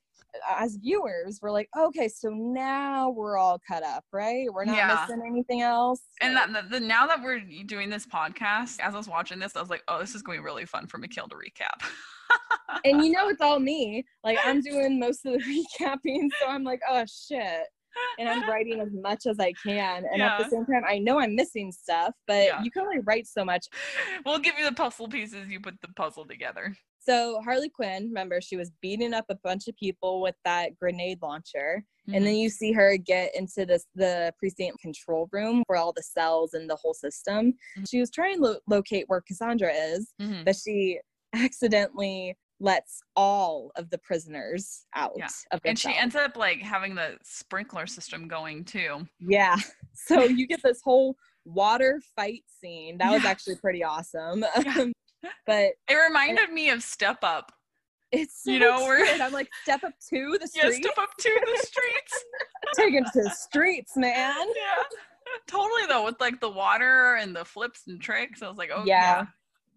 as 0.58 0.78
viewers, 0.78 1.40
we're 1.42 1.52
like, 1.52 1.70
okay, 1.78 2.08
so 2.08 2.30
now 2.30 3.10
we're 3.12 3.38
all 3.38 3.60
cut 3.68 3.84
up, 3.84 4.04
right? 4.12 4.48
We're 4.52 4.66
not 4.66 4.76
Yeah. 4.78 5.06
missing 5.08 5.24
anything 5.26 5.62
else. 5.62 6.02
And 6.22 6.36
that, 6.36 6.52
the, 6.52 6.64
the, 6.68 6.80
now 6.80 7.06
that 7.06 7.22
we're 7.22 7.42
doing 7.66 7.90
this 7.90 8.06
podcast, 8.08 8.80
as 8.80 8.94
I 8.94 8.98
was 8.98 9.08
watching 9.08 9.38
this, 9.40 9.56
I 9.56 9.62
was 9.62 9.70
like, 9.70 9.84
oh, 9.88 10.00
this 10.00 10.16
is 10.16 10.22
going 10.24 10.38
to 10.38 10.42
be 10.42 10.46
really 10.46 10.66
fun 10.66 10.88
for 10.88 10.98
Mikhail 10.98 11.28
to 11.28 11.36
recap. 11.36 11.88
and 12.86 13.04
you 13.04 13.12
know 13.12 13.30
it's 13.30 13.42
all 13.42 13.60
me. 13.60 14.06
Like 14.24 14.38
I'm 14.44 14.62
doing 14.62 15.00
most 15.00 15.26
of 15.26 15.34
the 15.34 15.40
recapping, 15.82 16.30
so 16.40 16.48
I'm 16.48 16.64
like, 16.64 16.82
oh 16.90 17.04
shit. 17.06 17.64
And 18.18 18.28
I'm 18.28 18.50
writing 18.50 18.80
as 18.80 18.90
much 18.92 19.28
as 19.28 19.40
I 19.40 19.54
can. 19.64 20.04
And 20.12 20.20
at 20.20 20.40
the 20.40 20.50
same 20.50 20.66
time, 20.66 20.82
I 20.88 20.98
know 20.98 21.20
I'm 21.20 21.36
missing 21.36 21.72
stuff, 21.72 22.14
but 22.26 22.46
Yeah. 22.46 22.64
you 22.64 22.72
can 22.72 22.82
only 22.82 23.00
write 23.06 23.28
so 23.28 23.46
much. 23.46 23.68
we'll 24.26 24.40
give 24.40 24.56
you 24.58 24.66
the 24.68 24.76
puzzle 24.76 25.08
pieces. 25.08 25.48
You 25.48 25.60
put 25.60 25.76
the 25.82 25.90
puzzle 25.90 26.26
together. 26.26 26.76
So 27.00 27.40
Harley 27.44 27.70
Quinn, 27.70 28.08
remember, 28.08 28.42
she 28.42 28.56
was 28.58 28.72
beating 28.82 29.14
up 29.14 29.26
a 29.30 29.36
bunch 29.44 29.68
of 29.68 29.76
people 29.78 30.22
with 30.22 30.34
that 30.44 30.76
grenade 30.80 31.20
launcher. 31.22 31.84
Mm-hmm. 32.08 32.16
And 32.16 32.26
then 32.26 32.36
you 32.38 32.50
see 32.50 32.72
her 32.72 32.98
get 32.98 33.36
into 33.36 33.64
this 33.66 33.86
the 33.94 34.34
precinct 34.40 34.80
control 34.82 35.30
room 35.32 35.64
where 35.68 35.78
all 35.78 35.94
the 35.94 36.02
cells 36.02 36.56
and 36.56 36.68
the 36.68 36.76
whole 36.78 36.94
system. 36.96 37.54
Mhm. 37.78 37.90
She 37.90 38.00
was 38.00 38.10
trying 38.10 38.38
to 38.38 38.42
lo- 38.44 38.60
locate 38.68 39.06
where 39.08 39.22
Cassandra 39.22 39.72
is, 39.72 40.14
Mhm. 40.20 40.46
but 40.46 40.56
she 40.56 41.00
accidentally 41.34 42.38
lets 42.60 43.02
all 43.16 43.72
of 43.76 43.90
the 43.90 43.98
prisoners 43.98 44.86
out 44.96 45.12
Yeah. 45.18 45.28
of 45.52 45.62
the 45.62 45.70
and 45.70 45.78
she 45.80 45.94
ends 45.94 46.16
up 46.16 46.38
like 46.38 46.60
having 46.62 46.96
the 46.96 47.18
sprinkler 47.24 47.88
system 47.88 48.28
going 48.28 48.64
too. 48.66 49.08
Yeah. 49.20 49.56
So 49.96 50.24
you 50.24 50.48
get 50.48 50.62
this 50.64 50.82
whole 50.84 51.16
water 51.46 52.02
fight 52.16 52.42
scene. 52.60 52.98
That 52.98 53.12
was 53.12 53.26
actually 53.26 53.58
pretty 53.58 53.84
awesome. 53.84 54.44
Yeah. 54.66 54.80
Um, 54.80 54.94
but 55.46 55.74
It 55.88 55.94
reminded 55.96 56.52
me 56.52 56.70
of 56.72 56.82
Step 56.84 57.18
Up. 57.24 57.52
it's 58.12 58.44
so 58.44 58.52
You 58.52 58.60
know, 58.60 58.86
we're- 58.86 59.22
I'm 59.22 59.32
like, 59.32 59.50
step 59.62 59.84
up 59.84 59.94
to 60.10 60.38
the 60.42 60.48
streets 60.48 60.78
Yeah. 60.78 60.82
Step 60.90 60.98
Up 60.98 61.10
to 61.18 61.42
the 61.46 61.66
streets. 61.66 62.24
Take 62.76 62.94
him 62.96 63.04
to 63.14 63.22
the 63.24 63.30
streets, 63.30 63.96
man. 63.96 64.36
yeah. 64.56 64.84
Totally 65.48 65.86
though, 65.88 66.06
with 66.06 66.20
like 66.20 66.40
the 66.42 66.50
water 66.50 67.16
and 67.16 67.36
the 67.36 67.46
flips 67.46 67.82
and 67.88 68.02
tricks. 68.02 68.42
I 68.42 68.50
was 68.50 68.58
like, 68.58 68.72
oh 68.74 68.84
Yeah. 68.86 69.26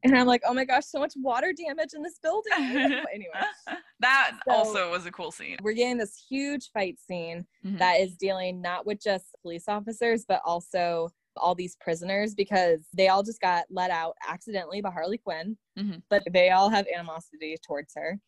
And 0.07 0.17
I'm 0.17 0.27
like, 0.27 0.43
oh 0.47 0.55
my 0.55 0.65
gosh, 0.65 0.85
so 0.87 1.01
much 1.01 1.15
water 1.17 1.53
damage 1.53 1.91
in 1.95 2.03
this 2.03 2.19
building. 2.23 2.53
anyway, 2.57 3.41
that 4.01 4.39
So- 4.47 4.55
also 4.55 4.91
was 4.91 5.05
a 5.07 5.11
cool 5.11 5.33
scene. 5.33 5.57
we're 5.63 5.73
getting 5.73 5.99
this 5.99 6.25
huge 6.29 6.71
fight 6.73 6.99
scene 7.01 7.45
Mhm. 7.65 7.79
that 7.79 7.95
is 8.01 8.17
dealing 8.17 8.61
not 8.61 8.87
with 8.87 9.03
just 9.03 9.35
police 9.43 9.65
officers, 9.69 10.25
but 10.27 10.41
also 10.45 11.11
all 11.37 11.55
these 11.55 11.77
prisoners 11.81 12.35
because 12.35 12.87
they 12.95 13.09
all 13.09 13.23
just 13.23 13.41
got 13.41 13.65
let 13.69 13.91
out 13.91 14.15
accidentally 14.27 14.81
by 14.81 14.91
Harley 14.91 15.19
Quinn, 15.19 15.57
Mhm. 15.79 16.03
but 16.09 16.23
they 16.33 16.51
all 16.51 16.71
have 16.71 16.87
animosity 16.95 17.57
towards 17.67 17.93
her. 17.95 18.19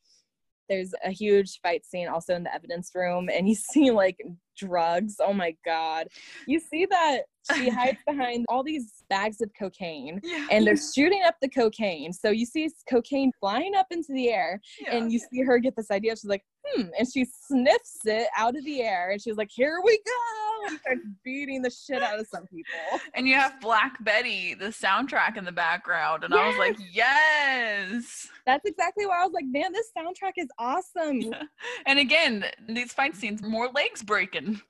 There's 0.68 0.92
a 1.04 1.10
huge 1.10 1.60
fight 1.60 1.84
scene 1.84 2.08
also 2.08 2.34
in 2.34 2.44
the 2.44 2.54
evidence 2.54 2.90
room, 2.94 3.28
and 3.32 3.48
you 3.48 3.54
see 3.72 3.90
like 3.90 4.18
drugs. 4.58 5.16
Oh 5.20 5.32
my 5.32 5.54
God. 5.64 6.08
You 6.46 6.60
see 6.60 6.86
that 6.86 7.22
she 7.54 7.68
hides 7.68 7.98
behind 8.06 8.44
all 8.48 8.62
these 8.62 9.04
bags 9.08 9.40
of 9.40 9.50
cocaine 9.58 10.20
yeah. 10.22 10.48
and 10.50 10.66
they're 10.66 10.76
shooting 10.76 11.22
up 11.24 11.36
the 11.40 11.48
cocaine. 11.48 12.12
So 12.12 12.30
you 12.30 12.44
see 12.44 12.68
cocaine 12.88 13.32
flying 13.40 13.74
up 13.74 13.86
into 13.90 14.12
the 14.12 14.28
air, 14.30 14.60
yeah. 14.80 14.96
and 14.96 15.12
you 15.12 15.18
see 15.18 15.42
her 15.42 15.58
get 15.58 15.76
this 15.76 15.90
idea. 15.90 16.12
She's 16.12 16.24
like, 16.24 16.44
hmm, 16.66 16.86
and 16.98 17.08
she 17.10 17.24
sniffs 17.24 18.00
it 18.04 18.28
out 18.36 18.56
of 18.56 18.64
the 18.64 18.82
air, 18.82 19.10
and 19.10 19.22
she's 19.22 19.36
like, 19.36 19.50
here 19.50 19.80
we 19.84 19.98
go, 20.04 20.47
and 20.66 20.78
starts 20.80 21.00
beating 21.24 21.62
the 21.62 21.70
shit 21.70 22.02
out 22.02 22.18
of 22.18 22.26
some 22.26 22.46
people. 22.46 23.00
And 23.14 23.28
you 23.28 23.34
have 23.34 23.60
Black 23.60 24.02
Betty, 24.04 24.54
the 24.54 24.66
soundtrack 24.66 25.36
in 25.36 25.44
the 25.44 25.52
background. 25.52 26.24
And 26.24 26.34
I 26.34 26.46
was 26.48 26.56
like, 26.58 26.76
yes. 26.92 28.28
That's 28.46 28.64
exactly 28.64 29.06
why 29.06 29.20
I 29.22 29.24
was 29.24 29.32
like, 29.32 29.46
man, 29.46 29.72
this 29.72 29.90
soundtrack 29.96 30.32
is 30.36 30.48
awesome. 30.58 31.32
And 31.86 31.98
again, 31.98 32.44
these 32.68 32.92
fight 32.92 33.16
scenes, 33.16 33.42
more 33.42 33.68
legs 33.68 34.02
breaking. 34.02 34.60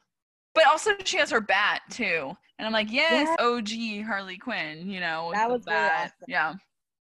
But 0.55 0.67
also, 0.67 0.91
she 1.05 1.17
has 1.19 1.31
her 1.31 1.41
bat 1.41 1.83
too. 1.91 2.37
And 2.59 2.67
I'm 2.67 2.73
like, 2.73 2.91
yes, 2.91 3.37
OG 3.39 4.05
Harley 4.05 4.39
Quinn, 4.39 4.89
you 4.91 5.01
know. 5.01 5.31
That 5.33 5.49
was 5.51 5.65
really 5.67 5.79
awesome. 5.79 6.13
Yeah. 6.27 6.55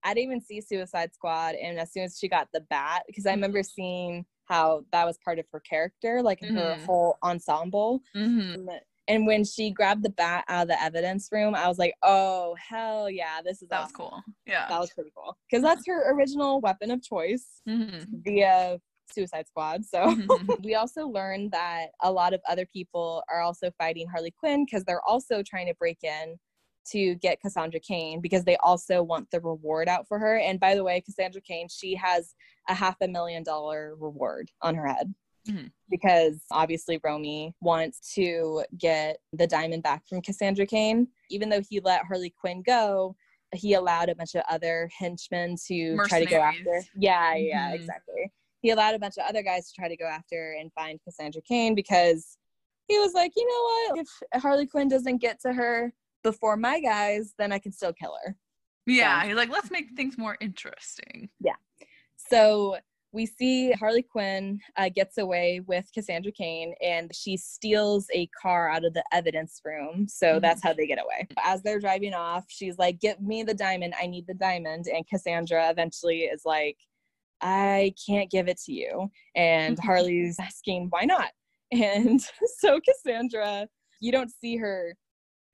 I 0.04 0.14
didn't 0.14 0.24
even 0.32 0.42
see 0.42 0.60
Suicide 0.62 1.14
Squad, 1.14 1.56
and 1.56 1.80
as 1.80 1.94
soon 1.94 2.04
as 2.04 2.18
she 2.20 2.28
got 2.28 2.48
the 2.54 2.62
bat, 2.62 3.04
because 3.08 3.26
I 3.26 3.32
Mhm. 3.32 3.36
remember 3.36 3.64
seeing 3.64 4.26
how 4.46 4.86
that 4.92 5.06
was 5.06 5.18
part 5.24 5.40
of 5.40 5.46
her 5.52 5.60
character, 5.60 6.22
like 6.22 6.42
in 6.42 6.56
her 6.56 6.76
whole 6.86 7.18
ensemble. 7.24 8.02
hmm 8.14 8.40
Um, 8.56 8.70
And 9.10 9.28
when 9.28 9.44
she 9.44 9.70
grabbed 9.72 10.04
the 10.04 10.10
bat 10.12 10.46
out 10.48 10.64
of 10.64 10.68
the 10.70 10.82
evidence 10.82 11.28
room, 11.32 11.56
I 11.56 11.68
was 11.68 11.78
like, 11.78 11.94
oh, 12.04 12.56
hell 12.56 13.10
yeah, 13.10 13.42
this 13.44 13.62
is 13.62 13.68
That 13.68 13.82
was 13.82 13.92
cool. 13.92 14.22
Yeah. 14.46 14.68
That 14.70 14.80
was 14.80 14.92
pretty 14.92 15.12
cool. 15.16 15.38
Because 15.50 15.62
that's 15.62 15.86
her 15.88 16.14
original 16.14 16.62
weapon 16.62 16.90
of 16.92 17.02
choice 17.04 17.62
hmm 17.68 18.04
via 18.26 18.80
Suicide 19.12 19.48
Squad. 19.48 19.84
So 19.86 20.06
Mhm. 20.06 20.28
we 20.64 20.76
also 20.76 21.06
learned 21.08 21.52
that 21.52 21.88
a 22.02 22.12
lot 22.12 22.34
of 22.34 22.42
other 22.48 22.66
people 22.66 23.24
are 23.30 23.42
also 23.42 23.72
fighting 23.78 24.08
Harley 24.08 24.32
Quinn 24.32 24.66
because 24.66 24.84
they're 24.86 25.04
also 25.08 25.44
trying 25.44 25.68
to 25.68 25.76
break 25.76 26.04
in 26.04 26.40
to 26.92 27.16
get 27.16 27.40
Cassandra 27.42 27.80
Cain 27.80 28.22
because 28.22 28.44
they 28.44 28.58
also 28.58 29.02
want 29.04 29.30
the 29.32 29.40
reward 29.42 29.88
out 29.88 30.08
for 30.08 30.20
her. 30.20 30.38
And 30.38 30.60
by 30.60 30.76
the 30.76 30.84
way, 30.84 31.02
Cassandra 31.02 31.42
Cain, 31.42 31.68
she 31.70 31.96
has 31.96 32.36
a 32.70 32.74
half 32.74 32.96
a 33.02 33.08
million 33.08 33.44
dollar 33.44 33.96
reward 34.00 34.52
on 34.62 34.76
her 34.76 34.88
head. 34.88 35.14
Mhm. 35.48 35.72
Because 35.90 36.42
obviously 36.52 37.00
Romy 37.04 37.54
wants 37.62 38.14
to 38.16 38.64
get 38.78 39.18
the 39.34 39.48
diamond 39.48 39.84
back 39.84 40.08
from 40.08 40.22
Cassandra 40.22 40.66
Cain. 40.66 41.08
Even 41.30 41.50
though 41.50 41.62
he 41.70 41.80
let 41.82 42.06
Harley 42.06 42.30
Quinn 42.30 42.62
go, 42.62 43.16
he 43.54 43.74
allowed 43.74 44.10
a 44.10 44.16
bunch 44.16 44.36
of 44.36 44.44
other 44.50 44.90
henchmen 44.98 45.56
to 45.68 45.98
try 46.08 46.20
to 46.20 46.26
go 46.26 46.40
after. 46.42 46.84
Yeah, 46.96 47.36
yeah, 47.36 47.72
Mhm. 47.72 47.76
exactly. 47.76 48.32
He 48.62 48.70
allowed 48.70 48.96
a 48.96 49.00
bunch 49.00 49.18
of 49.18 49.26
other 49.28 49.44
guys 49.44 49.68
to 49.68 49.74
try 49.74 49.90
to 49.90 49.98
go 49.98 50.06
after 50.06 50.54
and 50.54 50.72
find 50.74 51.02
Cassandra 51.04 51.42
Cain 51.42 51.76
because 51.76 52.38
he 52.88 52.98
was 53.00 53.14
like, 53.14 53.34
you 53.36 53.46
know 53.46 53.96
what? 53.96 54.06
If 54.34 54.42
Harley 54.42 54.66
Quinn 54.66 54.88
doesn't 54.88 55.18
get 55.18 55.40
to 55.42 55.52
her 55.54 55.94
before 56.24 56.58
my 56.58 56.80
guys, 56.80 57.34
then 57.38 57.52
I 57.52 57.60
can 57.60 57.72
still 57.72 57.94
kill 57.94 58.16
her. 58.26 58.36
yeah. 58.86 59.22
So- 59.22 59.28
He's 59.28 59.36
like, 59.38 59.50
let's 59.50 59.72
make 59.72 59.88
things 59.96 60.18
more 60.18 60.38
interesting. 60.42 61.30
Yeah. 61.40 61.56
So 62.18 62.78
we 63.12 63.26
see 63.28 63.72
Harley 63.74 64.02
Quinn 64.02 64.60
uh, 64.76 64.90
gets 64.90 65.20
away 65.20 65.60
with 65.68 65.88
Cassandra 65.94 66.32
Cain 66.32 66.74
and 66.82 67.14
she 67.14 67.38
steals 67.38 68.08
a 68.14 68.28
car 68.42 68.70
out 68.70 68.84
of 68.86 68.94
the 68.96 69.04
evidence 69.12 69.62
room. 69.64 70.08
So 70.08 70.38
Mhm. 70.38 70.42
that's 70.42 70.64
how 70.64 70.74
they 70.74 70.88
get 70.88 70.98
away. 71.00 71.28
As 71.44 71.62
they're 71.62 71.80
driving 71.80 72.14
off, 72.16 72.46
she's 72.48 72.80
like, 72.80 73.00
Give 73.00 73.22
me 73.22 73.44
the 73.44 73.54
diamond. 73.54 73.94
I 74.02 74.08
need 74.08 74.26
the 74.26 74.34
diamond. 74.34 74.88
And 74.88 75.08
Cassandra 75.08 75.70
eventually 75.70 76.22
is 76.22 76.42
like, 76.44 76.78
I 77.42 77.94
can't 78.04 78.32
give 78.32 78.48
it 78.48 78.60
to 78.66 78.72
you. 78.74 79.12
And. 79.36 79.78
Harley's 79.84 80.38
asking, 80.40 80.88
Why 80.90 81.04
not? 81.06 81.32
And 81.72 82.20
so 82.60 82.80
Cassandra, 82.80 83.68
you 84.00 84.12
don't 84.12 84.32
see 84.32 84.58
her 84.58 84.96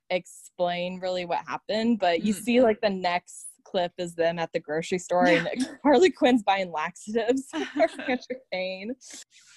explain 0.09 0.99
really 0.99 1.25
what 1.25 1.39
happened, 1.47 1.99
but 1.99 2.21
you 2.21 2.33
Mhm. 2.33 2.37
see 2.43 2.61
like 2.61 2.81
the 2.81 2.89
next 2.89 3.47
clip 3.63 3.93
is 3.97 4.15
them 4.15 4.39
at 4.39 4.51
the 4.51 4.59
grocery 4.59 4.97
store 4.97 5.25
and 5.27 5.47
Harley 5.83 6.09
Quinn's 6.09 6.43
buying 6.43 6.71
laxatives 6.71 7.47
for 7.77 7.87
Cain. 8.51 8.95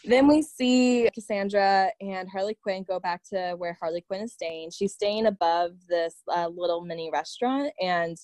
Then 0.05 0.27
we 0.27 0.43
see 0.43 1.09
Cassandra 1.15 1.91
and 2.01 2.29
Harley 2.29 2.57
Quinn 2.61 2.83
go 2.83 2.99
back 2.99 3.23
to 3.33 3.55
where 3.57 3.77
Harley 3.81 4.01
Quinn 4.03 4.23
is 4.23 4.33
staying. 4.33 4.71
She's 4.73 4.93
staying 4.95 5.27
above 5.27 5.73
this 5.89 6.17
uh, 6.35 6.49
little 6.49 6.83
mini 6.85 7.09
restaurant, 7.13 7.73
and 7.81 8.17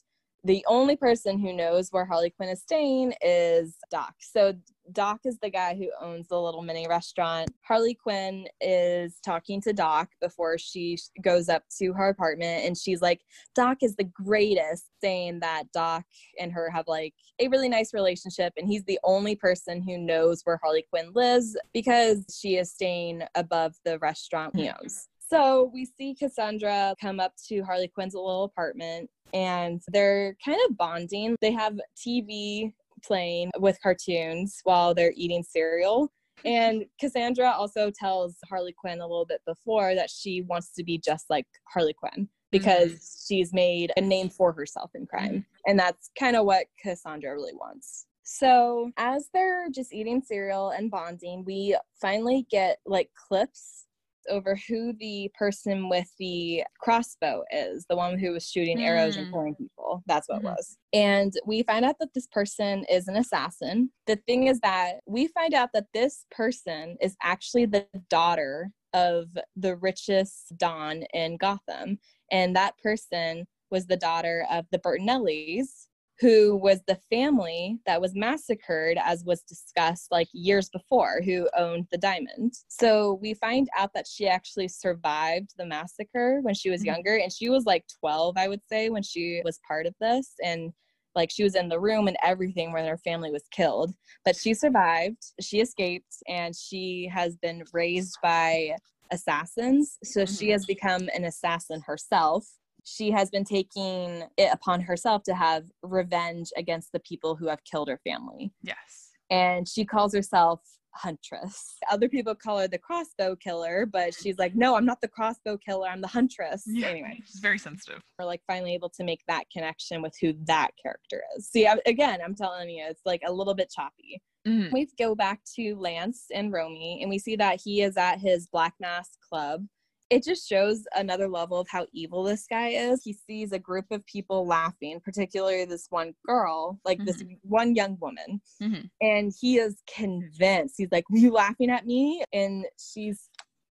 the 0.44 0.64
only 0.68 0.96
person 0.96 1.38
who 1.38 1.52
knows 1.52 1.90
where 1.90 2.04
Harley 2.04 2.30
Quinn 2.30 2.48
is 2.48 2.62
staying 2.62 3.12
is 3.20 3.76
Doc. 3.90 4.14
So 4.20 4.54
Doc 4.92 5.20
is 5.24 5.38
the 5.38 5.50
guy 5.50 5.74
who 5.74 5.90
owns 6.00 6.28
the 6.28 6.40
little 6.40 6.62
mini 6.62 6.86
restaurant. 6.88 7.50
Harley 7.62 7.94
Quinn 7.94 8.46
is 8.60 9.18
talking 9.24 9.60
to 9.62 9.72
Doc 9.72 10.08
before 10.20 10.56
she 10.56 10.96
goes 11.22 11.48
up 11.48 11.64
to 11.78 11.92
her 11.92 12.08
apartment 12.08 12.64
and 12.64 12.76
she's 12.76 13.02
like, 13.02 13.20
Doc 13.54 13.78
is 13.82 13.96
the 13.96 14.04
greatest, 14.04 14.86
saying 15.00 15.40
that 15.40 15.64
Doc 15.72 16.04
and 16.40 16.52
her 16.52 16.70
have 16.70 16.86
like 16.86 17.14
a 17.40 17.48
really 17.48 17.68
nice 17.68 17.92
relationship. 17.92 18.52
And 18.56 18.68
he's 18.68 18.84
the 18.84 19.00
only 19.04 19.34
person 19.34 19.82
who 19.82 19.98
knows 19.98 20.42
where 20.44 20.58
Harley 20.62 20.86
Quinn 20.88 21.10
lives 21.14 21.56
because 21.74 22.24
she 22.34 22.56
is 22.56 22.72
staying 22.72 23.22
above 23.34 23.74
the 23.84 23.98
restaurant 23.98 24.56
he 24.56 24.68
hmm. 24.68 24.74
owns. 24.80 25.08
So 25.28 25.70
we 25.74 25.84
see 25.84 26.14
Cassandra 26.18 26.94
come 27.00 27.20
up 27.20 27.32
to 27.48 27.62
Harley 27.62 27.88
Quinn's 27.88 28.14
little 28.14 28.44
apartment 28.44 29.10
and 29.34 29.82
they're 29.88 30.36
kind 30.42 30.58
of 30.68 30.76
bonding. 30.78 31.36
They 31.42 31.52
have 31.52 31.78
TV 31.96 32.72
playing 33.04 33.50
with 33.58 33.78
cartoons 33.82 34.60
while 34.64 34.94
they're 34.94 35.12
eating 35.16 35.42
cereal. 35.42 36.10
And 36.44 36.84
Cassandra 36.98 37.50
also 37.50 37.90
tells 37.90 38.36
Harley 38.48 38.72
Quinn 38.72 39.00
a 39.00 39.06
little 39.06 39.26
bit 39.26 39.42
before 39.46 39.94
that 39.94 40.08
she 40.10 40.42
wants 40.42 40.72
to 40.74 40.84
be 40.84 40.98
just 40.98 41.26
like 41.28 41.46
Harley 41.72 41.92
Quinn 41.92 42.28
because 42.50 42.92
mm-hmm. 42.92 43.34
she's 43.34 43.52
made 43.52 43.92
a 43.96 44.00
name 44.00 44.30
for 44.30 44.52
herself 44.52 44.92
in 44.94 45.06
crime. 45.06 45.28
Mm-hmm. 45.28 45.40
And 45.66 45.78
that's 45.78 46.10
kind 46.18 46.36
of 46.36 46.46
what 46.46 46.66
Cassandra 46.82 47.34
really 47.34 47.54
wants. 47.54 48.06
So, 48.22 48.92
as 48.98 49.30
they're 49.32 49.70
just 49.70 49.92
eating 49.92 50.20
cereal 50.20 50.68
and 50.70 50.90
bonding, 50.90 51.44
we 51.46 51.76
finally 51.98 52.46
get 52.50 52.78
like 52.84 53.08
clips 53.28 53.86
over 54.28 54.56
who 54.68 54.92
the 54.92 55.30
person 55.34 55.88
with 55.88 56.08
the 56.18 56.64
crossbow 56.80 57.44
is, 57.52 57.86
the 57.88 57.96
one 57.96 58.18
who 58.18 58.32
was 58.32 58.48
shooting 58.48 58.82
arrows 58.82 59.16
and 59.16 59.26
Mm. 59.26 59.32
killing 59.32 59.54
people. 59.56 60.02
That's 60.06 60.28
what 60.28 60.38
Mhm. 60.38 60.44
it 60.44 60.44
was. 60.44 60.78
And 60.92 61.32
we 61.46 61.62
find 61.62 61.84
out 61.84 61.98
that 62.00 62.14
this 62.14 62.26
person 62.26 62.84
is 62.84 63.08
an 63.08 63.16
assassin. 63.16 63.92
The 64.06 64.16
thing 64.16 64.46
is 64.46 64.60
that 64.60 65.00
we 65.06 65.26
find 65.28 65.54
out 65.54 65.72
that 65.72 65.92
this 65.92 66.24
person 66.30 66.96
is 67.00 67.16
actually 67.22 67.66
the 67.66 67.86
daughter 68.08 68.72
of 68.94 69.36
the 69.56 69.76
richest 69.76 70.56
Don 70.56 71.02
in 71.12 71.36
Gotham. 71.36 71.98
And 72.30 72.56
that 72.56 72.78
person 72.78 73.46
was 73.70 73.86
the 73.86 73.98
daughter 73.98 74.46
of 74.50 74.66
the 74.70 74.78
Bertinellis, 74.78 75.87
who 76.20 76.56
was 76.56 76.80
the 76.86 76.98
family 77.10 77.78
that 77.86 78.00
was 78.00 78.14
massacred, 78.14 78.98
as 79.02 79.24
was 79.24 79.42
discussed 79.42 80.10
like 80.10 80.28
years 80.32 80.68
before, 80.68 81.20
who 81.24 81.48
owned 81.56 81.86
the 81.90 81.98
diamond. 81.98 82.54
So 82.68 83.18
we 83.22 83.34
find 83.34 83.68
out 83.76 83.92
that 83.94 84.06
she 84.06 84.26
actually 84.26 84.68
survived 84.68 85.52
the 85.56 85.66
massacre 85.66 86.40
when 86.42 86.54
she 86.54 86.70
was 86.70 86.82
Mhm. 86.82 86.86
younger, 86.86 87.16
and 87.16 87.32
she 87.32 87.50
was 87.50 87.66
like 87.66 87.84
12, 88.00 88.36
I 88.36 88.48
would 88.48 88.62
say, 88.68 88.90
when 88.90 89.02
she 89.02 89.40
was 89.44 89.60
part 89.66 89.86
of 89.86 89.94
this. 90.00 90.34
And 90.42 90.72
like 91.14 91.30
she 91.30 91.42
was 91.42 91.54
in 91.54 91.68
the 91.68 91.80
room 91.80 92.06
and 92.06 92.16
everything 92.22 92.72
when 92.72 92.86
her 92.86 92.98
family 92.98 93.30
was 93.30 93.44
killed. 93.50 93.92
But 94.24 94.36
she 94.36 94.54
survived, 94.54 95.22
she 95.40 95.60
escaped, 95.60 96.16
and 96.28 96.54
she 96.54 97.08
has 97.12 97.36
been 97.36 97.64
raised 97.72 98.18
by 98.22 98.76
assassins. 99.10 99.98
So 100.04 100.24
she 100.26 100.48
Mhm. 100.48 100.52
has 100.52 100.66
become 100.66 101.08
an 101.14 101.24
assassin 101.24 101.80
herself 101.86 102.46
she 102.88 103.10
has 103.10 103.30
been 103.30 103.44
taking 103.44 104.24
it 104.36 104.50
upon 104.52 104.80
herself 104.80 105.22
to 105.24 105.34
have 105.34 105.64
revenge 105.82 106.50
against 106.56 106.92
the 106.92 107.00
people 107.00 107.36
who 107.36 107.48
have 107.48 107.62
killed 107.64 107.88
her 107.88 108.00
family. 108.04 108.52
Yes. 108.62 109.10
And 109.30 109.68
she 109.68 109.84
calls 109.84 110.14
herself 110.14 110.60
Huntress. 110.94 111.76
Other 111.90 112.08
people 112.08 112.34
call 112.34 112.58
her 112.58 112.66
the 112.66 112.78
crossbow 112.78 113.36
killer, 113.36 113.86
but 113.86 114.14
she's 114.14 114.38
like, 114.38 114.54
no, 114.56 114.74
I'm 114.74 114.86
not 114.86 115.00
the 115.00 115.08
crossbow 115.08 115.58
killer, 115.58 115.86
I'm 115.86 116.00
the 116.00 116.08
Huntress. 116.08 116.64
Yeah. 116.66 116.88
Anyway, 116.88 117.20
She's 117.26 117.40
very 117.40 117.58
sensitive. 117.58 118.02
we're 118.18 118.24
like 118.24 118.40
finally 118.46 118.74
able 118.74 118.90
to 118.90 119.04
make 119.04 119.20
that 119.28 119.44
connection 119.52 120.02
with 120.02 120.14
who 120.20 120.32
that 120.46 120.70
character 120.82 121.22
is. 121.36 121.48
See, 121.48 121.66
I, 121.66 121.76
again, 121.86 122.20
I'm 122.24 122.34
telling 122.34 122.70
you, 122.70 122.84
it's 122.88 123.02
like 123.04 123.22
a 123.26 123.32
little 123.32 123.54
bit 123.54 123.70
choppy. 123.74 124.20
Mhm. 124.46 124.72
We 124.72 124.88
go 124.98 125.14
back 125.14 125.40
to 125.56 125.74
Lance 125.76 126.24
and 126.32 126.52
Romy, 126.52 127.00
and 127.02 127.10
we 127.10 127.18
see 127.18 127.36
that 127.36 127.60
he 127.62 127.82
is 127.82 127.96
at 127.96 128.18
his 128.18 128.46
Black 128.48 128.72
Mask 128.80 129.10
Club. 129.28 129.66
It 130.10 130.24
just 130.24 130.48
shows 130.48 130.84
another 130.94 131.28
level 131.28 131.58
of 131.60 131.68
how 131.68 131.86
evil 131.92 132.22
this 132.22 132.46
guy 132.48 132.68
is. 132.68 133.02
He 133.04 133.12
sees 133.12 133.52
a 133.52 133.58
group 133.58 133.84
of 133.90 134.04
people 134.06 134.46
laughing, 134.46 135.00
particularly 135.04 135.64
this 135.66 135.86
one 135.90 136.14
girl, 136.26 136.80
like 136.84 136.98
this 137.04 137.22
one 137.42 137.74
young 137.74 137.98
woman, 138.00 138.40
Mhm. 138.62 138.88
and 139.00 139.32
he 139.40 139.58
is 139.58 139.82
convinced. 139.94 140.76
He's 140.78 140.88
like, 140.90 141.08
"Were 141.10 141.18
you 141.18 141.30
laughing 141.32 141.70
at 141.70 141.84
me?" 141.86 142.24
And 142.32 142.64
she's 142.78 143.28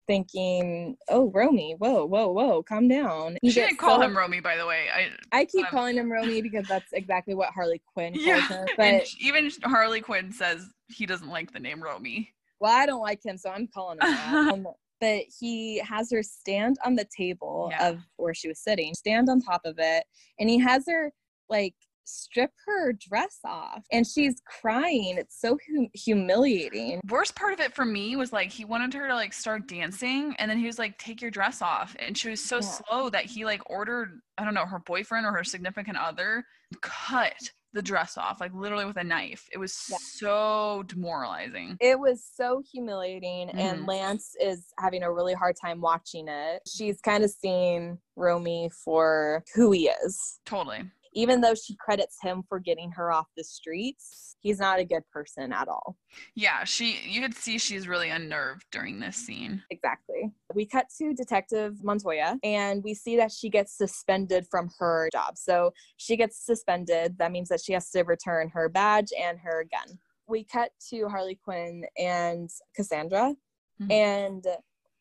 thinking, 0.07 0.97
"Oh, 1.09 1.30
Romy, 1.32 1.74
whoa, 1.78 2.05
whoa, 2.05 2.28
whoa, 2.30 2.62
calm 2.62 2.87
down." 2.89 3.39
He 3.43 3.51
she 3.51 3.61
didn't 3.61 3.78
call 3.78 3.99
so- 3.99 4.07
him 4.07 4.16
Romy, 4.16 4.41
by 4.41 4.57
the 4.57 4.66
way. 4.66 4.87
I 4.95 5.11
I 5.32 5.45
keep 5.47 5.64
um, 5.66 5.70
calling 5.70 5.97
him 5.97 6.11
Romy 6.12 6.43
because 6.43 6.66
that's 6.68 6.93
exactly 6.93 7.34
what 7.34 7.51
Harley 7.51 7.82
Quinn 7.93 8.12
calls 8.14 8.26
yeah, 8.26 8.49
him. 8.49 8.66
But 8.76 9.07
sh- 9.09 9.16
even 9.20 9.51
Harley 9.64 10.01
Quinn 10.01 10.30
says 10.32 10.68
he 10.89 11.07
doesn't 11.07 11.28
like 11.28 11.53
the 11.53 11.61
name 11.61 11.82
Romy. 11.82 12.32
well, 12.61 12.72
I 12.72 12.87
don't 12.87 13.03
like 13.03 13.24
him, 13.24 13.37
so 13.37 13.51
I'm 13.51 13.66
calling 13.68 13.99
him 14.01 14.09
that. 14.11 14.74
but 15.01 15.24
he 15.40 15.78
has 15.78 16.11
her 16.11 16.22
stand 16.22 16.76
on 16.84 16.94
the 16.94 17.07
table 17.16 17.68
Yeah. 17.70 17.88
of 17.90 18.01
where 18.16 18.34
she 18.34 18.49
was 18.49 18.61
sitting, 18.61 18.94
stand 18.94 19.28
on 19.28 19.40
top 19.40 19.62
of 19.64 19.76
it, 19.78 20.05
and 20.38 20.49
he 20.49 20.59
has 20.59 20.84
her 20.88 21.12
like 21.49 21.74
strip 22.09 22.53
her 22.64 22.92
dress 22.92 23.38
off, 23.44 23.84
and 23.90 24.07
she's 24.07 24.40
crying. 24.47 25.18
It's 25.18 25.40
so 25.40 25.59
hum- 25.68 25.88
humiliating. 25.92 27.01
Worst 27.09 27.34
part 27.34 27.53
of 27.53 27.61
it 27.61 27.74
for 27.74 27.84
me 27.84 28.14
was 28.16 28.32
like 28.32 28.51
he 28.51 28.64
wanted 28.64 28.94
her 28.94 29.09
to 29.09 29.14
like 29.14 29.32
start 29.32 29.66
dancing, 29.66 30.34
and 30.38 30.51
then 30.51 30.59
he 30.59 30.66
was 30.66 30.78
like, 30.78 30.99
"Take 30.99 31.20
your 31.20 31.30
dress 31.30 31.62
off," 31.62 31.97
and 31.99 32.16
she 32.16 32.30
was 32.30 32.42
so 32.42 32.57
Yeah. 32.57 32.61
slow 32.62 33.11
that 33.11 33.24
he 33.24 33.44
like 33.44 33.68
ordered 33.68 34.20
I 34.38 34.44
don't 34.44 34.55
know 34.55 34.66
her 34.66 34.78
boyfriend 34.80 35.26
or 35.26 35.32
her 35.32 35.44
significant 35.44 35.99
other 35.99 36.44
cut 36.80 37.34
the 37.77 37.83
dress 37.83 38.16
off 38.16 38.41
like 38.41 38.53
literally 38.55 38.85
with 38.87 38.97
a 38.97 39.05
knife. 39.05 39.47
It 39.53 39.59
was 39.59 39.87
Yeah. 39.89 39.99
so 40.01 40.83
demoralizing. 40.87 41.77
It 41.81 42.01
was 42.01 42.24
so 42.35 42.62
humiliating, 42.72 43.51
and 43.51 43.81
Mhm. 43.81 43.87
Lance 43.89 44.35
is 44.41 44.72
having 44.81 45.03
a 45.03 45.12
really 45.12 45.35
hard 45.35 45.57
time 45.61 45.81
watching 45.81 46.27
it. 46.27 46.62
She's 46.66 47.01
kind 47.01 47.22
of 47.22 47.31
seeing 47.31 47.99
Romy 48.16 48.70
for 48.85 49.45
who 49.55 49.70
he 49.72 49.89
is. 49.89 50.41
Totally. 50.47 50.91
Even 51.17 51.41
though 51.41 51.55
she 51.55 51.75
credits 51.77 52.19
him 52.23 52.43
for 52.47 52.61
getting 52.61 52.91
her 52.93 53.11
off 53.11 53.27
the 53.37 53.43
streets, 53.43 54.37
he's 54.41 54.59
not 54.61 54.79
a 54.79 54.85
good 54.85 55.03
person 55.11 55.51
at 55.51 55.67
all. 55.67 55.97
Yeah, 56.35 56.62
she 56.64 56.99
you 57.09 57.23
could 57.23 57.35
see 57.35 57.59
she's 57.59 57.89
really 57.89 58.11
unnerved 58.11 58.67
during 58.71 59.01
this 59.01 59.17
scene. 59.17 59.62
Exactly. 59.71 60.31
We 60.55 60.67
cut 60.67 60.87
to 60.99 61.14
Detective 61.14 61.83
Montoya 61.83 62.39
and 62.45 62.85
we 62.85 62.93
see 62.93 63.17
that 63.17 63.33
she 63.33 63.49
gets 63.49 63.77
suspended 63.77 64.47
from 64.51 64.69
her 64.79 65.09
job. 65.11 65.39
So 65.39 65.73
she 65.97 66.17
gets 66.17 66.45
suspended. 66.45 67.17
That 67.19 67.33
means 67.33 67.49
that 67.49 67.62
she 67.64 67.73
has 67.73 67.91
to 67.91 68.03
return 68.03 68.51
her 68.51 68.69
badge 68.69 69.09
and 69.19 69.39
her 69.39 69.67
gun. 69.73 69.99
We 70.29 70.45
cut 70.45 70.71
to 70.91 71.09
Harley 71.09 71.39
Quinn 71.43 71.85
and 71.99 72.51
Cassandra 72.75 73.35
Mhm. 73.81 73.93
and 73.93 74.45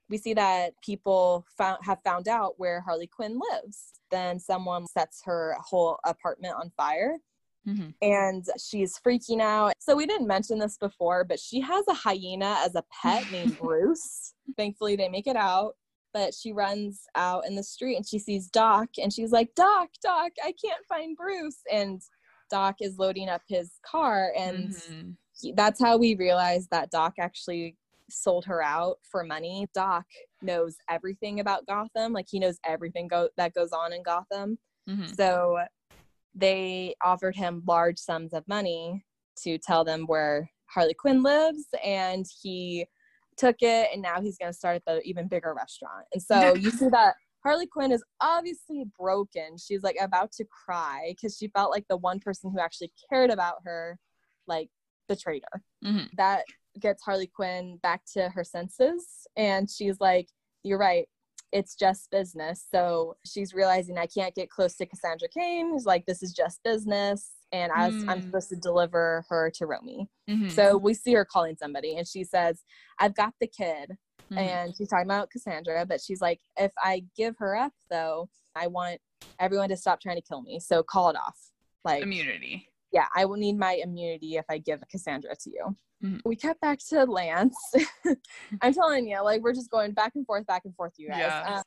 we 0.10 0.18
see 0.18 0.34
that 0.34 0.74
people 0.84 1.46
found, 1.58 1.80
have 1.84 2.00
found 2.04 2.28
out 2.28 2.56
where 2.58 2.82
Harley 2.82 3.08
Quinn 3.08 3.40
lives. 3.52 3.94
Then 4.12 4.40
someone 4.40 4.86
sets 4.88 5.22
her 5.26 5.56
whole 5.60 6.00
apartment 6.06 6.56
on 6.56 6.72
fire 6.78 7.18
Mhm. 7.68 7.96
and 8.02 8.46
she's 8.60 9.00
freaking 9.00 9.42
out. 9.42 9.74
So 9.80 9.96
we 9.96 10.06
didn't 10.06 10.28
mention 10.28 10.60
this 10.60 10.78
before, 10.78 11.24
but 11.24 11.40
she 11.40 11.60
has 11.62 11.84
a 11.88 11.94
hyena 11.96 12.58
as 12.60 12.76
a 12.76 12.84
pet 13.02 13.24
named 13.32 13.58
Bruce. 13.58 14.34
Thankfully, 14.56 14.96
they 14.96 15.10
make 15.10 15.26
it 15.28 15.36
out. 15.36 15.76
But 16.14 16.34
she 16.34 16.54
runs 16.54 17.02
out 17.16 17.46
in 17.48 17.56
the 17.56 17.64
street 17.64 17.98
and 17.98 18.08
she 18.08 18.20
sees 18.20 18.48
Doc 18.48 18.88
and 19.02 19.12
she's 19.12 19.32
like, 19.32 19.54
Doc, 19.56 19.90
Doc, 20.02 20.32
I 20.44 20.54
can't 20.64 20.86
find 20.88 21.18
Bruce. 21.18 21.58
And 21.70 22.02
Doc 22.50 22.76
is 22.80 22.98
loading 23.00 23.28
up 23.28 23.42
his 23.50 23.80
car. 23.82 24.32
And 24.38 24.70
Mhm. 24.70 25.18
he- 25.38 25.52
that's 25.52 25.82
how 25.82 25.98
we 25.98 26.16
realize 26.16 26.68
that 26.70 26.90
Doc 26.92 27.16
actually 27.20 27.76
sold 28.10 28.46
her 28.46 28.62
out 28.62 28.98
for 29.04 29.24
money. 29.24 29.68
Doc 29.74 30.06
knows 30.42 30.78
everything 30.90 31.40
about 31.40 31.66
Gotham. 31.66 32.14
Like 32.14 32.28
he 32.30 32.40
knows 32.40 32.60
everything 32.66 33.08
go- 33.08 33.30
that 33.38 33.54
goes 33.54 33.72
on 33.72 33.94
in 33.94 34.04
Gotham. 34.04 34.58
Mhm. 34.88 35.16
So 35.16 35.60
they 36.34 36.96
offered 37.02 37.36
him 37.36 37.64
large 37.66 37.98
sums 37.98 38.34
of 38.34 38.48
money 38.48 39.06
to 39.44 39.58
tell 39.58 39.84
them 39.84 40.06
where 40.06 40.50
Harley 40.68 40.94
Quinn 40.94 41.24
lives, 41.24 41.66
and 41.84 42.26
he 42.42 42.86
took 43.38 43.58
it, 43.62 43.90
and 43.94 44.02
now 44.02 44.22
he's 44.22 44.38
going 44.38 44.52
to 44.52 44.58
start 44.58 44.78
at 44.78 44.86
the 44.86 45.02
even 45.04 45.28
bigger 45.28 45.54
restaurant. 45.54 46.06
And 46.14 46.22
so 46.22 46.56
you 46.56 46.72
see 46.72 46.88
that 46.92 47.16
Harley 47.44 47.68
Quinn 47.68 47.92
is 47.92 48.04
obviously 48.22 48.86
broken. 48.98 49.58
She's 49.58 49.84
like 49.84 49.98
about 50.00 50.32
to 50.34 50.46
cry 50.46 51.10
because 51.16 51.38
she 51.38 51.48
felt 51.50 51.72
like 51.72 51.86
the 51.90 51.98
one 51.98 52.20
person 52.20 52.52
who 52.52 52.60
actually 52.60 52.92
cared 53.10 53.30
about 53.30 53.58
her, 53.66 54.00
like, 54.48 54.70
betrayed 55.08 55.44
her. 55.52 55.62
Mhm. 55.84 56.10
That 56.18 56.46
gets 56.80 57.04
Harley 57.04 57.28
Quinn 57.28 57.78
back 57.82 58.02
to 58.14 58.30
her 58.30 58.44
senses, 58.44 59.28
and 59.36 59.70
she's 59.70 60.00
like, 60.00 60.28
"You're 60.64 60.80
right 60.80 61.08
it's 61.52 61.76
just 61.76 62.12
business. 62.12 62.66
So 62.70 63.16
she's 63.26 63.54
realizing 63.54 63.98
I 63.98 64.08
can't 64.08 64.36
get 64.36 64.50
close 64.50 64.76
to 64.76 64.86
Cassandra 64.86 65.30
Cain. 65.30 65.74
She's 65.74 65.86
like, 65.86 66.06
this 66.06 66.22
is 66.22 66.34
just 66.34 66.62
business. 66.66 67.32
And 67.54 67.72
I 67.72 67.86
was, 67.88 68.04
I'm 68.10 68.20
Mm. 68.20 68.24
supposed 68.26 68.50
to 68.50 68.58
deliver 68.58 69.24
her 69.30 69.52
to 69.52 69.66
Romy. 69.66 70.10
Mhm. 70.28 70.52
So 70.52 70.76
we 70.76 70.94
see 70.94 71.14
her 71.14 71.24
calling 71.24 71.56
somebody 71.56 71.96
and 71.96 72.06
she 72.06 72.26
says, 72.26 72.62
I've 73.00 73.16
got 73.16 73.36
the 73.40 73.48
kid. 73.48 73.92
Mhm. 74.34 74.38
And 74.38 74.76
she's 74.76 74.90
talking 74.90 75.06
about 75.06 75.30
Cassandra, 75.30 75.86
but 75.86 76.02
she's 76.02 76.20
like, 76.20 76.42
if 76.58 76.72
I 76.84 77.06
give 77.16 77.38
her 77.38 77.56
up 77.56 77.72
though, 77.90 78.30
I 78.54 78.68
want 78.68 79.00
everyone 79.40 79.70
to 79.70 79.78
stop 79.78 80.02
trying 80.02 80.18
to 80.18 80.28
kill 80.28 80.42
me. 80.42 80.60
So 80.60 80.84
call 80.84 81.10
it 81.10 81.16
off. 81.16 81.40
Like, 81.86 82.04
immunity. 82.04 82.68
Yeah, 82.96 83.08
I 83.14 83.26
will 83.26 83.36
need 83.36 83.58
my 83.58 83.74
immunity 83.74 84.38
if 84.38 84.46
I 84.50 84.58
give 84.58 84.82
Cassandra 84.90 85.36
to 85.36 85.50
you. 85.50 85.76
Mhm. 86.02 86.22
We 86.24 86.38
cut 86.38 86.58
back 86.62 86.80
to 86.90 87.04
Lance. 87.04 87.58
I'm 88.62 88.74
telling 88.74 89.06
you, 89.06 89.22
like 89.22 89.42
we're 89.42 89.54
just 89.54 89.70
going 89.70 89.92
back 89.92 90.14
and 90.16 90.26
forth, 90.26 90.48
back 90.48 90.62
and 90.64 90.74
forth, 90.76 90.94
you 90.98 91.10
guys. 91.10 91.20
Yeah. 91.20 91.58
Um, 91.58 91.64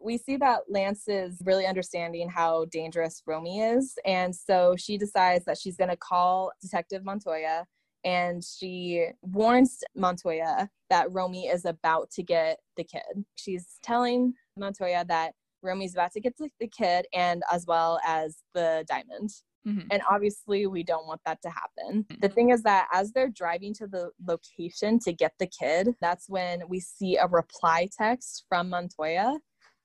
we 0.00 0.18
see 0.18 0.36
that 0.38 0.62
Lance 0.68 1.04
is 1.06 1.40
really 1.44 1.66
understanding 1.66 2.28
how 2.28 2.64
dangerous 2.72 3.22
Romy 3.24 3.60
is, 3.60 3.94
and 4.04 4.34
so 4.34 4.74
she 4.76 4.98
decides 4.98 5.44
that 5.44 5.56
she's 5.56 5.76
going 5.76 5.90
to 5.90 5.96
call 5.96 6.50
Detective 6.60 7.04
Montoya, 7.04 7.64
and 8.02 8.42
she 8.42 9.06
warns 9.22 9.84
Montoya 9.94 10.68
that 10.90 11.12
Romy 11.12 11.46
is 11.46 11.64
about 11.64 12.10
to 12.10 12.24
get 12.24 12.58
the 12.76 12.82
kid. 12.82 13.24
She's 13.36 13.78
telling 13.84 14.34
Montoya 14.56 15.04
that 15.06 15.34
Romy's 15.62 15.94
about 15.94 16.10
to 16.14 16.20
get 16.20 16.36
the, 16.38 16.50
the 16.58 16.66
kid, 16.66 17.06
and 17.14 17.44
as 17.52 17.66
well 17.66 18.00
as 18.04 18.38
the 18.52 18.84
diamond. 18.88 19.30
Mhm. 19.66 19.86
And 19.90 20.02
obviously, 20.10 20.66
we 20.66 20.82
don't 20.82 21.06
want 21.06 21.20
that 21.24 21.40
to 21.42 21.50
happen. 21.50 22.04
The 22.20 22.28
thing 22.28 22.50
is 22.50 22.62
that 22.64 22.88
as 22.92 23.12
they're 23.12 23.28
driving 23.30 23.72
to 23.74 23.86
the 23.86 24.10
location 24.26 24.98
to 25.00 25.12
get 25.12 25.32
the 25.38 25.46
kid, 25.46 25.94
that's 26.00 26.28
when 26.28 26.68
we 26.68 26.80
see 26.80 27.16
a 27.16 27.26
reply 27.26 27.88
text 27.96 28.44
from 28.48 28.70
Montoya 28.70 29.38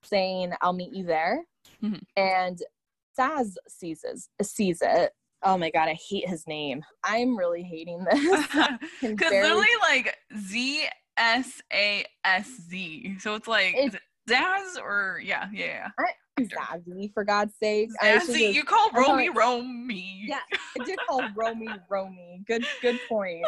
saying, 0.04 0.54
I'll 0.62 0.74
meet 0.74 0.94
you 0.94 1.04
there. 1.06 1.46
Mhm. 1.84 2.02
And 2.16 2.60
Zsasz 3.20 3.56
sees, 3.68 4.04
it- 4.04 4.46
sees 4.46 4.80
it. 4.82 5.12
Oh 5.44 5.58
my 5.58 5.70
God, 5.70 5.88
I 5.90 5.98
hate 6.10 6.28
his 6.28 6.48
name. 6.48 6.84
I'm 7.04 7.38
really 7.38 7.64
hating 7.64 8.04
this. 8.04 8.20
Because 9.02 9.32
literally, 9.32 9.68
like 9.82 10.18
Z 10.38 10.88
S 11.18 11.62
A 11.72 12.06
S 12.24 12.48
Z. 12.70 13.18
So 13.20 13.36
it's 13.36 13.48
like 13.48 13.76
It's- 13.76 14.02
Zaz 14.30 14.82
or 14.82 15.22
yeah, 15.24 15.48
yeah, 15.54 15.90
yeah, 15.98 16.06
Zazzy, 16.40 17.14
for 17.14 17.24
God's 17.24 17.54
sake. 17.62 17.90
Zazzy, 18.04 18.54
you 18.54 18.64
call 18.64 18.90
Romy 18.92 19.30
Romy. 19.30 20.26
Yeah, 20.28 20.40
I 20.76 20.80
did 20.80 21.00
call 21.08 21.32
Romy 21.36 21.80
Romy. 21.90 22.42
Good, 22.48 22.66
good 22.82 22.98
point. 23.10 23.46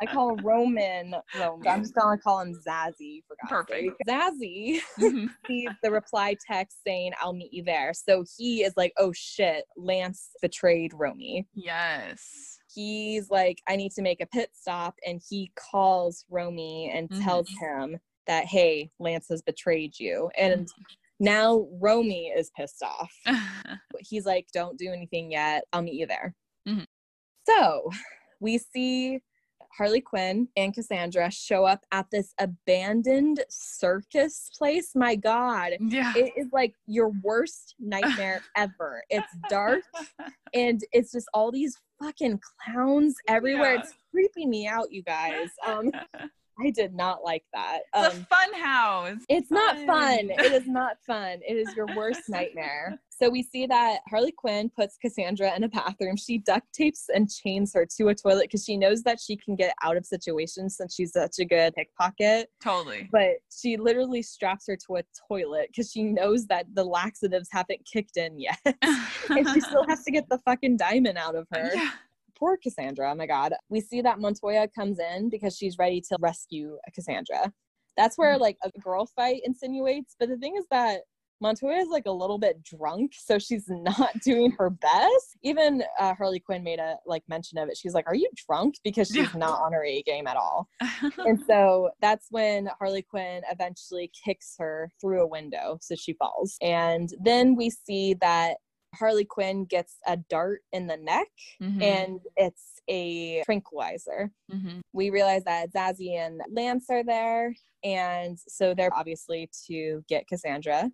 I 0.00 0.06
call 0.12 0.36
Roman 0.36 1.14
Roman. 1.34 1.66
I'm 1.68 1.82
just 1.82 1.94
gonna 1.94 2.18
call 2.18 2.40
him 2.40 2.54
Zazzy 2.66 3.22
for 3.26 3.36
God's 3.42 3.66
Perfect. 3.68 3.70
sake. 3.70 3.94
Zazzy 4.08 4.80
Mhm. 4.98 5.28
sees 5.48 5.70
the 5.82 5.90
reply 5.90 6.36
text 6.50 6.78
saying, 6.86 7.12
I'll 7.20 7.32
meet 7.32 7.52
you 7.52 7.64
there. 7.64 7.92
So 7.94 8.24
he 8.36 8.62
is 8.62 8.74
like, 8.76 8.92
oh 8.98 9.12
shit, 9.12 9.64
Lance 9.76 10.30
betrayed 10.42 10.92
Romy. 10.94 11.46
yes. 11.54 12.60
He's 12.74 13.30
like, 13.30 13.60
I 13.66 13.76
need 13.76 13.92
to 13.92 14.02
make 14.02 14.20
a 14.20 14.26
pit 14.26 14.50
stop. 14.52 14.94
And 15.04 15.20
he 15.28 15.50
calls 15.56 16.24
Romy 16.30 16.92
and 16.94 17.08
Mhm. 17.08 17.24
tells 17.24 17.48
him 17.58 17.98
that, 18.26 18.44
hey, 18.44 18.90
Lance 19.00 19.26
has 19.30 19.40
betrayed 19.42 19.98
you. 19.98 20.30
And 20.36 20.68
now 21.20 21.66
Romy 21.80 22.28
is 22.28 22.50
pissed 22.56 22.82
off. 22.82 23.12
He's 24.00 24.26
like, 24.26 24.46
don't 24.52 24.78
do 24.78 24.92
anything 24.92 25.30
yet. 25.32 25.64
I'll 25.72 25.82
meet 25.82 25.94
you 25.94 26.06
there. 26.06 26.34
Mhm. 26.66 26.86
So 27.46 27.90
we 28.40 28.58
see 28.58 29.20
Harley 29.76 30.00
Quinn 30.00 30.48
and 30.56 30.74
Cassandra 30.74 31.30
show 31.30 31.64
up 31.64 31.84
at 31.92 32.06
this 32.10 32.32
abandoned 32.38 33.44
circus 33.48 34.50
place. 34.56 34.92
My 34.94 35.14
God. 35.14 35.72
yeah. 35.80 36.12
It 36.16 36.32
is 36.36 36.48
like 36.52 36.74
your 36.86 37.10
worst 37.22 37.74
nightmare 37.78 38.42
ever. 38.56 39.02
It's 39.10 39.32
dark 39.48 39.82
and 40.54 40.80
it's 40.92 41.12
just 41.12 41.28
all 41.34 41.50
these 41.52 41.76
fucking 42.02 42.40
clowns 42.64 43.16
everywhere. 43.28 43.74
Yeah. 43.74 43.80
It's 43.80 43.94
creeping 44.10 44.50
me 44.50 44.66
out, 44.66 44.90
you 44.92 45.02
guys. 45.02 45.48
Um, 45.66 45.90
I 46.60 46.70
did 46.70 46.94
not 46.94 47.22
like 47.24 47.44
that. 47.52 47.80
It's 47.94 48.14
a 48.14 48.18
um, 48.18 48.26
fun 48.28 48.54
house. 48.54 49.18
It's 49.28 49.50
not 49.50 49.76
Fun. 49.76 49.86
fun. 49.86 50.30
It 50.38 50.52
is 50.52 50.66
not 50.66 50.96
fun. 51.06 51.40
It 51.46 51.54
is 51.54 51.74
your 51.76 51.86
worst 51.96 52.22
nightmare. 52.28 52.98
So 53.10 53.28
we 53.28 53.42
see 53.42 53.66
that 53.66 54.00
Harley 54.08 54.32
Quinn 54.32 54.70
puts 54.76 54.96
Cassandra 54.96 55.54
in 55.56 55.64
a 55.64 55.68
bathroom. 55.68 56.16
She 56.16 56.38
duct 56.38 56.72
tapes 56.72 57.06
and 57.12 57.28
chains 57.28 57.72
her 57.74 57.84
to 57.96 58.08
a 58.08 58.14
toilet 58.14 58.44
because 58.44 58.64
she 58.64 58.76
knows 58.76 59.02
that 59.02 59.18
she 59.20 59.36
can 59.36 59.56
get 59.56 59.74
out 59.82 59.96
of 59.96 60.06
situations 60.06 60.76
since 60.76 60.94
she's 60.94 61.12
such 61.12 61.36
a 61.40 61.44
good 61.44 61.74
pickpocket. 61.74 62.48
Totally. 62.62 63.08
But 63.10 63.38
she 63.50 63.76
literally 63.76 64.22
straps 64.22 64.66
her 64.68 64.76
to 64.86 64.96
a 64.96 65.02
toilet 65.28 65.70
because 65.70 65.90
she 65.90 66.04
knows 66.04 66.46
that 66.46 66.66
the 66.74 66.84
laxatives 66.84 67.48
haven't 67.50 67.80
kicked 67.92 68.16
in 68.16 68.38
yet. 68.38 68.58
and 68.64 69.48
she 69.52 69.60
still 69.60 69.84
has 69.88 70.04
to 70.04 70.12
get 70.12 70.28
the 70.28 70.38
fucking 70.38 70.76
diamond 70.76 71.18
out 71.18 71.34
of 71.34 71.48
her. 71.52 71.70
Yeah. 71.74 71.90
Poor 72.38 72.56
Cassandra. 72.62 73.10
Oh 73.10 73.14
my 73.14 73.26
God. 73.26 73.54
We 73.68 73.80
see 73.80 74.00
that 74.02 74.20
Montoya 74.20 74.68
comes 74.68 74.98
in 74.98 75.28
because 75.28 75.56
she's 75.56 75.78
ready 75.78 76.00
to 76.08 76.16
rescue 76.20 76.78
Cassandra. 76.94 77.52
That's 77.96 78.16
where 78.16 78.36
Mhm. 78.36 78.40
like 78.40 78.56
a 78.62 78.70
girl 78.80 79.06
fight 79.06 79.40
insinuates. 79.44 80.14
But 80.18 80.28
the 80.28 80.36
thing 80.36 80.56
is 80.56 80.66
that 80.70 81.00
Montoya 81.40 81.76
is 81.78 81.88
like 81.88 82.06
a 82.06 82.10
little 82.12 82.38
bit 82.38 82.62
drunk, 82.64 83.12
so 83.16 83.38
she's 83.38 83.64
not 83.68 84.10
doing 84.24 84.50
her 84.58 84.70
best. 84.70 85.36
Even 85.42 85.84
uh, 85.98 86.12
Harley 86.14 86.40
Quinn 86.40 86.64
made 86.64 86.80
a 86.80 86.96
like 87.06 87.22
mention 87.28 87.58
of 87.58 87.68
it. 87.68 87.76
She's 87.76 87.94
like, 87.94 88.06
"Are 88.08 88.14
you 88.14 88.28
drunk?" 88.46 88.74
Because 88.82 89.08
she's 89.08 89.32
not 89.34 89.60
on 89.60 89.72
her 89.72 89.84
A 89.84 90.02
game 90.02 90.26
at 90.26 90.36
all. 90.36 90.68
And 91.26 91.40
so 91.46 91.90
that's 92.00 92.26
when 92.30 92.68
Harley 92.80 93.02
Quinn 93.02 93.42
eventually 93.52 94.10
kicks 94.24 94.54
her 94.58 94.90
through 95.00 95.22
a 95.22 95.26
window, 95.28 95.78
so 95.80 95.94
she 95.94 96.12
falls. 96.14 96.56
And 96.60 97.08
then 97.20 97.54
we 97.54 97.70
see 97.70 98.14
that 98.14 98.56
Harley 98.94 99.24
Quinn 99.24 99.64
gets 99.64 99.96
a 100.06 100.16
dart 100.16 100.62
in 100.72 100.86
the 100.86 100.96
neck, 100.96 101.28
Mhm. 101.60 101.82
and 101.82 102.20
it's 102.36 102.80
a 102.88 103.42
tranquilizer. 103.44 104.32
Mhm. 104.50 104.80
We 104.92 105.10
realize 105.10 105.44
that 105.44 105.70
Zazie 105.72 106.14
and 106.16 106.40
Lance 106.50 106.88
are 106.90 107.04
there, 107.04 107.54
and 107.84 108.38
so 108.38 108.74
they're 108.74 108.94
obviously 108.94 109.50
to 109.66 110.04
get 110.08 110.26
Cassandra. 110.26 110.90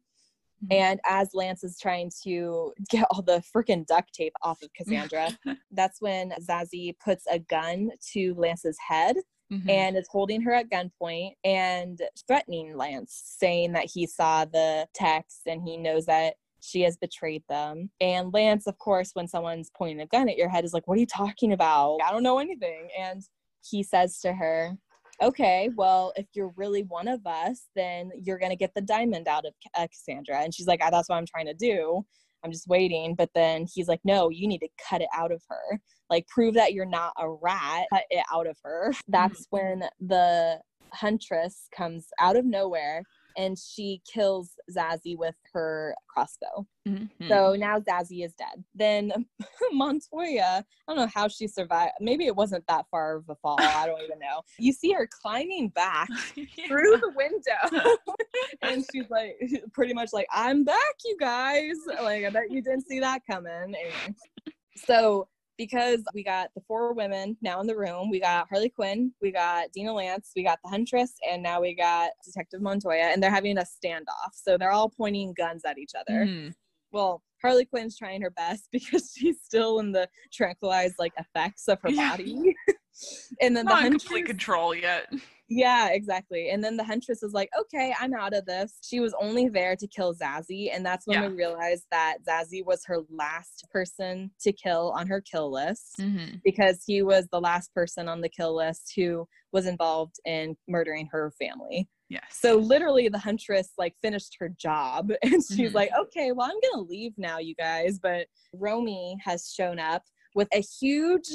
Mhm. 0.65 0.73
And 0.73 1.01
as 1.05 1.35
Lance 1.35 1.63
is 1.63 1.79
trying 1.79 2.11
to 2.25 2.73
get 2.91 3.07
all 3.11 3.23
the 3.23 3.39
freaking 3.55 3.87
duct 3.87 4.13
tape 4.13 4.35
off 4.43 4.63
of 4.63 4.73
Cassandra, 4.75 5.29
that's 5.71 6.01
when 6.01 6.31
Zazie 6.41 6.99
puts 6.99 7.27
a 7.29 7.39
gun 7.39 7.91
to 8.13 8.35
Lance's 8.35 8.79
head 8.79 9.17
Mhm. 9.53 9.69
and 9.71 9.97
is 9.97 10.09
holding 10.11 10.41
her 10.41 10.53
at 10.53 10.69
gunpoint 10.71 11.37
and 11.45 12.01
threatening 12.27 12.77
Lance, 12.77 13.13
saying 13.13 13.73
that 13.73 13.91
he 13.93 14.07
saw 14.07 14.45
the 14.45 14.89
text 14.95 15.43
and 15.47 15.63
he 15.63 15.77
knows 15.77 16.07
that 16.07 16.37
she 16.65 16.83
has 16.83 16.97
betrayed 16.97 17.43
them. 17.49 17.91
And 18.01 18.33
Lance, 18.33 18.67
of 18.67 18.79
course, 18.79 19.11
when 19.15 19.29
someone's 19.29 19.71
pointing 19.77 20.01
a 20.01 20.07
gun 20.07 20.29
at 20.29 20.37
your 20.37 20.49
head, 20.49 20.65
is 20.65 20.73
like, 20.73 20.89
What 20.89 20.97
are 20.97 21.01
you 21.01 21.07
talking 21.07 21.53
about? 21.53 21.99
I 22.05 22.11
don't 22.11 22.23
know 22.23 22.39
anything. 22.39 22.89
And 22.99 23.23
he 23.69 23.83
says 23.83 24.21
to 24.21 24.33
her, 24.33 24.73
Okay, 25.23 25.71
well, 25.77 26.13
if 26.17 26.27
you're 26.35 26.53
really 26.57 26.83
one 26.83 27.09
of 27.09 27.25
us, 27.27 27.69
then 27.77 28.11
you're 28.23 28.39
going 28.39 28.51
to 28.51 28.57
get 28.57 28.73
the 28.75 28.81
diamond 28.81 29.29
out 29.29 29.47
of 29.47 29.55
uh, 29.77 29.87
Cassandra. 29.87 30.39
And 30.43 30.53
she's 30.53 30.67
like, 30.67 30.81
"Ah, 30.83 30.91
That's 30.91 31.09
what 31.09 31.17
I'm 31.17 31.27
trying 31.27 31.47
to 31.47 31.55
do. 31.55 32.05
I'm 32.45 32.51
just 32.51 32.67
waiting. 32.67 33.15
But 33.15 33.31
then 33.35 33.67
he's 33.73 33.89
like, 33.89 34.01
No, 34.05 34.31
you 34.31 34.49
need 34.49 34.59
to 34.59 34.69
cut 34.89 35.03
it 35.03 35.09
out 35.15 35.33
of 35.33 35.43
her 35.49 35.81
like 36.11 36.27
prove 36.29 36.55
that 36.55 36.73
you're 36.75 36.85
not 36.85 37.13
a 37.19 37.29
rat 37.29 37.87
cut 37.93 38.05
it 38.11 38.25
out 38.33 38.47
of 38.47 38.57
her 38.63 38.93
that's 39.09 39.47
when 39.51 39.83
the 40.01 40.59
huntress 40.93 41.69
comes 41.75 42.07
out 42.21 42.37
of 42.37 42.45
nowhere 42.45 43.03
and 43.37 43.59
she 43.59 44.01
kills 44.11 44.51
Zazie 44.71 45.17
with 45.17 45.35
her 45.53 45.95
crossbow. 46.09 46.67
Mhm. 46.87 47.09
So 47.29 47.55
now 47.55 47.81
Zazie 47.81 48.25
is 48.25 48.35
dead. 48.35 48.65
Then 48.75 49.13
Montoya, 49.73 50.65
I 50.65 50.65
don't 50.87 50.97
know 50.97 51.11
how 51.13 51.29
she 51.29 51.47
survived. 51.47 51.93
Maybe 52.01 52.27
it 52.27 52.37
wasn't 52.37 52.67
that 52.69 52.87
far 52.91 53.17
of 53.17 53.29
a 53.29 53.35
fall. 53.37 53.57
I 53.61 53.87
don't 53.87 54.03
even 54.03 54.19
know. 54.19 54.43
You 54.59 54.73
see 54.73 54.93
her 54.93 55.09
climbing 55.23 55.69
back 55.71 56.09
through 56.69 56.99
the 56.99 57.13
window 57.17 57.97
and 58.63 58.85
she's 58.93 59.09
like 59.11 59.37
pretty 59.73 59.93
much 59.95 60.11
like 60.13 60.27
i'm 60.33 60.65
back 60.65 60.95
you 61.05 61.17
guys 61.19 61.75
like 62.03 62.25
i 62.25 62.31
bet 62.31 62.51
you 62.51 62.63
didn't 62.63 62.87
see 62.87 63.01
that 63.01 63.21
coming 63.29 63.53
anyway 63.53 64.15
so 64.77 65.29
because 65.57 66.03
we 66.15 66.23
got 66.25 66.49
the 66.55 66.61
four 66.67 66.93
women 66.93 67.37
now 67.43 67.61
in 67.61 67.67
the 67.67 67.77
room 67.77 68.11
we 68.11 68.21
got 68.21 68.47
harley 68.49 68.69
quinn 68.69 69.13
we 69.23 69.31
got 69.31 69.67
dinah 69.73 69.93
lance 69.93 70.31
we 70.35 70.43
got 70.43 70.59
the 70.65 70.71
huntress 70.71 71.15
and 71.31 71.43
now 71.43 71.61
we 71.61 71.75
got 71.75 72.11
detective 72.25 72.61
montoya 72.61 73.05
and 73.13 73.23
they're 73.23 73.31
having 73.31 73.59
a 73.59 73.63
standoff 73.65 74.33
so 74.33 74.57
they're 74.59 74.73
all 74.73 74.89
pointing 74.89 75.33
guns 75.37 75.63
at 75.65 75.79
each 75.79 75.93
other 75.99 76.27
Mhm. 76.27 76.53
well 76.93 77.23
harley 77.43 77.65
quinn's 77.65 77.97
trying 77.97 78.21
her 78.23 78.31
best 78.31 78.69
because 78.73 79.13
she's 79.17 79.41
still 79.43 79.79
in 79.81 79.93
the 79.93 80.09
tranquilized 80.33 80.97
like 80.99 81.13
effects 81.19 81.69
of 81.69 81.79
her 81.83 81.91
Yeah. 81.91 82.11
body 82.11 82.55
and 83.41 83.57
then 83.57 83.65
the 83.67 83.75
Not 83.75 83.79
in 83.79 83.93
huntress 83.93 84.03
complete 84.05 84.27
control 84.27 84.75
yet. 84.75 85.13
Yeah, 85.55 85.91
exactly. 85.93 86.51
And 86.51 86.65
then 86.65 86.77
the 86.77 86.83
huntress 86.83 87.23
is 87.23 87.33
like, 87.33 87.49
okay, 87.59 87.95
I'm 88.01 88.13
out 88.13 88.35
of 88.35 88.45
this. 88.45 88.77
She 88.83 88.99
was 88.99 89.15
only 89.21 89.49
there 89.49 89.77
to 89.77 89.87
kill 89.87 90.13
Zazie. 90.13 90.75
And 90.75 90.85
that's 90.85 91.07
when 91.07 91.23
Yeah. 91.23 91.29
we 91.29 91.35
realized 91.35 91.85
that 91.93 92.19
Zazie 92.29 92.65
was 92.65 92.85
her 92.87 92.99
last 93.09 93.65
person 93.71 94.33
to 94.41 94.53
kill 94.53 94.93
on 94.97 95.07
her 95.07 95.21
kill 95.21 95.53
list 95.53 95.99
Mhm. 95.99 96.41
because 96.43 96.83
he 96.85 97.03
was 97.03 97.29
the 97.29 97.41
last 97.41 97.73
person 97.73 98.09
on 98.09 98.21
the 98.21 98.29
kill 98.29 98.57
list 98.57 98.95
who 98.97 99.29
was 99.53 99.67
involved 99.67 100.17
in 100.25 100.57
murdering 100.67 101.07
her 101.13 101.31
family. 101.39 101.89
Yes. 102.09 102.25
So 102.31 102.57
literally 102.57 103.09
the 103.09 103.19
huntress 103.21 103.75
like 103.79 103.95
finished 104.03 104.37
her 104.41 104.49
job 104.49 105.13
and 105.23 105.35
she's 105.45 105.71
Mhm. 105.71 105.75
like, 105.75 105.91
okay, 105.97 106.33
well, 106.33 106.47
I'm 106.51 106.61
going 106.61 106.85
to 106.85 106.91
leave 106.91 107.17
now, 107.17 107.39
you 107.39 107.55
guys. 107.55 108.01
But 108.01 108.27
Romy 108.53 109.17
has 109.23 109.53
shown 109.53 109.79
up 109.79 110.03
with 110.35 110.49
a 110.53 110.61
huge 110.81 111.29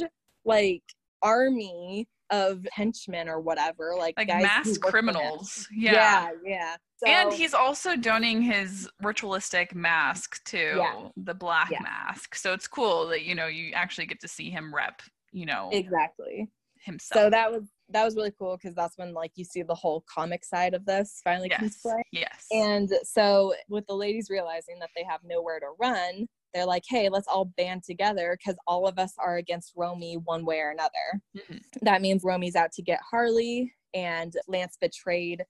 like 0.43 0.83
army 1.21 2.07
of 2.31 2.65
henchmen 2.71 3.27
or 3.27 3.39
whatever, 3.39 3.93
like, 3.97 4.15
like 4.17 4.27
guys 4.27 4.43
mass 4.43 4.67
work 4.67 4.75
for 4.81 4.87
him. 4.87 4.91
criminals. 4.91 5.67
Yeah. 5.71 6.31
Yeah, 6.43 6.75
yeah. 7.03 7.23
and 7.23 7.33
he's 7.33 7.53
also 7.53 7.95
donning 7.95 8.41
his 8.41 8.89
ritualistic 9.01 9.73
mask 9.73 10.43
to 10.45 10.57
Yeah. 10.77 11.09
the 11.17 11.33
black 11.33 11.71
Yeah. 11.71 11.81
mask. 11.81 12.35
So 12.35 12.53
it's 12.53 12.67
cool 12.67 13.07
that 13.07 13.23
you 13.23 13.35
know 13.35 13.47
you 13.47 13.73
actually 13.73 14.05
get 14.07 14.19
to 14.21 14.27
see 14.27 14.49
him 14.49 14.73
rep, 14.73 15.01
you 15.31 15.45
know, 15.45 15.69
exactly. 15.71 16.49
himself. 16.81 17.23
So 17.23 17.29
that 17.29 17.51
was 17.51 17.63
that 17.91 18.05
was 18.05 18.15
really 18.15 18.31
cool 18.37 18.57
because 18.57 18.75
that's 18.75 18.97
when 18.97 19.13
like 19.13 19.31
you 19.35 19.43
see 19.43 19.63
the 19.63 19.75
whole 19.75 20.03
comic 20.13 20.45
side 20.45 20.73
of 20.73 20.85
this 20.85 21.21
finally 21.23 21.49
comes 21.49 21.73
yes. 21.73 21.81
to 21.81 21.89
play. 21.89 22.03
Yes. 22.11 22.45
And 22.51 22.89
so, 23.03 23.53
with 23.67 23.85
the 23.87 23.95
ladies 23.95 24.29
realizing 24.29 24.77
that 24.79 24.89
they 24.95 25.03
have 25.09 25.21
nowhere 25.23 25.59
to 25.59 25.67
run, 25.79 26.27
they're 26.53 26.65
like, 26.65 26.83
hey, 26.87 27.09
let's 27.09 27.27
all 27.27 27.45
band 27.45 27.83
together 27.83 28.37
because 28.37 28.57
all 28.67 28.87
of 28.87 28.97
us 28.99 29.13
are 29.17 29.37
against 29.37 29.73
Romy 29.75 30.15
one 30.17 30.45
way 30.45 30.59
or 30.59 30.71
another. 30.71 31.21
Mhm. 31.37 31.61
That 31.81 32.01
means 32.01 32.23
Romy's 32.23 32.55
out 32.55 32.71
to 32.73 32.81
get 32.81 32.99
Harley, 33.09 33.73
and 33.93 34.33
Lance 34.47 34.77
betrayed 34.79 35.43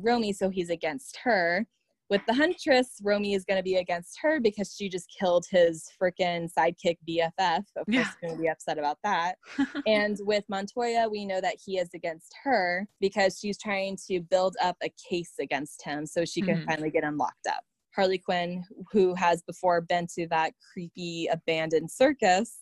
Romy, 0.00 0.32
so 0.32 0.50
he's 0.50 0.70
against 0.70 1.16
her. 1.24 1.66
With 2.08 2.20
the 2.26 2.34
Huntress, 2.34 3.00
Romy 3.02 3.34
is 3.34 3.44
going 3.44 3.56
to 3.58 3.64
be 3.64 3.76
against 3.76 4.18
her 4.22 4.38
because 4.38 4.76
she 4.76 4.88
just 4.88 5.06
killed 5.18 5.44
his 5.50 5.90
freaking 6.00 6.48
sidekick 6.56 6.98
BFF. 7.08 7.64
Of 7.74 7.86
course, 7.86 7.88
Yeah. 7.88 8.04
he's 8.04 8.14
going 8.22 8.36
to 8.36 8.40
be 8.42 8.48
upset 8.48 8.78
about 8.78 8.98
that. 9.02 9.38
and 9.88 10.16
with 10.20 10.44
Montoya, 10.48 11.08
we 11.08 11.26
know 11.26 11.40
that 11.40 11.56
he 11.64 11.78
is 11.78 11.88
against 11.94 12.32
her 12.44 12.86
because 13.00 13.40
she's 13.40 13.58
trying 13.58 13.96
to 14.06 14.20
build 14.20 14.56
up 14.62 14.76
a 14.82 14.90
case 15.10 15.32
against 15.40 15.82
him 15.82 16.06
so 16.06 16.24
she 16.24 16.42
can 16.42 16.58
Mhm. 16.58 16.66
finally 16.66 16.90
get 16.90 17.02
him 17.02 17.16
locked 17.16 17.46
up. 17.48 17.64
Harley 17.96 18.18
Quinn, 18.18 18.62
who 18.92 19.14
has 19.14 19.42
before 19.42 19.80
been 19.80 20.06
to 20.14 20.28
that 20.28 20.52
creepy 20.72 21.26
abandoned 21.26 21.90
circus, 21.90 22.58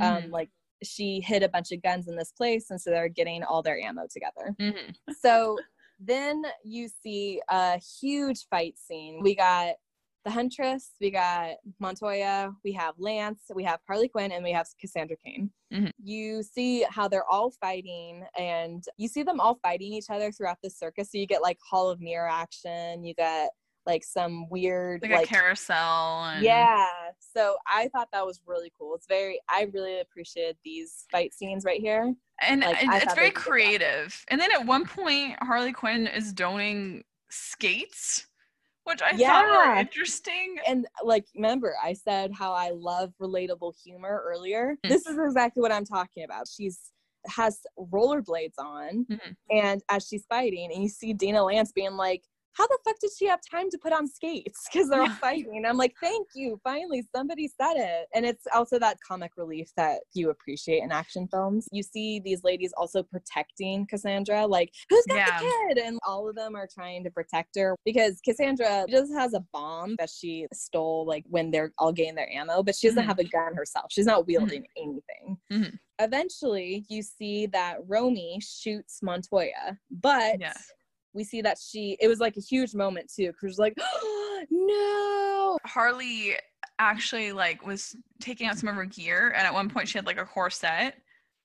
um, 0.00 0.24
Mhm. 0.24 0.30
like 0.32 0.50
she 0.82 1.20
hid 1.20 1.42
a 1.42 1.48
bunch 1.48 1.70
of 1.72 1.82
guns 1.82 2.08
in 2.08 2.16
this 2.16 2.32
place, 2.32 2.70
and 2.70 2.80
so 2.80 2.90
they're 2.90 3.08
getting 3.08 3.42
all 3.44 3.62
their 3.62 3.78
ammo 3.78 4.06
together. 4.10 4.56
Mhm. 4.58 4.94
So 5.20 5.58
then 5.98 6.42
you 6.64 6.88
see 6.88 7.42
a 7.48 7.78
huge 8.00 8.46
fight 8.48 8.78
scene. 8.78 9.20
We 9.22 9.34
got 9.34 9.76
the 10.24 10.30
Huntress, 10.30 10.92
we 11.00 11.10
got 11.10 11.56
Montoya, 11.78 12.54
we 12.64 12.72
have 12.72 12.94
Lance, 12.98 13.50
we 13.54 13.64
have 13.64 13.80
Harley 13.86 14.08
Quinn, 14.08 14.32
and 14.32 14.44
we 14.44 14.52
have 14.52 14.68
Cassandra 14.80 15.16
Cain. 15.16 15.52
Mhm. 15.72 15.92
You 16.02 16.42
see 16.42 16.82
how 16.82 17.08
they're 17.08 17.28
all 17.28 17.50
fighting, 17.50 18.26
and 18.36 18.84
you 18.96 19.08
see 19.08 19.22
them 19.22 19.40
all 19.40 19.56
fighting 19.56 19.92
each 19.92 20.10
other 20.10 20.30
throughout 20.32 20.58
the 20.62 20.70
circus. 20.70 21.10
So 21.10 21.18
you 21.18 21.26
get 21.26 21.42
like 21.42 21.58
Hall 21.60 21.88
of 21.90 22.00
Mirror 22.00 22.28
action, 22.28 23.04
you 23.04 23.14
get 23.14 23.50
like 23.88 24.04
some 24.04 24.48
weird 24.50 25.02
like, 25.02 25.10
like, 25.10 25.24
a 25.24 25.26
carousel. 25.26 26.24
And 26.24 26.44
yeah. 26.44 26.86
So 27.18 27.56
I 27.66 27.88
thought 27.88 28.08
that 28.12 28.24
was 28.24 28.40
really 28.46 28.70
cool. 28.78 28.94
It's 28.94 29.06
very 29.08 29.40
I 29.50 29.66
really 29.72 29.98
appreciated 30.00 30.56
these 30.64 31.06
fight 31.10 31.34
scenes 31.34 31.64
right 31.64 31.80
here. 31.80 32.14
and 32.42 32.60
Like, 32.60 32.82
it- 32.82 32.88
it's 33.02 33.14
very 33.14 33.30
they 33.30 33.30
did 33.30 33.36
that. 33.36 33.42
creative. 33.42 34.24
And 34.28 34.40
then 34.40 34.52
at 34.52 34.64
one 34.64 34.84
point, 34.86 35.36
Harley 35.42 35.72
Quinn 35.72 36.06
is 36.06 36.32
doning 36.32 37.02
skates, 37.30 38.26
which 38.84 39.02
I 39.02 39.16
thought 39.16 39.46
were 39.74 39.74
interesting. 39.80 40.56
and 40.66 40.86
like 41.04 41.26
remember 41.34 41.74
i 41.82 41.92
said 41.92 42.30
how 42.32 42.52
i 42.54 42.70
love 42.70 43.12
relatable 43.20 43.74
humor 43.84 44.22
earlier 44.26 44.76
Mm. 44.84 44.88
this 44.88 45.04
is 45.06 45.18
exactly 45.18 45.60
what 45.60 45.70
i'm 45.72 45.84
talking 45.84 46.24
about 46.24 46.46
she's 46.48 46.78
has 47.26 47.60
rollerblades 47.78 48.54
on 48.58 49.04
Mhm. 49.10 49.36
and 49.50 49.82
as 49.90 50.06
she's 50.06 50.24
fighting 50.26 50.70
and 50.72 50.82
you 50.82 50.88
see 50.88 51.12
dinah 51.12 51.44
lance 51.44 51.70
being 51.72 51.96
like 51.96 52.22
how 52.58 52.66
the 52.66 52.78
fuck 52.84 52.98
did 53.00 53.10
she 53.16 53.26
have 53.26 53.38
time 53.48 53.70
to 53.70 53.78
put 53.78 53.92
on 53.92 54.08
skates? 54.08 54.66
Because 54.78 54.90
they're 54.90 55.00
all 55.00 55.08
fighting. 55.08 55.64
I'm 55.66 55.76
like, 55.76 55.94
thank 56.00 56.28
you. 56.34 56.60
Finally, 56.62 57.04
somebody 57.14 57.48
said 57.48 57.74
it. 57.74 58.06
And 58.14 58.26
it's 58.26 58.46
also 58.54 58.78
that 58.78 58.98
comic 59.06 59.32
relief 59.36 59.70
that 59.76 60.00
you 60.14 60.30
appreciate 60.30 60.82
in 60.82 60.92
action 60.92 61.26
films. 61.28 61.68
You 61.72 61.82
see 61.82 62.20
these 62.20 62.44
ladies 62.44 62.72
also 62.76 63.02
protecting 63.02 63.86
Cassandra, 63.86 64.46
like, 64.46 64.72
who's 64.90 65.04
got 65.08 65.16
yeah. 65.16 65.38
the 65.38 65.74
kid? 65.74 65.78
And 65.78 65.98
all 66.06 66.28
of 66.28 66.34
them 66.34 66.54
are 66.54 66.68
trying 66.72 67.02
to 67.04 67.10
protect 67.10 67.56
her 67.56 67.76
because 67.84 68.20
Cassandra 68.24 68.84
just 68.88 69.12
has 69.14 69.32
a 69.34 69.44
bomb 69.52 69.96
that 69.98 70.10
she 70.10 70.46
stole, 70.52 71.06
like, 71.06 71.24
when 71.28 71.50
they're 71.50 71.72
all 71.78 71.92
getting 71.92 72.14
their 72.14 72.30
ammo, 72.30 72.62
but 72.62 72.74
she 72.74 72.88
doesn't 72.88 73.00
mm-hmm. 73.00 73.08
have 73.08 73.18
a 73.18 73.24
gun 73.24 73.54
herself. 73.54 73.86
She's 73.90 74.06
not 74.06 74.26
wielding 74.26 74.62
mm-hmm. 74.62 74.90
anything. 74.90 75.38
Mm-hmm. 75.52 75.76
Eventually, 76.00 76.84
you 76.88 77.02
see 77.02 77.46
that 77.46 77.78
Romy 77.86 78.40
shoots 78.40 79.00
Montoya, 79.02 79.78
but. 79.90 80.40
Yeah 80.40 80.52
we 81.14 81.24
see 81.24 81.42
that 81.42 81.58
she 81.58 81.96
it 82.00 82.08
was 82.08 82.20
like 82.20 82.36
a 82.36 82.40
huge 82.40 82.74
moment 82.74 83.10
too 83.14 83.28
because 83.28 83.42
was 83.42 83.58
like 83.58 83.74
oh, 83.80 84.44
no 84.50 85.58
harley 85.64 86.36
actually 86.78 87.32
like 87.32 87.66
was 87.66 87.96
taking 88.20 88.46
out 88.46 88.58
some 88.58 88.68
of 88.68 88.74
her 88.74 88.84
gear 88.84 89.32
and 89.36 89.46
at 89.46 89.52
one 89.54 89.68
point 89.68 89.88
she 89.88 89.98
had 89.98 90.06
like 90.06 90.18
a 90.18 90.24
corset 90.24 90.94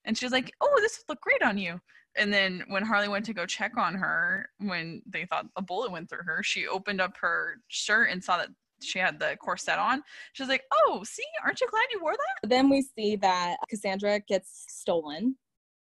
and 0.05 0.17
she 0.17 0.25
was 0.25 0.31
like 0.31 0.51
oh 0.61 0.77
this 0.81 0.99
would 0.99 1.13
look 1.13 1.21
great 1.21 1.41
on 1.41 1.57
you 1.57 1.79
and 2.15 2.31
then 2.31 2.63
when 2.67 2.83
harley 2.83 3.07
went 3.07 3.25
to 3.25 3.33
go 3.33 3.45
check 3.45 3.71
on 3.77 3.95
her 3.95 4.49
when 4.59 5.01
they 5.07 5.25
thought 5.25 5.47
a 5.55 5.61
bullet 5.61 5.91
went 5.91 6.09
through 6.09 6.23
her 6.23 6.43
she 6.43 6.67
opened 6.67 7.01
up 7.01 7.15
her 7.19 7.55
shirt 7.67 8.09
and 8.09 8.23
saw 8.23 8.37
that 8.37 8.49
she 8.83 8.99
had 8.99 9.19
the 9.19 9.37
corset 9.39 9.79
on. 9.79 10.03
She 10.33 10.43
was 10.43 10.49
like, 10.49 10.63
"Oh, 10.71 11.03
see, 11.03 11.23
aren't 11.43 11.61
you 11.61 11.67
glad 11.69 11.85
you 11.91 12.01
wore 12.01 12.15
that?" 12.15 12.49
Then 12.49 12.69
we 12.69 12.81
see 12.81 13.15
that 13.17 13.57
Cassandra 13.69 14.19
gets 14.19 14.65
stolen 14.67 15.37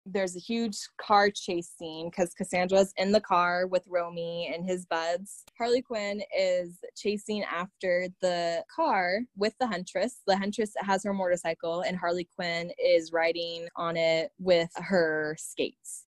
there's 0.07 0.37
a 0.37 0.41
huge 0.41 0.79
car 1.01 1.31
chase 1.31 1.73
scene 1.79 2.11
because 2.11 2.35
Cassandra's 2.35 2.93
in 2.97 3.13
the 3.13 3.21
car 3.21 3.67
with 3.67 3.85
Romy 3.89 4.51
and 4.53 4.65
his 4.65 4.87
buds. 4.87 5.45
Harley 5.57 5.83
Quinn 5.83 6.23
is 6.37 6.79
chasing 6.97 7.45
after 7.45 8.09
the 8.21 8.65
car 8.75 9.21
with 9.37 9.55
the 9.61 9.67
Huntress. 9.67 10.23
The 10.27 10.37
Huntress 10.37 10.73
has 10.79 11.05
her 11.05 11.13
motorcycle, 11.13 11.83
and 11.83 11.97
Harley 11.97 12.29
Quinn 12.35 12.73
is 12.83 13.13
riding 13.13 13.69
on 13.77 13.97
it 13.97 14.31
with 14.39 14.71
her 14.77 15.37
skates. 15.39 16.07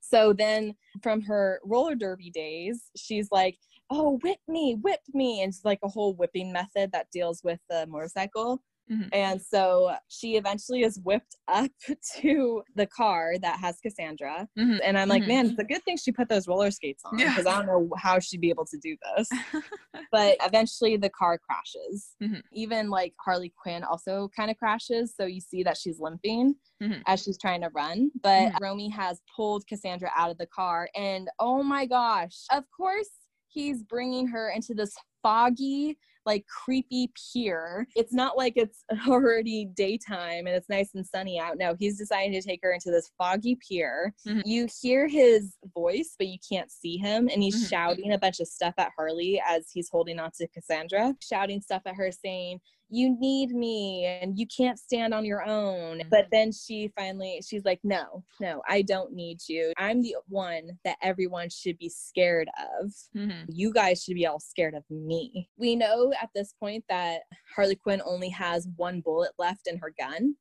So 0.00 0.32
then, 0.32 0.74
from 1.02 1.22
her 1.22 1.60
roller 1.64 1.94
derby 1.94 2.30
days, 2.30 2.90
she's 2.96 3.28
like, 3.30 3.58
Oh, 3.90 4.18
whip 4.22 4.38
me, 4.48 4.76
whip 4.80 5.00
me. 5.12 5.42
And 5.42 5.50
it's 5.50 5.64
like 5.64 5.80
a 5.82 5.88
whole 5.88 6.14
whipping 6.14 6.52
method 6.52 6.90
that 6.92 7.10
deals 7.12 7.42
with 7.44 7.60
the 7.68 7.86
motorcycle. 7.86 8.62
Mm-hmm. 8.90 9.08
And 9.12 9.40
so 9.40 9.94
she 10.08 10.36
eventually 10.36 10.82
is 10.82 11.00
whipped 11.02 11.36
up 11.48 11.70
to 12.20 12.62
the 12.74 12.86
car 12.86 13.34
that 13.40 13.58
has 13.60 13.78
Cassandra. 13.80 14.46
Mm-hmm. 14.58 14.78
And 14.82 14.98
I'm 14.98 15.08
like, 15.08 15.22
mm-hmm. 15.22 15.28
man, 15.28 15.46
it's 15.46 15.58
a 15.58 15.64
good 15.64 15.82
thing 15.84 15.96
she 15.96 16.12
put 16.12 16.28
those 16.28 16.46
roller 16.46 16.70
skates 16.70 17.02
on 17.04 17.16
because 17.16 17.44
yeah. 17.44 17.50
I 17.50 17.56
don't 17.56 17.66
know 17.66 17.88
how 17.96 18.18
she'd 18.18 18.40
be 18.40 18.50
able 18.50 18.66
to 18.66 18.78
do 18.78 18.96
this. 19.16 19.28
but 20.12 20.36
eventually 20.42 20.96
the 20.96 21.10
car 21.10 21.38
crashes. 21.38 22.14
Mm-hmm. 22.22 22.40
Even 22.52 22.90
like 22.90 23.14
Harley 23.24 23.52
Quinn 23.60 23.84
also 23.84 24.28
kind 24.36 24.50
of 24.50 24.56
crashes. 24.58 25.14
So 25.18 25.26
you 25.26 25.40
see 25.40 25.62
that 25.62 25.76
she's 25.76 25.98
limping 25.98 26.54
mm-hmm. 26.82 27.00
as 27.06 27.22
she's 27.22 27.38
trying 27.38 27.62
to 27.62 27.70
run. 27.74 28.10
But 28.22 28.48
mm-hmm. 28.48 28.62
Romy 28.62 28.88
has 28.90 29.20
pulled 29.34 29.66
Cassandra 29.66 30.10
out 30.14 30.30
of 30.30 30.38
the 30.38 30.46
car. 30.46 30.88
And 30.94 31.28
oh 31.38 31.62
my 31.62 31.86
gosh, 31.86 32.44
of 32.52 32.64
course 32.76 33.08
he's 33.48 33.82
bringing 33.82 34.26
her 34.26 34.50
into 34.50 34.74
this 34.74 34.94
foggy 35.22 35.96
like 36.26 36.44
creepy 36.46 37.12
pier. 37.32 37.86
It's 37.94 38.12
not 38.12 38.36
like 38.36 38.54
it's 38.56 38.84
already 39.08 39.66
daytime 39.74 40.46
and 40.46 40.56
it's 40.56 40.68
nice 40.68 40.90
and 40.94 41.06
sunny 41.06 41.38
out. 41.38 41.58
No, 41.58 41.74
he's 41.78 41.98
deciding 41.98 42.32
to 42.32 42.42
take 42.42 42.60
her 42.62 42.72
into 42.72 42.90
this 42.90 43.10
foggy 43.18 43.58
pier. 43.66 44.14
Mm-hmm. 44.26 44.40
You 44.44 44.68
hear 44.80 45.06
his 45.08 45.56
voice, 45.74 46.14
but 46.18 46.28
you 46.28 46.38
can't 46.48 46.70
see 46.70 46.96
him. 46.96 47.28
And 47.32 47.42
he's 47.42 47.56
mm-hmm. 47.56 47.68
shouting 47.68 48.12
a 48.12 48.18
bunch 48.18 48.40
of 48.40 48.48
stuff 48.48 48.74
at 48.78 48.92
Harley 48.96 49.40
as 49.46 49.68
he's 49.72 49.88
holding 49.90 50.18
on 50.18 50.30
to 50.38 50.48
Cassandra, 50.48 51.14
shouting 51.20 51.60
stuff 51.60 51.82
at 51.86 51.96
her 51.96 52.10
saying, 52.10 52.60
you 52.94 53.18
need 53.18 53.50
me 53.50 54.04
and 54.04 54.38
you 54.38 54.46
can't 54.46 54.78
stand 54.78 55.12
on 55.12 55.24
your 55.24 55.44
own. 55.44 56.02
But 56.10 56.28
then 56.30 56.52
she 56.52 56.92
finally, 56.96 57.40
she's 57.44 57.64
like, 57.64 57.80
no, 57.82 58.22
no, 58.40 58.62
I 58.68 58.82
don't 58.82 59.12
need 59.12 59.40
you. 59.48 59.72
I'm 59.76 60.00
the 60.00 60.16
one 60.28 60.78
that 60.84 60.98
everyone 61.02 61.50
should 61.50 61.76
be 61.78 61.88
scared 61.88 62.48
of. 62.80 62.92
Mm-hmm. 63.16 63.44
You 63.48 63.72
guys 63.72 64.02
should 64.02 64.14
be 64.14 64.26
all 64.26 64.38
scared 64.38 64.74
of 64.74 64.84
me. 64.88 65.48
We 65.56 65.74
know 65.74 66.12
at 66.22 66.30
this 66.34 66.54
point 66.60 66.84
that 66.88 67.22
Harley 67.54 67.76
Quinn 67.76 68.02
only 68.06 68.28
has 68.28 68.68
one 68.76 69.00
bullet 69.00 69.32
left 69.38 69.66
in 69.66 69.76
her 69.78 69.92
gun. 69.98 70.36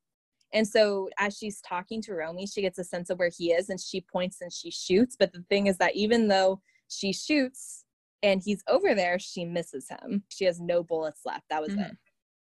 And 0.54 0.68
so 0.68 1.10
as 1.18 1.36
she's 1.36 1.60
talking 1.62 2.02
to 2.04 2.14
Romy, 2.14 2.46
she 2.46 2.62
gets 2.62 2.78
a 2.78 2.84
sense 2.84 3.10
of 3.10 3.18
where 3.18 3.32
he 3.36 3.52
is 3.52 3.70
and 3.70 3.80
she 3.80 4.02
points 4.02 4.42
and 4.42 4.54
she 4.54 4.70
shoots. 4.70 5.16
But 5.18 5.34
the 5.34 5.44
thing 5.50 5.66
is 5.66 5.78
that 5.80 5.96
even 5.96 6.28
though 6.28 6.62
she 6.88 7.12
shoots 7.14 7.86
and 8.22 8.42
he's 8.44 8.64
over 8.68 8.94
there, 8.94 9.18
she 9.18 9.44
misses 9.44 9.88
him. 9.90 10.24
She 10.30 10.46
has 10.46 10.60
no 10.60 10.84
bullets 10.84 11.22
left. 11.26 11.46
That 11.50 11.62
was 11.62 11.72
mm-hmm. 11.72 11.82
it. 11.82 11.98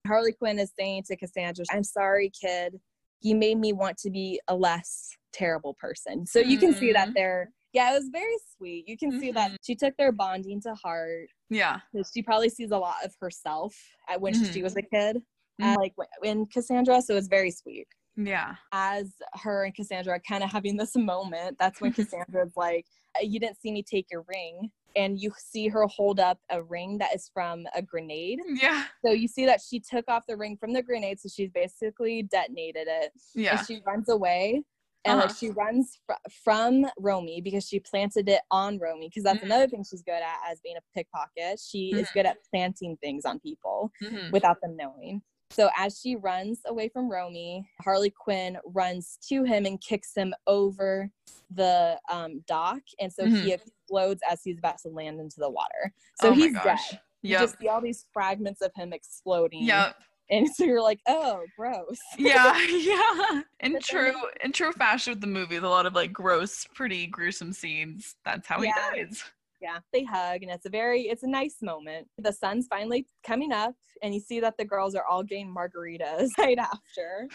Harley 0.08 0.34
Quinn 0.34 0.60
is 0.60 0.72
saying 0.78 1.04
to 1.08 1.16
Cassandra, 1.16 1.66
I'm 1.72 1.84
sorry, 1.84 2.32
kid. 2.39 2.80
You 3.22 3.36
made 3.36 3.60
me 3.60 3.74
want 3.74 3.97
to 3.99 4.10
be 4.10 4.39
a 4.47 4.56
less 4.56 5.10
terrible 5.32 5.76
person. 5.80 6.26
So 6.26 6.39
you 6.39 6.58
can 6.58 6.74
see 6.74 6.91
that 6.91 7.10
mm-hmm. 7.10 7.14
they're, 7.16 7.52
yeah, 7.74 7.91
it 7.91 7.95
was 7.95 8.10
very 8.12 8.36
sweet. 8.58 8.88
You 8.88 8.97
can 8.97 9.12
mm-hmm. 9.12 9.20
see 9.20 9.32
that 9.32 9.47
mm-hmm. 9.49 9.56
she 9.64 9.76
took 9.76 9.95
their 9.97 10.12
bonding 10.12 10.62
to 10.62 10.74
heart. 10.76 11.28
Yeah. 11.49 11.80
She 12.14 12.24
probably 12.24 12.49
sees 12.49 12.72
a 12.72 12.78
lot 12.78 12.95
of 13.06 13.14
herself 13.22 13.76
at 14.10 14.20
when 14.20 14.34
mm-hmm. 14.34 14.52
she 14.52 14.64
was 14.64 14.76
a 14.76 14.82
kid, 14.82 15.18
mm-hmm. 15.62 15.76
like 15.76 15.93
in 16.24 16.47
Cassandra. 16.47 17.02
So 17.02 17.16
it's 17.16 17.28
very 17.28 17.52
sweet. 17.52 17.88
Yeah. 18.18 18.56
As 18.72 19.14
her 19.41 19.66
and 19.66 19.76
Cassandra 19.76 20.14
are 20.14 20.22
kind 20.28 20.43
of 20.43 20.52
having 20.52 20.78
this 20.78 20.95
moment, 20.95 21.58
that's 21.60 21.80
when 21.80 21.93
Cassandra's 21.93 22.54
like, 22.56 22.86
You 23.22 23.39
didn't 23.39 23.62
see 23.62 23.72
me 23.72 23.84
take 23.84 24.08
your 24.12 24.26
ring 24.28 24.72
and 24.96 25.20
you 25.20 25.32
see 25.38 25.68
her 25.68 25.86
hold 25.88 26.20
up 26.20 26.39
a 26.50 26.62
ring 26.62 26.98
that 27.00 27.14
is 27.16 27.30
from 27.34 27.66
a 27.76 27.82
grenade. 27.82 28.39
Yeah. 28.48 28.86
So 29.06 29.12
you 29.12 29.28
see 29.28 29.46
that 29.46 29.62
she 29.62 29.80
took 29.80 30.06
off 30.08 30.24
the 30.28 30.38
ring 30.38 30.58
from 30.58 30.74
the 30.74 30.82
grenade, 30.82 31.20
so 31.20 31.30
she's 31.34 31.50
basically 31.52 32.24
detonated 32.24 32.88
it. 32.88 33.12
Yeah. 33.36 33.58
And 33.58 33.68
she 33.68 33.82
runs 33.86 34.10
away. 34.10 34.64
And 35.04 35.18
uh-huh. 35.18 35.28
like 35.30 35.38
she 35.38 35.50
runs 35.50 36.00
fr- 36.06 36.14
from 36.44 36.86
Romy 37.00 37.42
because 37.42 37.68
she 37.68 37.80
planted 37.80 38.30
it 38.30 38.42
on 38.52 38.78
Romy 38.78 39.10
because 39.10 39.24
that's 39.24 39.38
mm-hmm. 39.38 39.48
another 39.48 39.68
thing 39.68 39.84
she's 39.84 40.04
good 40.04 40.14
at 40.14 40.38
as 40.52 40.60
being 40.64 40.78
a 40.78 40.82
pickpocket. 40.96 41.60
She 41.60 41.92
mm-hmm. 41.92 42.02
is 42.02 42.10
good 42.14 42.28
at 42.28 42.38
planting 42.52 42.98
things 43.02 43.26
on 43.26 43.39
people 43.39 43.92
mm-hmm. 44.04 44.30
without 44.32 44.62
them 44.62 44.78
knowing. 44.78 45.24
So 45.52 45.70
as 45.78 45.99
she 45.99 46.16
runs 46.16 46.62
away 46.66 46.89
from 46.89 47.10
Romy, 47.10 47.70
Harley 47.82 48.10
Quinn 48.10 48.58
runs 48.66 49.18
to 49.30 49.43
him 49.43 49.66
and 49.66 49.80
kicks 49.82 50.14
him 50.16 50.34
over 50.47 51.10
the 51.54 51.99
um, 52.10 52.41
dock, 52.47 52.82
and 52.99 53.12
so 53.12 53.26
mm-hmm. 53.26 53.36
he 53.36 53.54
explodes 53.54 54.22
as 54.30 54.41
he's 54.43 54.58
about 54.58 54.78
to 54.80 54.89
land 54.89 55.20
into 55.20 55.39
the 55.39 55.49
water. 55.49 55.93
So 56.22 56.30
oh 56.30 56.34
he's 56.34 56.54
dead. 56.54 56.80
Yep. 56.89 57.02
You 57.24 57.38
just 57.45 57.60
see 57.60 57.68
all 57.68 57.82
these 57.82 58.06
fragments 58.14 58.62
of 58.62 58.72
him 58.76 58.93
exploding. 58.93 59.64
Yep. 59.64 59.95
And 60.32 60.49
so 60.49 60.64
you're 60.64 60.82
like, 60.82 61.02
oh, 61.08 61.41
gross. 61.58 61.99
yeah, 62.18 62.58
yeah. 62.68 63.41
In 63.60 63.78
true, 63.82 64.14
in 64.43 64.54
true 64.54 64.72
fashion 64.72 65.12
with 65.12 65.22
the 65.22 65.28
movie, 65.28 65.58
a 65.58 65.62
lot 65.62 65.86
of 65.86 65.93
like 65.93 66.14
gross, 66.14 66.66
pretty 66.74 67.06
gruesome 67.08 67.52
scenes. 67.52 68.16
That's 68.24 68.47
how 68.47 68.62
yeah. 68.62 68.72
he 68.93 69.04
dies 69.04 69.24
yeah 69.62 69.80
they 69.93 70.03
hug 70.03 70.41
and 70.41 70.51
it's 70.51 70.66
a 70.66 70.70
very 70.70 71.03
it's 71.03 71.24
a 71.24 71.30
nice 71.30 71.57
moment. 71.62 72.07
The 72.18 72.34
sun's 72.34 72.68
finally 72.68 73.07
coming 73.26 73.51
up 73.51 73.74
and 74.01 74.14
you 74.14 74.20
see 74.20 74.39
that 74.39 74.55
the 74.57 74.66
girls 74.66 74.95
are 74.95 75.05
all 75.05 75.24
getting 75.24 75.53
margaritas 75.53 76.30
right 76.38 76.57
after. 76.57 77.28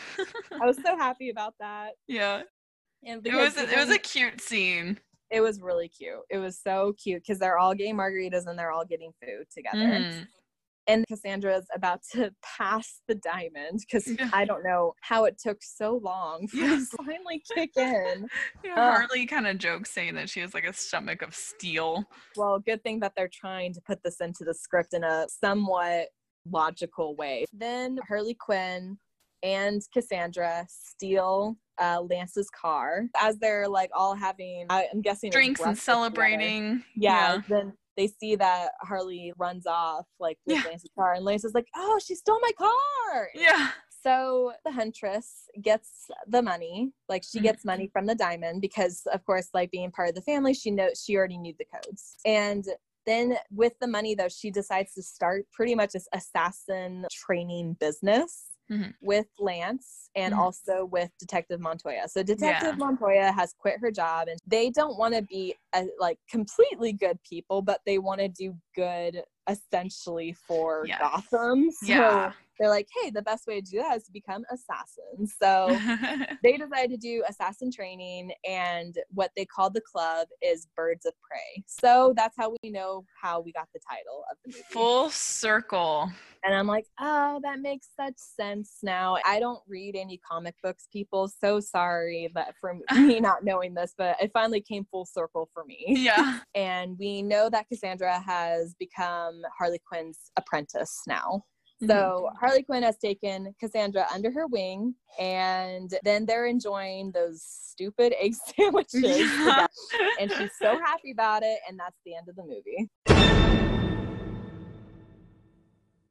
I 0.61 0.67
was 0.67 0.77
so 0.85 0.97
happy 0.97 1.31
about 1.31 1.55
that. 1.61 1.93
Yeah. 2.09 2.43
And 3.05 3.25
it 3.27 3.35
was 3.35 3.57
a, 3.57 3.71
it 3.71 3.77
was 3.77 3.91
a 3.91 3.99
cute 3.99 4.41
scene. 4.41 4.99
It 5.31 5.41
was 5.41 5.61
really 5.61 5.89
cute. 5.89 6.23
It 6.31 6.39
was 6.39 6.61
so 6.61 6.95
cute 7.03 7.23
because 7.23 7.39
they're 7.39 7.59
all 7.59 7.75
getting 7.75 7.97
margaritas 7.97 8.47
and 8.47 8.59
they're 8.59 8.73
all 8.73 8.85
getting 8.85 9.13
food 9.23 9.47
together. 9.55 9.79
Mm-hmm 9.79 10.23
and 10.87 11.05
Cassandra's 11.09 11.67
about 11.75 12.01
to 12.13 12.33
pass 12.43 13.01
the 13.09 13.15
diamond 13.17 13.81
because 13.81 14.07
yeah. 14.07 14.31
I 14.33 14.45
don't 14.45 14.65
know 14.65 14.95
how 15.01 15.25
it 15.25 15.39
took 15.39 15.63
so 15.63 16.01
long 16.03 16.47
for 16.49 16.57
yes. 16.57 16.91
to 16.91 16.97
finally 16.99 17.43
kick 17.55 17.71
in. 17.77 18.29
yeah, 18.65 18.75
uh, 18.75 18.97
Harley 18.97 19.27
kind 19.27 19.47
of 19.47 19.59
jokes 19.59 19.91
saying 19.91 20.15
that 20.15 20.29
she 20.29 20.41
has 20.41 20.55
like 20.55 20.67
a 20.67 20.73
stomach 20.73 21.23
of 21.23 21.35
steel. 21.35 22.05
Well, 22.37 22.59
good 22.59 22.83
thing 22.83 23.01
that 23.01 23.13
they're 23.17 23.31
trying 23.33 23.73
to 23.75 23.81
put 23.81 24.03
this 24.03 24.21
into 24.21 24.45
the 24.45 24.55
script 24.55 24.95
in 24.95 25.05
a 25.05 25.27
somewhat 25.29 26.09
logical 26.51 27.17
way. 27.17 27.45
Then 27.53 27.99
Harley 28.09 28.35
Quinn 28.35 28.99
and 29.43 29.83
Cassandra 29.93 30.67
steal 30.69 31.57
uh, 31.79 32.01
Lance's 32.01 32.49
car 32.51 33.05
as 33.21 33.39
they're 33.39 33.69
like 33.69 33.91
all 33.95 34.15
having, 34.15 34.67
I'm 34.71 35.03
guessing, 35.03 35.31
drinks 35.31 35.61
and 35.61 35.77
celebrating. 35.77 36.83
Yeah, 36.97 37.35
yeah. 37.35 37.43
Then 37.49 37.73
they 37.97 38.07
see 38.07 38.37
that 38.37 38.71
Harley 38.83 39.33
runs 39.39 39.67
off 39.67 40.07
like 40.19 40.39
with 40.47 40.57
yeah. 40.57 40.63
Lance's 40.65 40.91
car, 40.95 41.15
and 41.15 41.25
Lance 41.25 41.45
is 41.45 41.55
like, 41.55 41.67
"Oh, 41.75 41.99
she 42.05 42.15
stole 42.15 42.41
my 42.41 42.53
car!" 42.59 43.29
Yeah. 43.35 43.71
So 44.03 44.53
the 44.65 44.71
huntress 44.71 45.49
gets 45.63 46.07
the 46.29 46.41
money, 46.41 46.93
like 47.09 47.25
she 47.25 47.41
gets 47.41 47.61
mm-hmm. 47.61 47.69
money 47.69 47.91
from 47.93 48.07
the 48.07 48.15
diamond 48.15 48.61
because, 48.61 49.03
of 49.13 49.25
course, 49.25 49.49
like 49.53 49.71
being 49.73 49.91
part 49.91 50.11
of 50.11 50.15
the 50.15 50.23
family, 50.23 50.55
she 50.55 50.71
knows 50.71 51.03
she 51.05 51.17
already 51.17 51.39
knew 51.39 51.55
the 51.59 51.67
codes. 51.75 52.17
And 52.25 52.65
then 53.05 53.37
with 53.51 53.73
the 53.81 53.89
money, 53.89 54.15
though, 54.15 54.29
she 54.29 54.51
decides 54.51 54.95
to 54.95 55.03
start 55.03 55.47
pretty 55.53 55.75
much 55.75 55.93
this 55.93 56.07
assassin 56.13 57.07
training 57.11 57.77
business 57.81 58.56
Mhm. 58.71 58.95
with 59.01 59.27
Lance 59.39 60.11
and 60.17 60.35
Mhm. 60.35 60.39
also 60.39 60.85
with 60.87 61.11
Detective 61.19 61.61
Montoya. 61.61 62.09
So 62.09 62.23
Detective 62.23 62.77
Montoya 62.79 63.31
has 63.33 63.53
quit 63.53 63.79
her 63.81 63.91
job 63.93 64.29
and 64.29 64.39
they 64.47 64.71
don't 64.71 64.99
want 64.99 65.15
to 65.15 65.23
be 65.23 65.55
uh 65.73 65.85
like 65.99 66.19
completely 66.29 66.93
good 66.93 67.19
people, 67.23 67.63
but 67.63 67.81
they 67.87 67.99
want 67.99 68.21
to 68.21 68.29
do 68.29 68.57
good 68.75 69.23
essentially 69.49 70.33
for 70.33 70.85
Yes. 70.87 70.99
Gotham. 71.01 71.71
So 71.83 71.87
Yeah. 71.87 72.33
They're 72.59 72.69
like, 72.71 72.89
hey, 73.03 73.11
the 73.11 73.23
best 73.23 73.47
way 73.47 73.61
to 73.61 73.71
do 73.71 73.79
that 73.79 73.97
is 73.97 74.05
to 74.05 74.13
become 74.13 74.45
assassins. 74.51 75.35
So 75.41 75.79
they 76.43 76.57
decided 76.57 76.91
to 76.91 76.97
do 76.97 77.23
assassin 77.29 77.71
training 77.71 78.33
and 78.49 78.95
what 79.11 79.31
they 79.37 79.45
called 79.45 79.75
the 79.75 79.81
club 79.81 80.29
is 80.43 80.69
birds 80.77 81.07
of 81.07 81.13
prey 81.29 81.63
so 81.67 82.13
that's 82.17 82.37
how 82.39 82.55
we 82.63 82.71
know 82.71 83.05
how 83.21 83.41
we 83.41 83.53
got 83.53 83.69
the 83.75 83.81
title 83.89 84.25
of 84.31 84.37
the 84.45 84.53
movie 84.53 84.65
Full 84.71 85.11
circle. 85.11 86.11
and 86.45 86.55
i'm 86.55 86.67
like 86.67 86.87
oh 87.01 87.41
that 87.43 87.61
makes 87.61 87.89
such 87.99 88.15
sense 88.17 88.79
now 88.83 89.17
i 89.27 89.39
don't 89.41 89.61
read 89.69 89.97
any 89.97 90.19
comic 90.31 90.55
books 90.63 90.89
people 90.93 91.29
so 91.29 91.61
sorry 91.61 92.31
that 92.35 92.55
for 92.61 92.75
me 92.99 93.21
not 93.21 93.45
knowing 93.45 93.75
this 93.75 93.95
but 93.97 94.17
it 94.23 94.31
finally 94.33 94.61
came 94.61 94.87
full 94.91 95.07
circle 95.07 95.49
for 95.53 95.65
me 95.65 95.85
Yeah. 95.89 96.41
and 96.55 96.97
we 96.99 97.23
know 97.23 97.49
that 97.51 97.69
cassandra 97.69 98.21
has 98.21 98.75
become 98.79 99.43
harley 99.59 99.81
quinn's 99.87 100.31
apprentice 100.37 101.01
now 101.07 101.43
Mm-hmm. 101.83 101.91
so 101.91 102.31
Harley 102.41 102.63
Quinn 102.63 102.83
has 102.83 102.97
taken 102.97 103.55
Cassandra 103.61 104.07
under 104.15 104.31
her 104.31 104.47
wing, 104.47 104.95
and 105.19 105.91
then 106.05 106.25
they're 106.25 106.47
enjoying 106.47 107.11
those 107.13 107.43
stupid 107.43 108.15
egg 108.19 108.35
sandwiches. 108.57 109.03
Yeah. 109.05 109.67
and 110.21 110.33
she's 110.33 110.53
so 110.61 110.79
happy 110.79 111.11
about 111.13 111.43
it, 111.43 111.59
and 111.69 111.79
that's 111.79 111.97
the 112.07 112.15
end 112.17 112.29
of 112.29 112.37
the 112.37 112.45
movie. 112.45 112.89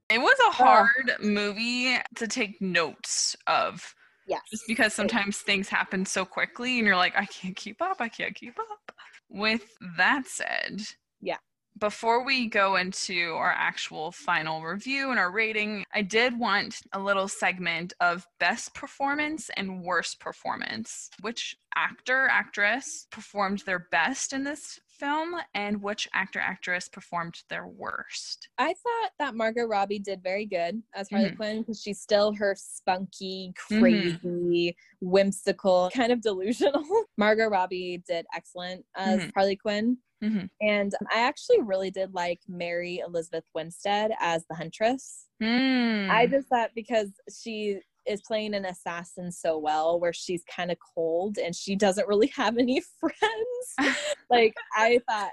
It 0.09 0.19
was 0.19 0.37
a 0.47 0.51
hard 0.51 1.13
movie 1.19 1.97
to 2.15 2.27
take 2.27 2.61
notes 2.61 3.35
of 3.47 3.95
Yes. 4.27 4.41
just 4.49 4.63
because 4.67 4.93
sometimes 4.93 5.37
things 5.39 5.67
happen 5.69 6.05
so 6.05 6.25
quickly 6.25 6.77
and 6.79 6.87
you're 6.87 6.95
like, 6.95 7.15
I 7.15 7.25
can't 7.25 7.55
keep 7.55 7.79
up. 7.81 7.97
I 7.99 8.09
can't 8.09 8.33
keep 8.33 8.57
up. 8.59 8.91
With 9.29 9.63
that 9.97 10.25
said, 10.27 10.81
Yeah. 11.21 11.37
Before 11.77 12.23
we 12.23 12.47
go 12.47 12.77
into 12.77 13.33
our 13.33 13.51
actual 13.51 14.13
final 14.13 14.61
review 14.63 15.09
and 15.09 15.19
our 15.19 15.29
rating, 15.29 15.83
I 15.93 16.03
did 16.03 16.39
want 16.39 16.79
a 16.93 16.99
little 16.99 17.27
segment 17.27 17.91
of 17.99 18.25
best 18.39 18.73
performance 18.73 19.49
and 19.57 19.83
worst 19.83 20.21
performance. 20.21 21.09
Which 21.19 21.57
actor, 21.75 22.29
actress 22.31 23.07
performed 23.11 23.59
their 23.65 23.79
best 23.91 24.31
in 24.31 24.45
this 24.45 24.79
film, 24.99 25.35
and 25.53 25.81
which 25.81 26.07
actor, 26.13 26.39
actress 26.39 26.87
performed 26.89 27.41
their 27.49 27.67
worst? 27.67 28.49
I 28.57 28.73
thought 28.73 29.11
that 29.19 29.35
Margot 29.35 29.65
Robbie 29.65 29.99
did 29.99 30.23
very 30.23 30.45
good 30.45 30.81
as 30.93 31.09
Harley 31.09 31.31
Mhm. 31.31 31.35
Quinn 31.37 31.61
because 31.61 31.81
she's 31.81 31.99
still 32.01 32.33
her 32.33 32.55
spunky, 32.57 33.53
Mhm. 33.69 33.79
crazy, 33.79 34.77
whimsical, 35.01 35.89
kind 35.93 36.11
of 36.11 36.21
delusional. 36.21 36.83
Margot 37.17 37.47
Robbie 37.47 38.03
did 38.07 38.25
excellent 38.35 38.85
as 38.95 39.21
Mhm. 39.21 39.31
Harley 39.33 39.55
Quinn. 39.55 39.97
Mhm. 40.23 40.49
And 40.61 40.93
I 41.11 41.19
actually 41.19 41.61
really 41.61 41.91
did 41.91 42.13
like 42.13 42.39
Mary 42.47 42.99
Elizabeth 43.05 43.45
Winstead 43.53 44.11
as 44.19 44.45
the 44.47 44.55
Huntress. 44.55 45.27
Mm. 45.43 46.09
I 46.09 46.25
just 46.27 46.47
thought 46.47 46.71
because 46.73 47.11
she 47.29 47.81
is 48.07 48.21
playing 48.21 48.53
an 48.53 48.65
assassin 48.65 49.31
so 49.31 49.57
well, 49.57 49.99
where 49.99 50.13
she's 50.13 50.43
kind 50.53 50.71
of 50.71 50.77
cold 50.95 51.37
and 51.37 51.55
she 51.55 51.75
doesn't 51.75 52.07
really 52.07 52.27
have 52.35 52.57
any 52.57 52.81
friends. 52.99 53.97
like, 54.29 54.55
I 54.75 54.99
thought, 55.09 55.31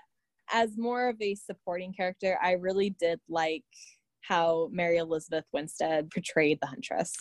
as 0.52 0.76
more 0.76 1.08
of 1.08 1.16
a 1.20 1.34
supporting 1.34 1.92
character, 1.92 2.38
I 2.42 2.52
really 2.52 2.90
did 2.90 3.20
like 3.28 3.64
how 4.20 4.68
Mary 4.72 4.98
Elizabeth 4.98 5.44
Winstead 5.52 6.10
portrayed 6.10 6.58
the 6.60 6.66
Huntress. 6.66 7.14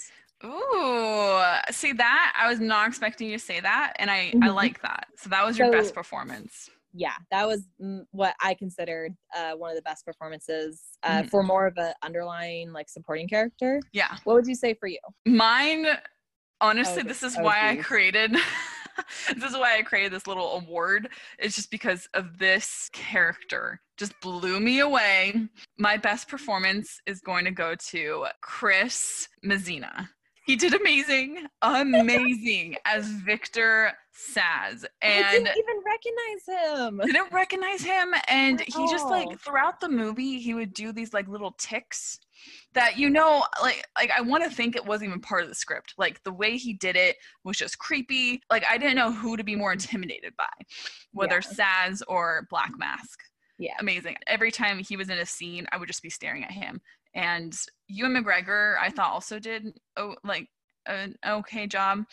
Ooh, 0.44 1.40
see 1.72 1.94
that? 1.94 2.34
I 2.38 2.50
was 2.50 2.60
not 2.60 2.88
expecting 2.88 3.30
you 3.30 3.38
to 3.38 3.44
say 3.44 3.60
that, 3.60 3.94
and 4.00 4.10
I 4.10 4.34
I 4.42 4.48
Mhm. 4.50 4.56
like 4.56 4.82
that. 4.82 5.08
So 5.18 5.30
that 5.30 5.46
was 5.46 5.58
your 5.58 5.68
So- 5.68 5.72
best 5.72 5.94
performance. 5.94 6.70
Yeah, 6.94 7.14
that 7.32 7.48
was 7.48 7.68
mm, 7.82 8.06
what 8.12 8.36
I 8.42 8.54
considered 8.54 9.16
uh, 9.36 9.54
one 9.54 9.70
of 9.72 9.76
the 9.76 9.82
best 9.82 10.06
performances 10.06 10.82
uh, 11.04 11.24
Mhm. 11.24 11.30
for 11.30 11.44
more 11.44 11.68
of 11.68 11.78
an 11.78 11.94
underlying, 12.04 12.72
like, 12.72 12.90
supporting 12.90 13.28
character. 13.28 13.80
Yeah, 13.94 14.18
What 14.24 14.36
would 14.36 14.48
you 14.48 14.56
say 14.56 14.74
for 14.74 14.88
you? 14.88 15.00
mine. 15.26 15.86
Honestly, 16.60 17.02
Oh, 17.04 17.08
this 17.08 17.24
is 17.24 17.36
oh, 17.40 17.44
why 17.44 17.70
I 17.72 17.76
created. 17.78 18.34
this 19.36 19.44
is 19.44 19.58
why 19.58 19.78
I 19.78 19.82
created 19.82 20.12
this 20.14 20.28
little 20.28 20.58
award. 20.58 21.10
It's 21.40 21.56
just 21.56 21.72
because 21.72 22.08
of 22.14 22.38
this 22.38 22.90
character. 22.94 23.82
Just 23.98 24.14
blew 24.22 24.60
me 24.60 24.80
away. 24.82 25.48
My 25.80 25.98
best 25.98 26.28
performance 26.28 27.00
is 27.08 27.20
going 27.20 27.46
to 27.46 27.52
go 27.52 27.74
to 27.76 28.28
Chris 28.42 29.28
Messina. 29.42 30.08
He 30.44 30.56
did 30.56 30.74
amazing, 30.74 31.46
amazing 31.62 32.76
as 32.86 33.08
Victor 33.08 33.94
Zsasz, 34.14 34.84
I 35.02 35.08
and 35.08 35.46
didn't 35.46 35.58
even 35.58 35.82
recognize 35.86 36.80
him. 36.80 37.02
didn't 37.06 37.32
recognize 37.34 37.82
him 37.82 38.14
and 38.28 38.60
he 38.60 38.88
just 38.90 39.06
like 39.06 39.40
throughout 39.40 39.80
the 39.80 39.88
movie 39.88 40.40
he 40.40 40.54
would 40.54 40.74
do 40.74 40.92
these 40.92 41.14
like 41.14 41.28
little 41.28 41.56
ticks 41.58 42.20
that 42.74 42.98
you 42.98 43.10
know 43.10 43.46
like 43.62 43.88
like 43.96 44.12
I 44.16 44.22
want 44.22 44.44
to 44.44 44.50
think 44.50 44.76
it 44.76 44.86
wasn't 44.86 45.10
even 45.10 45.22
part 45.22 45.44
of 45.44 45.50
the 45.50 45.56
script. 45.56 45.94
Like 45.98 46.24
the 46.24 46.34
way 46.34 46.58
he 46.58 46.74
did 46.74 46.96
it 46.96 47.16
was 47.44 47.58
just 47.58 47.78
creepy. 47.78 48.42
Like 48.50 48.66
I 48.70 48.78
didn't 48.78 48.98
know 48.98 49.12
who 49.12 49.38
to 49.38 49.44
be 49.44 49.56
more 49.56 49.72
intimidated 49.74 50.34
by 50.38 50.50
whether 51.14 51.40
Zsasz 51.40 52.02
or 52.08 52.48
Black 52.50 52.72
Mask. 52.78 53.20
Yeah. 53.58 53.74
amazing. 53.80 54.18
Every 54.26 54.52
time 54.52 54.80
he 54.80 54.98
was 54.98 55.10
in 55.10 55.20
a 55.20 55.26
scene 55.26 55.68
I 55.72 55.78
would 55.78 55.88
just 55.88 56.04
be 56.04 56.10
staring 56.10 56.44
at 56.44 56.52
him 56.52 56.82
and 57.14 57.58
Ewan 57.88 58.14
McGregor 58.14 58.76
I 58.80 58.90
thought 58.90 59.12
also 59.12 59.40
did 59.40 59.78
oh 59.98 60.16
like 60.24 60.48
an 60.88 61.16
okay 61.28 61.68
job 61.68 62.06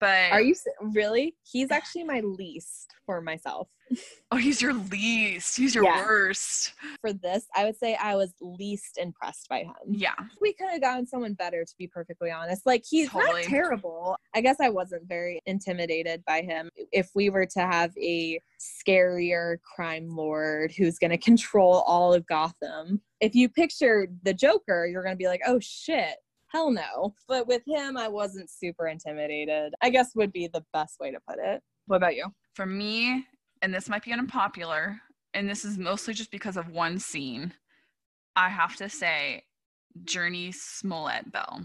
but 0.00 0.32
Are 0.32 0.40
you 0.40 0.54
really? 0.92 1.34
He's 1.50 1.70
actually 1.70 2.04
my 2.04 2.20
least 2.20 2.92
for 3.06 3.20
myself. 3.22 3.68
oh 4.32 4.36
he's 4.36 4.60
your 4.60 4.72
least 4.74 5.56
he's 5.56 5.74
your 5.74 5.84
Yeah. 5.84 6.04
worst 6.04 6.72
For 7.00 7.12
this, 7.12 7.46
I 7.54 7.64
would 7.64 7.76
say 7.78 7.94
I 7.94 8.16
was 8.16 8.34
least 8.40 8.98
impressed 8.98 9.48
by 9.48 9.60
him. 9.60 9.74
yeah 9.92 10.14
We 10.42 10.52
could 10.52 10.68
have 10.70 10.80
gotten 10.80 11.06
someone 11.06 11.34
better, 11.34 11.64
to 11.64 11.74
be 11.78 11.86
perfectly 11.86 12.30
honest. 12.30 12.66
Like, 12.66 12.82
he's 12.88 13.08
Totally. 13.10 13.42
not 13.42 13.48
terrible. 13.48 14.16
I 14.34 14.40
guess 14.40 14.56
I 14.60 14.68
wasn't 14.68 15.08
very 15.08 15.40
intimidated 15.46 16.22
by 16.26 16.42
him. 16.42 16.68
If 16.92 17.10
we 17.14 17.30
were 17.30 17.46
to 17.46 17.60
have 17.60 17.92
a 17.96 18.40
scarier 18.60 19.56
crime 19.74 20.08
lord 20.08 20.72
who's 20.76 20.98
going 20.98 21.10
to 21.12 21.18
control 21.18 21.84
all 21.86 22.12
of 22.12 22.26
Gotham, 22.26 23.00
if 23.24 23.34
you 23.34 23.48
picture 23.48 24.06
the 24.22 24.34
Joker, 24.34 24.86
you're 24.86 25.02
going 25.02 25.14
to 25.14 25.18
be 25.18 25.28
like, 25.28 25.40
oh 25.46 25.58
shit. 25.58 26.16
Hell 26.48 26.70
no. 26.70 27.14
But 27.26 27.48
with 27.48 27.62
him, 27.66 27.96
I 27.96 28.06
wasn't 28.06 28.50
super 28.50 28.86
intimidated. 28.86 29.72
I 29.82 29.88
guess 29.88 30.14
would 30.14 30.30
be 30.30 30.46
the 30.46 30.64
best 30.74 31.00
way 31.00 31.10
to 31.10 31.18
put 31.26 31.38
it. 31.42 31.62
What 31.86 31.96
about 31.96 32.16
you? 32.16 32.26
For 32.52 32.66
me, 32.66 33.24
and 33.62 33.74
this 33.74 33.88
might 33.88 34.04
be 34.04 34.12
unpopular, 34.12 35.00
and 35.32 35.48
this 35.48 35.64
is 35.64 35.78
mostly 35.78 36.12
just 36.12 36.30
because 36.30 36.58
of 36.58 36.68
one 36.68 36.98
scene, 36.98 37.54
I 38.36 38.50
have 38.50 38.76
to 38.76 38.90
say 38.90 39.44
Jurnee 40.04 40.54
Smollett 40.54 41.32
Bell. 41.32 41.64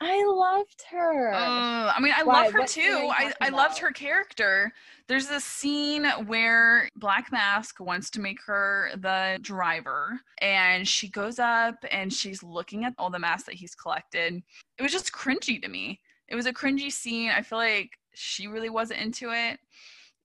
I 0.00 0.24
loved 0.24 0.82
her. 0.90 1.32
Uh, 1.32 1.92
I 1.94 2.00
mean, 2.00 2.12
I 2.16 2.22
Why? 2.22 2.44
love 2.44 2.52
her 2.52 2.60
What 2.60 2.68
too. 2.68 3.10
I, 3.12 3.32
I 3.40 3.48
loved 3.50 3.78
her 3.78 3.90
character. 3.90 4.72
There's 5.06 5.30
a 5.30 5.40
scene 5.40 6.04
where 6.26 6.88
Black 6.96 7.30
Mask 7.30 7.80
wants 7.80 8.10
to 8.10 8.20
make 8.20 8.38
her 8.46 8.90
the 8.96 9.38
driver, 9.42 10.20
and 10.40 10.86
she 10.86 11.08
goes 11.08 11.38
up 11.38 11.76
and 11.90 12.12
she's 12.12 12.42
looking 12.42 12.84
at 12.84 12.94
all 12.98 13.10
the 13.10 13.18
masks 13.18 13.46
that 13.46 13.54
he's 13.54 13.74
collected. 13.74 14.42
It 14.78 14.82
was 14.82 14.92
just 14.92 15.12
cringy 15.12 15.60
to 15.62 15.68
me. 15.68 16.00
It 16.28 16.34
was 16.34 16.46
a 16.46 16.52
cringy 16.52 16.90
scene. 16.90 17.30
I 17.30 17.42
feel 17.42 17.58
like 17.58 17.90
she 18.14 18.46
really 18.46 18.70
wasn't 18.70 19.00
into 19.00 19.30
it. 19.32 19.58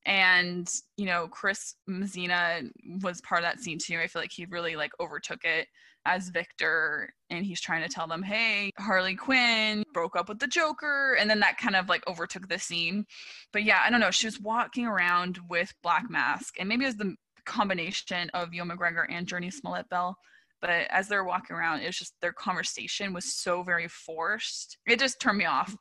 And, 0.06 0.72
you 0.96 1.04
know, 1.04 1.28
Chris 1.28 1.74
Messina 1.86 2.62
was 3.02 3.20
part 3.20 3.42
of 3.42 3.44
that 3.44 3.60
scene 3.60 3.78
too. 3.78 3.98
I 4.02 4.06
feel 4.06 4.22
like 4.22 4.32
he 4.32 4.46
really 4.46 4.74
like 4.74 4.92
overtook 4.98 5.44
it 5.44 5.68
as 6.06 6.28
Victor 6.30 7.12
and 7.28 7.44
he's 7.44 7.60
trying 7.60 7.82
to 7.82 7.88
tell 7.88 8.06
them, 8.06 8.22
hey, 8.22 8.70
Harley 8.78 9.14
Quinn 9.14 9.82
broke 9.92 10.16
up 10.16 10.28
with 10.28 10.38
the 10.38 10.46
Joker. 10.46 11.14
And 11.18 11.28
then 11.28 11.40
that 11.40 11.58
kind 11.58 11.76
of 11.76 11.88
like 11.88 12.06
overtook 12.08 12.48
the 12.48 12.58
scene. 12.58 13.04
But 13.52 13.64
yeah, 13.64 13.80
I 13.84 13.90
don't 13.90 14.00
know. 14.00 14.10
She 14.10 14.26
was 14.26 14.40
walking 14.40 14.86
around 14.86 15.38
with 15.48 15.72
Black 15.82 16.08
Mask 16.10 16.54
and 16.58 16.68
maybe 16.68 16.84
it 16.84 16.88
was 16.88 16.96
the 16.96 17.14
combination 17.44 18.30
of 18.34 18.52
Ewan 18.54 18.70
McGregor 18.70 19.04
and 19.08 19.26
Jurnee 19.26 19.52
Smollett 19.52 19.88
Bell. 19.88 20.16
But 20.62 20.70
as 20.90 21.08
they're 21.08 21.24
walking 21.24 21.56
around, 21.56 21.80
it 21.80 21.86
was 21.86 21.96
just 21.98 22.14
their 22.20 22.32
conversation 22.32 23.12
was 23.12 23.34
so 23.36 23.62
very 23.62 23.88
forced. 23.88 24.76
It 24.86 24.98
just 24.98 25.20
turned 25.20 25.38
me 25.38 25.46
off 25.46 25.74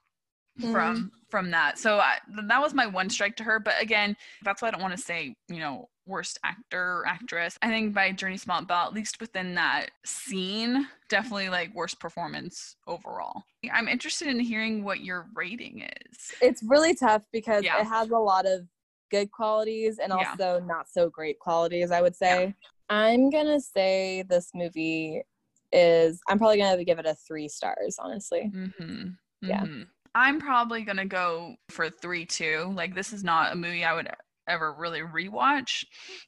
Mhm. 0.60 0.72
from 0.74 1.12
from 1.30 1.52
that. 1.52 1.78
So 1.78 2.00
I, 2.00 2.18
that 2.48 2.60
was 2.62 2.74
my 2.74 2.86
one 2.88 3.10
strike 3.10 3.36
to 3.38 3.44
her. 3.44 3.60
But 3.60 3.76
again, 3.82 4.18
that's 4.44 4.62
why 4.62 4.68
I 4.68 4.72
don't 4.72 4.82
want 4.82 4.96
to 4.98 5.02
say 5.02 5.36
you 5.48 5.60
know 5.60 5.90
worst 6.10 6.40
actor 6.44 6.82
or 7.00 7.08
actress. 7.08 7.58
I 7.62 7.70
think 7.70 7.94
by 7.94 8.12
Jurnee 8.12 8.40
Smollett 8.40 8.68
Bell, 8.68 8.88
at 8.88 8.94
least 8.94 9.20
within 9.22 9.56
that 9.56 9.92
scene, 10.06 10.88
definitely 11.08 11.50
like 11.50 11.74
worst 11.74 12.00
performance 12.00 12.76
overall. 12.88 13.44
I'm 13.72 13.88
interested 13.88 14.28
in 14.28 14.40
hearing 14.40 14.84
what 14.84 15.02
your 15.02 15.28
rating 15.36 15.82
is. 15.82 16.32
it's 16.42 16.64
really 16.64 16.94
tough 16.96 17.22
because 17.32 17.64
Yeah. 17.64 17.80
it 17.80 17.86
has 17.86 18.10
a 18.10 18.18
lot 18.18 18.46
of 18.46 18.68
good 19.12 19.32
qualities 19.32 20.00
and 20.00 20.12
Yeah. 20.12 20.30
also 20.32 20.60
not 20.66 20.88
so 20.88 21.10
great 21.10 21.40
qualities 21.40 21.90
i 21.90 22.00
would 22.00 22.16
say 22.16 22.54
i'm 22.90 23.32
gonna 23.32 23.60
say 23.60 24.24
this 24.30 24.52
movie 24.54 25.24
is 25.72 26.20
I'm 26.28 26.38
probably 26.38 26.58
gonna 26.58 26.84
give 26.84 26.98
it 27.00 27.06
a 27.06 27.14
three 27.28 27.48
stars, 27.48 27.98
honestly. 28.00 28.52
Mm-hmm. 28.54 29.10
Yeah. 29.42 29.62
Mhm. 29.62 29.88
I'm 30.16 30.40
probably 30.40 30.82
gonna 30.82 31.06
go 31.06 31.56
for 31.70 31.90
three 31.92 32.26
two. 32.26 32.72
Like 32.76 32.96
this 32.96 33.14
is 33.14 33.24
not 33.24 33.54
a 33.54 33.56
movie 33.56 33.84
I 33.86 33.94
would 33.94 34.10
ever 34.50 34.74
really 34.74 35.02
rewatch. 35.02 35.86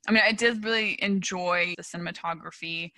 I 0.07 0.11
mean, 0.11 0.23
I 0.25 0.31
did 0.31 0.63
really 0.63 1.01
enjoy 1.01 1.73
the 1.77 1.83
cinematography 1.83 2.91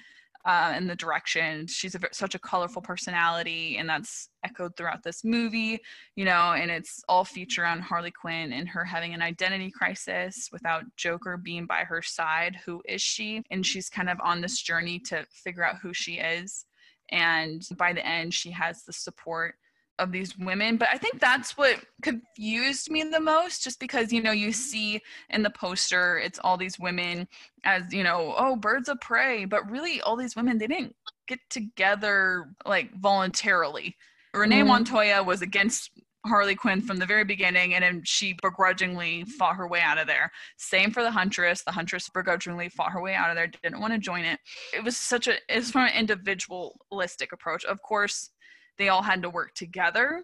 uh, 0.46 0.74
and 0.76 0.90
the 0.90 0.96
direction. 0.96 1.68
She's 1.68 1.96
a, 1.96 2.00
such 2.12 2.36
a 2.36 2.40
colorful 2.40 2.82
personality, 2.82 3.78
and 3.78 3.88
that's 3.88 4.30
echoed 4.44 4.76
throughout 4.76 5.04
this 5.04 5.24
movie. 5.24 5.80
You 6.16 6.26
know, 6.26 6.54
and 6.54 6.70
it's 6.70 7.02
all 7.08 7.24
feature 7.24 7.66
on 7.66 7.80
Harley 7.80 8.12
Quinn 8.12 8.52
and 8.52 8.68
her 8.68 8.84
having 8.84 9.14
an 9.14 9.22
identity 9.22 9.72
crisis 9.72 10.50
without 10.52 10.84
Joker 10.98 11.38
being 11.38 11.66
by 11.66 11.86
her 11.86 12.02
side. 12.02 12.58
Who 12.66 12.82
is 12.88 13.02
she? 13.02 13.42
And 13.52 13.66
she's 13.66 13.90
kind 13.90 14.10
of 14.10 14.20
on 14.22 14.42
this 14.42 14.62
journey 14.62 15.00
to 15.06 15.26
figure 15.32 15.66
out 15.66 15.78
who 15.82 15.94
she 15.94 16.16
is. 16.16 16.66
And 17.12 17.66
by 17.78 17.94
the 17.94 18.06
end, 18.06 18.34
she 18.34 18.52
has 18.52 18.84
the 18.84 18.94
support 18.94 19.56
of 20.00 20.12
these 20.12 20.38
women 20.38 20.76
but 20.76 20.88
i 20.92 20.98
think 20.98 21.20
that's 21.20 21.58
what 21.58 21.78
confused 22.02 22.90
me 22.90 23.04
the 23.04 23.20
most 23.20 23.64
just 23.64 23.80
because 23.80 24.12
you 24.12 24.22
know 24.22 24.32
you 24.32 24.52
see 24.52 25.00
in 25.30 25.44
the 25.44 25.50
poster 25.52 26.18
it's 26.18 26.40
all 26.44 26.58
these 26.58 26.80
women 26.80 27.28
as 27.64 27.94
you 27.94 28.04
know 28.04 28.34
oh 28.38 28.56
birds 28.56 28.90
of 28.90 29.00
prey 29.02 29.46
but 29.46 29.70
really 29.70 30.02
all 30.02 30.16
these 30.16 30.36
women 30.36 30.58
they 30.58 30.68
didn't 30.68 30.96
get 31.28 31.40
together 31.50 32.50
like 32.66 32.94
voluntarily. 33.00 33.96
Renee 34.34 34.62
Mhm. 34.62 34.68
montoya 34.68 35.24
was 35.24 35.42
against 35.42 35.92
harley 36.26 36.56
quinn 36.56 36.82
from 36.82 36.98
the 36.98 37.06
very 37.06 37.24
beginning 37.26 37.76
and 37.76 37.84
then 37.84 38.02
she 38.06 38.34
begrudgingly 38.42 39.24
fought 39.26 39.56
her 39.56 39.68
way 39.68 39.82
out 39.82 39.98
of 39.98 40.08
there. 40.08 40.32
Same 40.58 40.90
for 40.90 41.04
the 41.04 41.12
huntress. 41.12 41.64
The 41.64 41.72
huntress 41.72 42.10
begrudgingly 42.10 42.70
fought 42.70 42.92
her 42.94 43.02
way 43.02 43.14
out 43.14 43.30
of 43.30 43.36
there 43.36 43.48
didn't 43.48 43.82
want 43.82 43.94
to 43.94 44.00
join 44.00 44.24
it. 44.26 44.40
It 44.74 44.84
was 44.84 44.98
such 44.98 45.28
a 45.28 45.36
it's 45.50 45.72
from 45.72 45.84
an 45.88 45.94
individualistic 45.94 47.32
approach. 47.32 47.64
Of 47.66 47.82
course 47.82 48.32
they 48.78 48.90
all 48.90 49.02
had 49.02 49.22
to 49.22 49.30
work 49.30 49.54
together, 49.54 50.24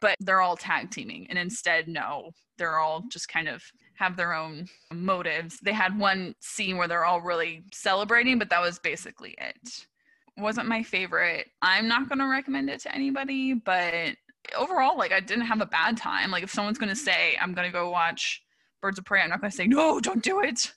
but 0.00 0.16
they're 0.20 0.40
all 0.40 0.56
tag 0.56 0.90
teaming. 0.90 1.26
And 1.28 1.38
instead, 1.38 1.88
no, 1.88 2.30
they're 2.58 2.78
all 2.78 3.04
just 3.10 3.28
kind 3.28 3.48
of 3.48 3.62
have 3.94 4.16
their 4.16 4.34
own 4.34 4.66
motives. 4.92 5.58
They 5.62 5.72
had 5.72 5.98
one 5.98 6.34
scene 6.40 6.76
where 6.76 6.88
they're 6.88 7.04
all 7.06 7.20
really 7.20 7.64
celebrating, 7.72 8.38
but 8.38 8.50
that 8.50 8.60
was 8.60 8.78
basically 8.78 9.34
it. 9.38 9.86
Wasn't 10.36 10.68
my 10.68 10.82
favorite. 10.82 11.48
I'm 11.62 11.88
not 11.88 12.08
going 12.08 12.18
to 12.18 12.26
recommend 12.26 12.68
it 12.68 12.80
to 12.80 12.94
anybody, 12.94 13.54
but 13.54 14.14
overall, 14.54 14.98
like, 14.98 15.12
I 15.12 15.20
didn't 15.20 15.46
have 15.46 15.62
a 15.62 15.66
bad 15.66 15.96
time. 15.96 16.30
Like, 16.30 16.42
if 16.42 16.50
someone's 16.50 16.78
going 16.78 16.90
to 16.90 16.96
say, 16.96 17.38
I'm 17.40 17.54
going 17.54 17.66
to 17.66 17.72
go 17.72 17.88
watch 17.88 18.42
Birds 18.82 18.98
of 18.98 19.06
Prey, 19.06 19.22
I'm 19.22 19.30
not 19.30 19.40
going 19.40 19.50
to 19.50 19.56
say, 19.56 19.66
no, 19.66 19.98
don't 19.98 20.22
do 20.22 20.40
it. 20.40 20.74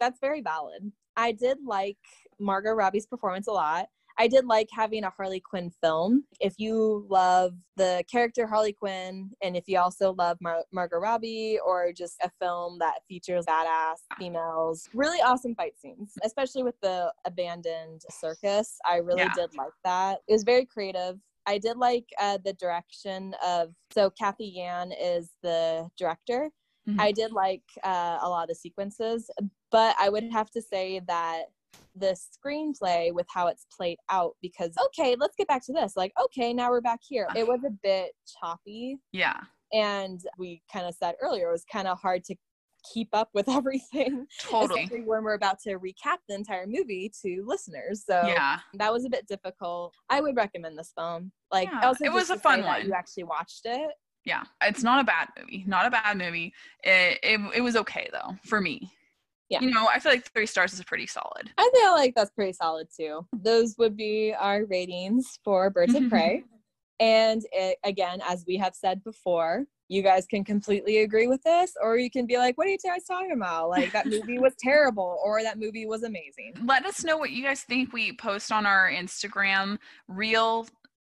That's 0.00 0.18
very 0.20 0.40
valid. 0.40 0.90
I 1.16 1.32
did 1.32 1.58
like 1.66 1.98
Margot 2.40 2.72
Robbie's 2.72 3.06
performance 3.06 3.46
a 3.46 3.52
lot. 3.52 3.88
I 4.18 4.28
did 4.28 4.44
like 4.46 4.68
having 4.72 5.04
a 5.04 5.10
Harley 5.10 5.40
Quinn 5.40 5.70
film. 5.82 6.24
If 6.40 6.54
you 6.58 7.06
love 7.08 7.54
the 7.76 8.04
character 8.10 8.46
Harley 8.46 8.72
Quinn, 8.72 9.30
and 9.42 9.56
if 9.56 9.64
you 9.66 9.78
also 9.78 10.12
love 10.12 10.38
Mar- 10.40 10.64
Margot 10.72 10.98
Robbie, 10.98 11.58
or 11.64 11.92
just 11.92 12.16
a 12.22 12.30
film 12.40 12.78
that 12.78 13.00
features 13.08 13.44
badass 13.46 13.96
females, 14.18 14.88
really 14.94 15.20
awesome 15.20 15.54
fight 15.54 15.74
scenes, 15.78 16.12
especially 16.22 16.62
with 16.62 16.80
the 16.80 17.12
abandoned 17.24 18.02
circus. 18.10 18.78
I 18.88 18.96
really 18.98 19.22
Yeah. 19.22 19.32
did 19.34 19.56
like 19.56 19.72
that. 19.84 20.20
It 20.28 20.32
was 20.32 20.44
very 20.44 20.64
creative. 20.64 21.18
I 21.46 21.58
did 21.58 21.76
like 21.76 22.06
uh, 22.20 22.38
the 22.44 22.52
direction 22.54 23.34
of, 23.44 23.74
so 23.92 24.10
Cathy 24.10 24.46
Yan 24.46 24.92
is 24.92 25.32
the 25.42 25.90
director. 25.98 26.50
Mhm. 26.88 27.00
I 27.00 27.12
did 27.12 27.32
like 27.32 27.64
uh, 27.82 28.18
a 28.22 28.28
lot 28.28 28.42
of 28.44 28.48
the 28.48 28.54
sequences, 28.54 29.30
but 29.70 29.96
I 29.98 30.08
would 30.08 30.30
have 30.32 30.50
to 30.52 30.62
say 30.62 31.00
that 31.08 31.46
the 31.96 32.16
screenplay 32.16 33.12
with 33.12 33.26
how 33.32 33.46
it's 33.46 33.66
played 33.76 33.98
out 34.10 34.32
because 34.42 34.72
okay 34.86 35.16
let's 35.18 35.36
get 35.36 35.46
back 35.48 35.64
to 35.64 35.72
this 35.72 35.92
like 35.96 36.12
okay 36.22 36.52
now 36.52 36.70
we're 36.70 36.80
back 36.80 37.00
here 37.06 37.28
it 37.36 37.46
was 37.46 37.60
a 37.66 37.70
bit 37.82 38.12
choppy 38.40 38.96
Yeah, 39.12 39.38
and 39.72 40.20
we 40.38 40.62
kind 40.72 40.86
of 40.86 40.94
said 40.94 41.14
earlier 41.22 41.48
it 41.48 41.52
was 41.52 41.64
kind 41.70 41.86
of 41.88 41.98
hard 42.00 42.24
to 42.24 42.34
keep 42.92 43.08
up 43.12 43.28
with 43.32 43.48
everything 43.58 44.26
totally. 44.40 44.82
especially 44.82 45.02
when 45.04 45.22
we're 45.22 45.34
about 45.34 45.58
to 45.60 45.78
recap 45.78 46.18
the 46.28 46.34
entire 46.34 46.66
movie 46.66 47.10
to 47.24 47.42
listeners 47.46 48.04
so 48.08 48.22
Yeah. 48.26 48.58
that 48.74 48.92
was 48.92 49.04
a 49.04 49.08
bit 49.10 49.26
difficult 49.26 49.94
i 50.10 50.20
would 50.20 50.36
recommend 50.36 50.76
this 50.78 50.92
film 50.98 51.32
like 51.52 51.68
Yeah, 51.72 51.92
it 52.02 52.12
was 52.12 52.30
a 52.30 52.36
fun 52.36 52.62
one. 52.64 52.84
you 52.86 52.92
actually 52.92 53.24
watched 53.24 53.62
it 53.64 53.90
Yeah, 54.26 54.42
it's 54.62 54.82
not 54.82 55.00
a 55.00 55.04
bad 55.04 55.28
movie. 55.38 55.64
Not 55.66 55.84
a 55.86 55.90
bad 55.90 56.16
movie. 56.16 56.52
It, 56.82 57.18
it, 57.22 57.40
it 57.56 57.60
was 57.60 57.76
okay 57.76 58.08
though 58.10 58.34
for 58.44 58.58
me. 58.60 58.90
Yeah. 59.54 59.60
You 59.60 59.70
know, 59.70 59.86
I 59.86 60.00
feel 60.00 60.10
like 60.10 60.24
three 60.32 60.46
stars 60.46 60.72
is 60.72 60.82
pretty 60.82 61.06
solid. 61.06 61.50
I 61.56 61.70
feel 61.72 61.92
like 61.92 62.14
that's 62.16 62.30
pretty 62.30 62.52
solid 62.52 62.88
too. 62.94 63.24
Those 63.32 63.76
would 63.78 63.96
be 63.96 64.34
our 64.38 64.64
ratings 64.64 65.38
for 65.44 65.70
Birds 65.70 65.94
of 65.94 66.02
mm-hmm. 66.02 66.10
Prey. 66.10 66.44
And 66.98 67.42
it, 67.52 67.78
again, 67.84 68.20
as 68.28 68.44
we 68.48 68.56
have 68.56 68.74
said 68.74 69.02
before, 69.04 69.64
you 69.88 70.02
guys 70.02 70.26
can 70.26 70.44
completely 70.44 70.98
agree 70.98 71.26
with 71.26 71.42
this, 71.42 71.74
or 71.80 71.98
you 71.98 72.10
can 72.10 72.26
be 72.26 72.36
like, 72.36 72.56
what 72.56 72.66
are 72.66 72.70
you 72.70 72.78
guys 72.84 73.04
talking 73.04 73.32
about? 73.32 73.68
Like, 73.68 73.92
that 73.92 74.06
movie 74.10 74.38
was 74.38 74.54
terrible, 74.58 75.20
or 75.24 75.42
that 75.42 75.58
movie 75.58 75.86
was 75.86 76.04
amazing. 76.04 76.54
Let 76.64 76.86
us 76.86 77.04
know 77.04 77.18
what 77.18 77.30
you 77.30 77.44
guys 77.44 77.62
think. 77.62 77.92
We 77.92 78.16
post 78.16 78.50
on 78.50 78.64
our 78.64 78.90
Instagram, 78.90 79.78
real 80.08 80.66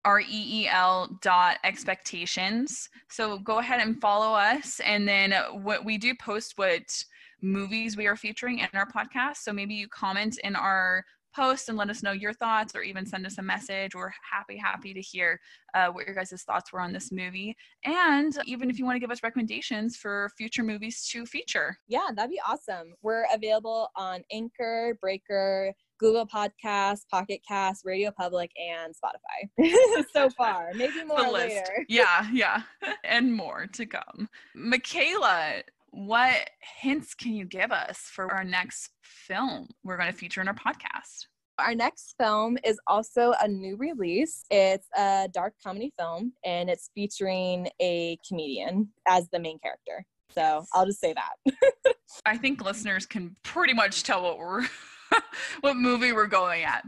R 0.05 0.20
E 0.20 0.24
E 0.28 0.68
L 0.68 1.18
dot 1.20 1.59
expectations. 1.64 2.88
So 3.09 3.38
go 3.38 3.59
ahead 3.59 3.80
and 3.80 4.01
follow 4.01 4.34
us. 4.34 4.80
And 4.80 5.07
then 5.07 5.34
what 5.62 5.84
we 5.84 5.99
do 5.99 6.14
post 6.14 6.55
what 6.57 7.05
movies 7.43 7.97
we 7.97 8.07
are 8.07 8.16
featuring 8.16 8.59
in 8.61 8.68
our 8.74 8.86
podcast. 8.91 9.38
So 9.38 9.53
maybe 9.53 9.74
you 9.74 9.88
comment 9.88 10.38
in 10.45 10.57
our 10.57 11.05
post 11.34 11.68
and 11.68 11.78
let 11.78 11.91
us 11.91 12.03
know 12.03 12.12
your 12.12 12.32
thoughts 12.32 12.74
or 12.74 12.82
even 12.82 13.07
send 13.07 13.26
us 13.26 13.38
a 13.38 13.43
message. 13.43 13.95
We're 13.95 14.12
happy, 14.30 14.57
happy 14.57 14.93
to 14.95 15.01
hear 15.01 15.41
uh, 15.74 15.88
what 15.88 16.07
your 16.07 16.14
guys' 16.14 16.43
thoughts 16.47 16.72
were 16.72 16.80
on 16.80 16.93
this 16.93 17.12
movie. 17.12 17.57
And 17.84 18.36
even 18.47 18.70
if 18.70 18.78
you 18.78 18.84
want 18.84 18.97
to 18.97 19.01
give 19.01 19.11
us 19.11 19.22
recommendations 19.22 19.97
for 19.97 20.30
future 20.36 20.62
movies 20.62 21.09
to 21.12 21.26
feature. 21.26 21.76
Yeah, 21.88 22.09
that'd 22.14 22.30
be 22.30 22.41
awesome. 22.47 22.95
We're 23.03 23.26
available 23.32 23.88
on 23.97 24.22
Anchor, 24.32 24.99
Breaker, 25.01 25.72
Google 25.99 26.26
Podcasts, 26.26 27.07
Pocket 27.11 27.41
Cast, 27.47 27.84
Radio 27.84 28.11
Public, 28.11 28.51
and 28.59 28.95
Spotify 28.95 30.05
so 30.12 30.30
far. 30.30 30.70
Maybe 30.74 31.05
more 31.05 31.30
later. 31.30 31.84
Yeah, 31.88 32.26
yeah. 32.32 32.62
and 33.05 33.34
more 33.34 33.66
to 33.74 33.86
come. 33.86 34.28
Michaela, 34.55 35.62
what 35.91 36.51
hints 36.80 37.14
can 37.14 37.34
you 37.34 37.45
give 37.45 37.72
us 37.72 37.99
for 37.99 38.32
our 38.32 38.45
next 38.45 38.91
film 39.03 39.68
we're 39.82 39.97
going 39.97 40.11
to 40.11 40.16
feature 40.16 40.41
in 40.41 40.49
our 40.49 40.55
podcast? 40.55 41.26
Our 41.59 41.74
next 41.74 42.14
film 42.18 42.57
is 42.64 42.78
also 42.86 43.34
a 43.41 43.47
new 43.47 43.76
release. 43.76 44.45
It's 44.51 44.86
a 44.97 45.28
dark 45.32 45.55
comedy 45.62 45.93
film 45.99 46.32
and 46.45 46.70
it's 46.70 46.91
featuring 46.95 47.68
a 47.80 48.18
comedian 48.26 48.91
as 49.07 49.28
the 49.30 49.38
main 49.38 49.59
character. 49.59 50.07
So 50.32 50.64
I'll 50.72 50.86
just 50.86 51.01
say 51.01 51.12
that. 51.12 51.95
I 52.26 52.36
think 52.36 52.62
listeners 52.62 53.05
can 53.05 53.36
pretty 53.43 53.74
much 53.74 54.03
tell 54.05 54.22
what 54.22 54.38
we're 54.38 54.66
what 55.61 55.76
movie 55.76 56.12
we're 56.12 56.26
going 56.26 56.64
at. 56.64 56.84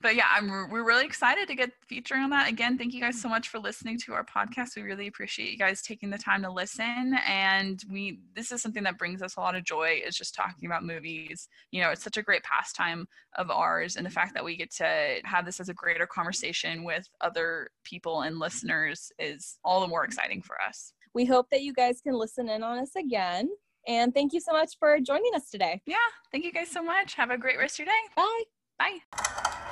But 0.00 0.16
yeah, 0.16 0.26
I'm 0.30 0.70
we're 0.70 0.84
really 0.84 1.04
excited 1.04 1.48
to 1.48 1.54
get 1.54 1.72
featuring 1.86 2.22
on 2.22 2.30
that. 2.30 2.48
Again, 2.48 2.78
thank 2.78 2.94
you 2.94 3.00
guys 3.00 3.20
so 3.20 3.28
much 3.28 3.48
for 3.48 3.58
listening 3.58 3.98
to 4.00 4.12
our 4.12 4.24
podcast. 4.24 4.76
We 4.76 4.82
really 4.82 5.06
appreciate 5.06 5.50
you 5.50 5.58
guys 5.58 5.82
taking 5.82 6.10
the 6.10 6.18
time 6.18 6.42
to 6.42 6.50
listen 6.50 7.16
and 7.26 7.82
we 7.90 8.20
this 8.34 8.52
is 8.52 8.62
something 8.62 8.84
that 8.84 8.98
brings 8.98 9.22
us 9.22 9.36
a 9.36 9.40
lot 9.40 9.54
of 9.54 9.64
joy 9.64 10.00
is 10.04 10.16
just 10.16 10.34
talking 10.34 10.66
about 10.66 10.84
movies. 10.84 11.48
You 11.70 11.82
know, 11.82 11.90
it's 11.90 12.04
such 12.04 12.16
a 12.16 12.22
great 12.22 12.42
pastime 12.42 13.06
of 13.36 13.50
ours 13.50 13.96
and 13.96 14.06
the 14.06 14.10
fact 14.10 14.34
that 14.34 14.44
we 14.44 14.56
get 14.56 14.72
to 14.76 15.20
have 15.24 15.44
this 15.44 15.60
as 15.60 15.68
a 15.68 15.74
greater 15.74 16.06
conversation 16.06 16.84
with 16.84 17.08
other 17.20 17.68
people 17.84 18.22
and 18.22 18.38
listeners 18.38 19.12
is 19.18 19.58
all 19.64 19.80
the 19.80 19.86
more 19.86 20.04
exciting 20.04 20.42
for 20.42 20.60
us. 20.60 20.92
We 21.14 21.24
hope 21.24 21.48
that 21.50 21.62
you 21.62 21.72
guys 21.72 22.00
can 22.00 22.14
listen 22.14 22.48
in 22.48 22.62
on 22.62 22.78
us 22.78 22.94
again. 22.96 23.48
And 23.88 24.12
thank 24.12 24.34
you 24.34 24.40
so 24.40 24.52
much 24.52 24.76
for 24.78 25.00
joining 25.00 25.34
us 25.34 25.50
today. 25.50 25.80
Yeah, 25.86 25.96
thank 26.30 26.44
you 26.44 26.52
guys 26.52 26.70
so 26.70 26.82
much. 26.82 27.14
Have 27.14 27.30
a 27.30 27.38
great 27.38 27.58
rest 27.58 27.80
of 27.80 27.86
your 27.86 27.94
day. 27.94 28.02
Bye. 28.14 28.42
Bye. 28.78 29.64